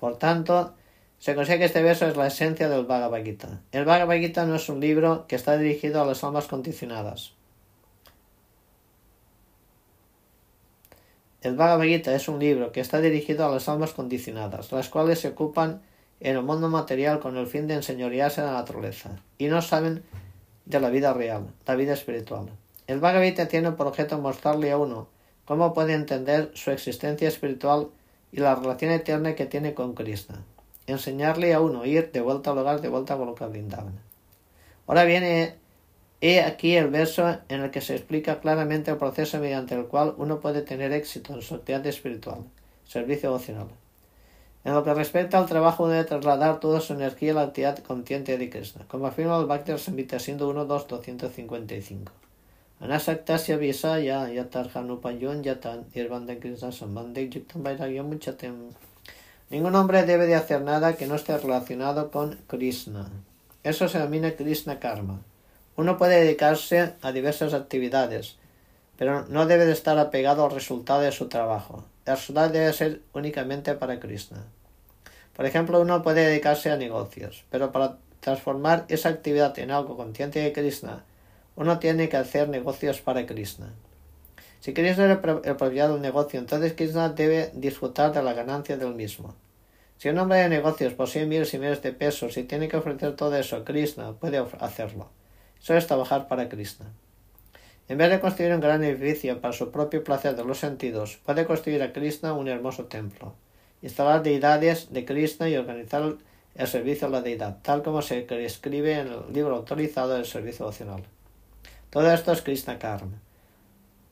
[0.00, 0.74] Por tanto,
[1.20, 3.60] se consigue que este verso es la esencia del Bhagavad Gita.
[3.70, 7.34] El Bhagavad Gita no es un libro que está dirigido a las almas condicionadas.
[11.42, 15.28] El Bhagavad es un libro que está dirigido a las almas condicionadas, las cuales se
[15.28, 15.82] ocupan
[16.20, 20.04] en el mundo material con el fin de enseñorearse la naturaleza, y no saben
[20.66, 22.46] de la vida real, la vida espiritual.
[22.86, 25.08] El Bhagavad tiene por objeto mostrarle a uno
[25.44, 27.88] cómo puede entender su existencia espiritual
[28.30, 30.44] y la relación eterna que tiene con Krishna.
[30.86, 33.50] Enseñarle a uno ir de vuelta al hogar, de vuelta a Goloka.
[34.86, 35.56] Ahora viene
[36.22, 40.14] he aquí el verso en el que se explica claramente el proceso mediante el cual
[40.16, 42.44] uno puede tener éxito en su actividad espiritual,
[42.86, 43.66] servicio devocional.
[44.64, 48.38] En lo que respecta al trabajo, debe trasladar toda su energía a la actividad consciente
[48.38, 52.12] de Krishna, como afirma el Bhakti Samhita siendo 1, 2, 255.
[52.78, 54.68] Anasaktasya visaya yatan
[56.40, 56.72] krishna.
[59.50, 63.10] Ningún hombre debe de hacer nada que no esté relacionado con Krishna.
[63.64, 65.20] Eso se denomina Krishna Karma.
[65.76, 68.36] Uno puede dedicarse a diversas actividades,
[68.96, 71.84] pero no debe de estar apegado al resultado de su trabajo.
[72.04, 74.44] El resultado debe ser únicamente para Krishna.
[75.34, 80.40] Por ejemplo, uno puede dedicarse a negocios, pero para transformar esa actividad en algo consciente
[80.40, 81.04] de Krishna,
[81.56, 83.72] uno tiene que hacer negocios para Krishna.
[84.60, 88.94] Si Krishna es el propietario del negocio, entonces Krishna debe disfrutar de la ganancia del
[88.94, 89.34] mismo.
[89.96, 93.16] Si un hombre de negocios posee miles y miles de pesos y tiene que ofrecer
[93.16, 95.08] todo eso, Krishna puede hacerlo.
[95.62, 96.86] Eso es trabajar para Krishna.
[97.88, 101.46] En vez de construir un gran edificio para su propio placer de los sentidos, puede
[101.46, 103.34] construir a Krishna un hermoso templo,
[103.80, 106.16] instalar deidades de Krishna y organizar
[106.54, 110.64] el servicio a la deidad, tal como se escribe en el libro autorizado del servicio
[110.64, 111.04] devocional.
[111.90, 113.18] Todo esto es Krishna Karma.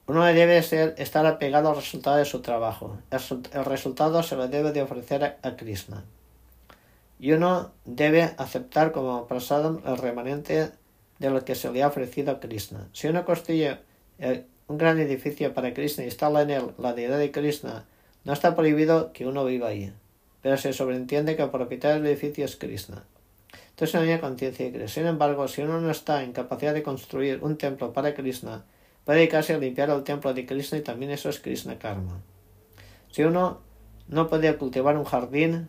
[0.07, 2.99] Uno debe ser, estar apegado al resultado de su trabajo.
[3.11, 6.05] El, resultado se lo debe de ofrecer a, Krishna.
[7.19, 10.73] Y uno debe aceptar como prasadam el remanente
[11.21, 12.89] de lo que se le ha ofrecido a Krishna.
[12.93, 13.79] Si uno construye
[14.19, 17.85] eh, un gran edificio para Krishna y instala en él la deidad de Krishna,
[18.25, 19.93] no está prohibido que uno viva ahí,
[20.43, 23.05] pero se sobreentiende que el propietario del edificio es Krishna.
[23.71, 24.89] Entonces no hay conciencia de Krishna.
[24.89, 28.65] Sin embargo, si uno no está en capacidad de construir un templo para Krishna,
[29.05, 32.21] puede dedicarse a limpiar el templo de Krishna y también eso es Krishna Karma.
[33.11, 33.61] Si uno
[34.09, 35.69] no puede cultivar un jardín,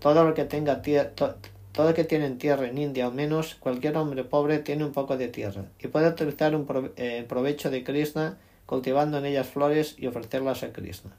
[0.00, 1.12] todo lo que tenga tierra,
[1.72, 4.92] todo lo que tiene en tierra en India, al menos cualquier hombre pobre tiene un
[4.92, 9.94] poco de tierra y puede utilizar un eh, provecho de Krishna cultivando en ellas flores
[9.98, 11.12] y ofrecerlas a Krishna.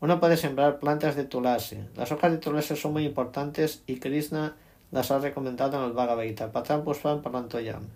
[0.00, 1.78] Uno puede sembrar plantas de tulasi.
[1.96, 4.56] Las hojas de tulasi son muy importantes y Krishna
[4.90, 6.52] las ha recomendado en el Bhagavad Gita.
[6.52, 7.88] Patram Pushpam Parantoyam.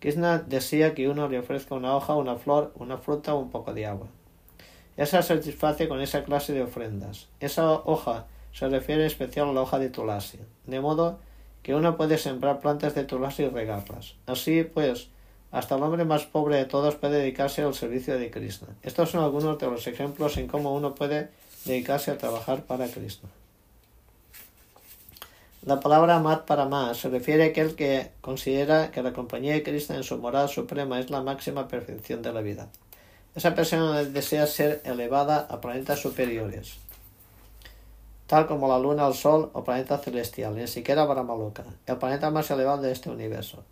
[0.00, 3.74] Krishna desea que uno le ofrezca una hoja, una flor, una fruta o un poco
[3.74, 4.08] de agua.
[4.96, 7.28] Esa satisface con esa clase de ofrendas.
[7.38, 11.18] Esa hoja se refiere especial a la hoja de tulasi, de modo
[11.62, 14.14] que uno puede sembrar plantas de tulasi y regarlas.
[14.26, 15.08] Así pues,
[15.50, 18.68] hasta el hombre más pobre de todos puede dedicarse al servicio de Krishna.
[18.82, 21.30] Estos son algunos de los ejemplos en cómo uno puede
[21.64, 23.28] dedicarse a trabajar para Krishna.
[25.64, 29.62] La palabra mat para más se refiere a aquel que considera que la compañía de
[29.62, 32.68] Krishna en su morada suprema es la máxima perfección de la vida.
[33.36, 36.78] Esa persona desea ser elevada a planetas superiores
[38.26, 42.50] tal como la luna, el sol o planeta celestial, ni siquiera Brahmaloka, el planeta más
[42.50, 43.64] elevado de este universo.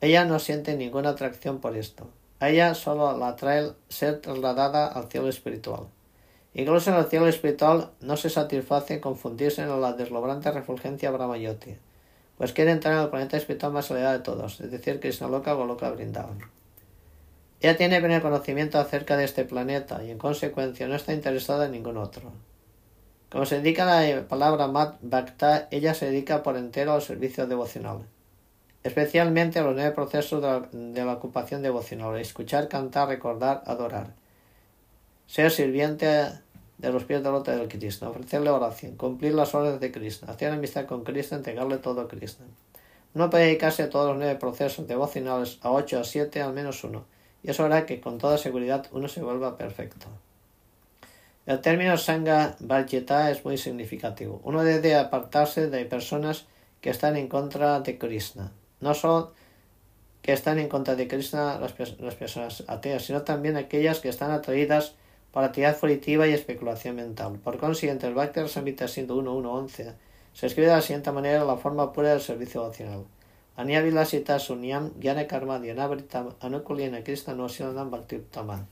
[0.00, 2.08] Ella no siente ninguna atracción por esto.
[2.40, 5.86] A ella solo la atrae ser trasladada al cielo espiritual.
[6.54, 11.76] Incluso en el cielo espiritual no se satisface en confundirse en la deslumbrante refulgencia Brahmayoti,
[12.36, 15.52] pues quiere entrar en el planeta espiritual más elevado de todos, es decir, Krishna Loka
[15.52, 16.40] Goloka Vrindavan.
[17.60, 21.72] Ella tiene pleno conocimiento acerca de este planeta y en consecuencia no está interesada en
[21.72, 22.32] ningún otro.
[23.32, 28.04] Como se indica la palabra Mat Bhakta, ella se dedica por entero al servicio devocional,
[28.82, 34.12] especialmente a los nueve procesos de la, ocupación devocional, escuchar, cantar, recordar, adorar,
[35.26, 36.04] ser sirviente
[36.76, 40.52] de los pies del lote del Krishna, ofrecerle oración, cumplir las órdenes de Krishna, hacer
[40.52, 42.44] amistad con Krishna, entregarle todo a Krishna.
[43.14, 46.84] Uno puede dedicarse a todos los nueve procesos devocionales, a ocho, a siete, al menos
[46.84, 47.06] uno,
[47.42, 50.08] y eso hará que con toda seguridad uno se vuelva perfecto.
[51.44, 54.40] El término Sangha Varjeta es muy significativo.
[54.44, 56.46] Uno debe apartarse de personas
[56.80, 58.52] que están en contra de Krishna.
[58.80, 59.30] No son
[60.22, 64.94] que están en contra de Krishna las, personas ateas, sino también aquellas que están atraídas
[65.32, 67.40] por actividad fruitiva y especulación mental.
[67.42, 69.94] Por consiguiente, el Bhakti Rasamrita siendo 1.1.11
[70.32, 73.04] se escribe de la siguiente manera la forma pura del servicio devocional.
[73.56, 75.60] Aniavilasita sunyam gyana karma
[76.40, 77.48] anukulina krishna no
[77.90, 78.66] bhakti uttama.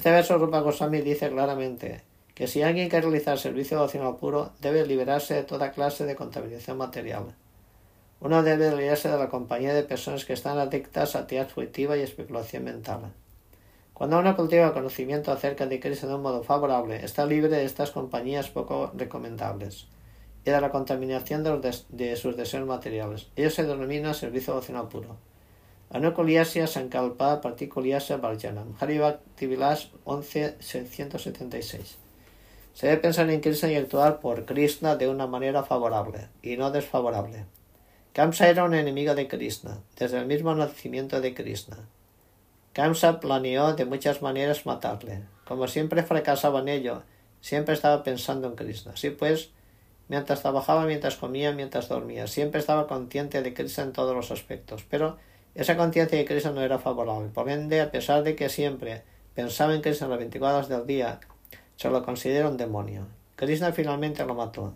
[0.00, 2.00] Este verso Rupa Goswami dice claramente
[2.34, 6.78] que si alguien quiere realizar servicio devocional puro, debe liberarse de toda clase de contaminación
[6.78, 7.34] material.
[8.18, 12.00] Uno debe liberarse de la compañía de personas que están adictas a actividad fruitiva y
[12.00, 13.12] especulación mental.
[13.92, 17.90] Cuando uno cultiva conocimiento acerca de Cristo de un modo favorable, está libre de estas
[17.90, 19.86] compañías poco recomendables
[20.46, 23.28] y de la contaminación de, de sus deseos materiales.
[23.36, 25.18] Ello se denomina servicio devocional puro.
[25.92, 28.76] Anukuliasya Sankalpa Partikuliasya Varjanam.
[28.78, 31.98] Haribhakti Vilas 1176.
[32.74, 36.70] Se debe pensar en Krishna y actuar por Krishna de una manera favorable y no
[36.70, 37.44] desfavorable.
[38.12, 41.78] Kamsa era un enemigo de Krishna, desde el mismo nacimiento de Krishna.
[42.72, 45.22] Kamsa planeó de muchas maneras matarle.
[45.44, 47.02] Como siempre fracasaba en ello,
[47.40, 48.92] siempre estaba pensando en Krishna.
[48.92, 49.50] Así pues,
[50.06, 54.84] mientras trabajaba, mientras comía, mientras dormía, siempre estaba consciente de Krishna en todos los aspectos.
[54.88, 55.18] Pero
[55.54, 57.28] esa conciencia de Krishna no era favorable.
[57.28, 59.02] Por ende, a pesar de que siempre
[59.34, 61.20] pensaba en Krishna las 24 horas del día,
[61.76, 63.06] se lo considera un demonio.
[63.36, 64.74] Krishna finalmente lo mató.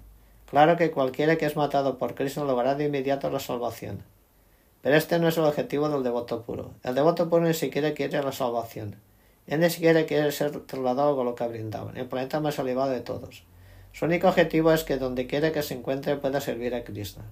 [0.48, 4.02] Claro que cualquiera que es matado por Krishna logrará de inmediato la salvación.
[4.82, 6.72] Pero este no es el objetivo del devoto puro.
[6.82, 8.96] El devoto puro ni siquiera quiere la salvación.
[9.46, 13.00] Él ni siquiera quiere ser trasladado con lo que brindaban, el planeta más elevado de
[13.00, 13.44] todos.
[13.92, 17.24] Su único objetivo es que donde quiera que se encuentre pueda servir a Krishna.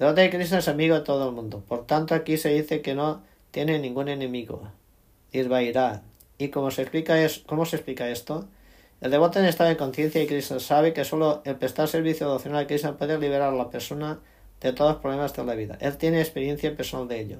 [0.00, 1.62] El devoto de Krishna es amigo de todo el mundo.
[1.68, 4.62] Por tanto, aquí se dice que no tiene ningún enemigo.
[5.30, 6.00] Irvairá.
[6.38, 7.20] ¿Y cómo se explica,
[8.08, 8.48] esto?
[9.02, 12.64] El devoto en estado de conciencia de Krishna sabe que solo el prestar servicio devocional
[12.64, 14.20] a Krishna puede liberar a la persona
[14.62, 15.76] de todos los problemas de la vida.
[15.82, 17.36] Él tiene experiencia personal de ello.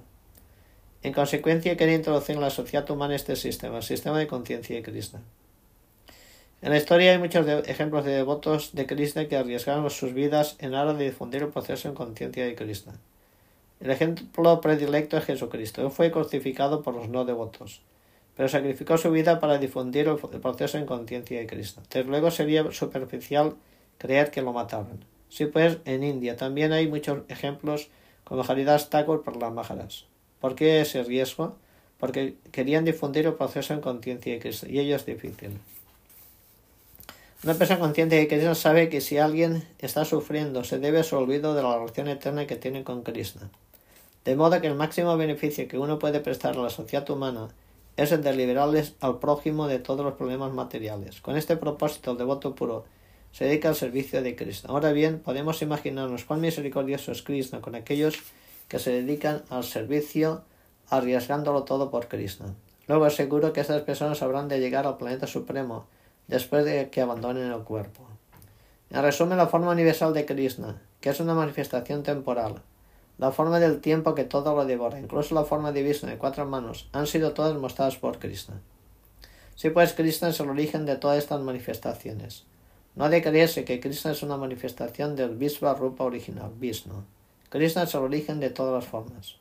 [1.03, 4.83] En consecuencia, quiere introducir en la sociedad humana este sistema, el sistema de conciencia de
[4.83, 5.23] Krishna.
[6.63, 10.75] En la historia hay muchos ejemplos de devotos de Krishna que arriesgaron sus vidas en
[10.75, 12.93] aras de difundir el proceso en conciencia de Krishna.
[13.81, 15.81] El ejemplo predilecto es Jesucristo.
[15.81, 17.81] Él fue crucificado por los no devotos,
[18.37, 21.83] pero sacrificó su vida para difundir el proceso en conciencia de Krishna.
[21.91, 23.55] Desde luego sería superficial
[23.97, 25.03] creer que lo mataron.
[25.31, 27.89] Sí, pues en India también hay muchos ejemplos
[28.25, 30.05] como Haridas Thakur por las Maharas.
[30.41, 31.57] ¿Por qué ese riesgo?
[31.99, 35.59] Porque querían difundir el proceso en conciencia de Krishna y ello es difícil.
[37.43, 41.17] Una persona consciente de Krishna sabe que si alguien está sufriendo se debe a su
[41.17, 43.49] olvido de la relación eterna que tiene con Krishna.
[44.27, 47.49] De modo que el máximo beneficio que uno puede prestar a la sociedad humana
[47.97, 51.23] es el de liberarles al prójimo de todos los problemas materiales.
[51.23, 52.85] Con este propósito, el devoto puro
[53.33, 54.69] se dedica al servicio de Krishna.
[54.69, 58.19] Ahora bien, podemos imaginarnos cuán misericordioso es Krishna con aquellos
[58.69, 60.43] que se dedican al servicio
[60.91, 62.55] arriesgándolo todo por Krishna.
[62.87, 65.87] Luego es seguro que estas personas habrán de llegar al planeta supremo
[66.31, 68.07] después de que abandonen el cuerpo.
[68.89, 72.63] En resumen, la forma universal de Krishna, que es una manifestación temporal,
[73.19, 76.47] la forma del tiempo que todo lo devora, incluso la forma de Vishnu de cuatro
[76.47, 78.61] manos, han sido todas mostradas por Krishna.
[79.57, 82.45] Sí, pues Krishna es el origen de todas estas manifestaciones.
[82.95, 87.05] No ha de creerse que Krishna es una manifestación del Vishva Rupa original, Vishnu.
[87.51, 89.37] Krishna es el origen de todas las formas.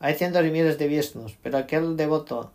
[0.00, 2.50] Hay cientos y miles de Vishnus, pero aquel devoto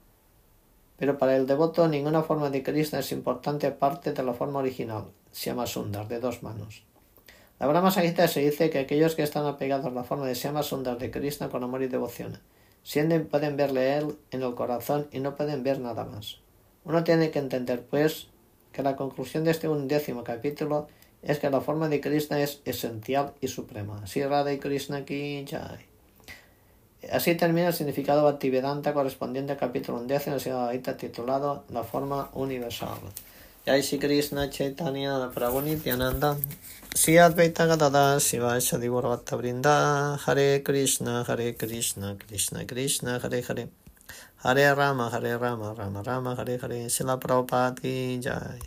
[0.99, 5.05] pero para el devoto ninguna forma de Krishna es importante parte de la forma original,
[5.31, 6.84] Siama Sundar, de dos manos.
[7.57, 10.61] La Brahma Samhita se dice que aquellos que están apegados a la forma de Siama
[10.61, 12.39] Sundar de Krishna con amor y devoción,
[12.84, 16.41] sienten pueden verle él en el corazón y no pueden ver nada más.
[16.84, 18.27] Uno tiene que entender, pues,
[18.73, 20.88] que la conclusión de este undécimo capítulo
[21.21, 24.01] es que la forma de Krishna es esencial y suprema.
[24.03, 25.88] Así Radha Krishna ki jai.
[27.11, 32.99] Así termina el significado Bhaktivedanta correspondiente al capítulo undécimo del titulado La forma universal.
[33.65, 36.38] Jai Shri Krishna Chaitanya Prabhu Nityananda
[36.95, 43.69] Sri Advaita Gadada Shiva Shadi Brinda Hare Krishna Hare Krishna Krishna Krishna Hare Hare
[44.43, 48.57] Hare Rama, Hare Rama, Rama Rama, Hare Hare, Sila Prabhupada ki Jai.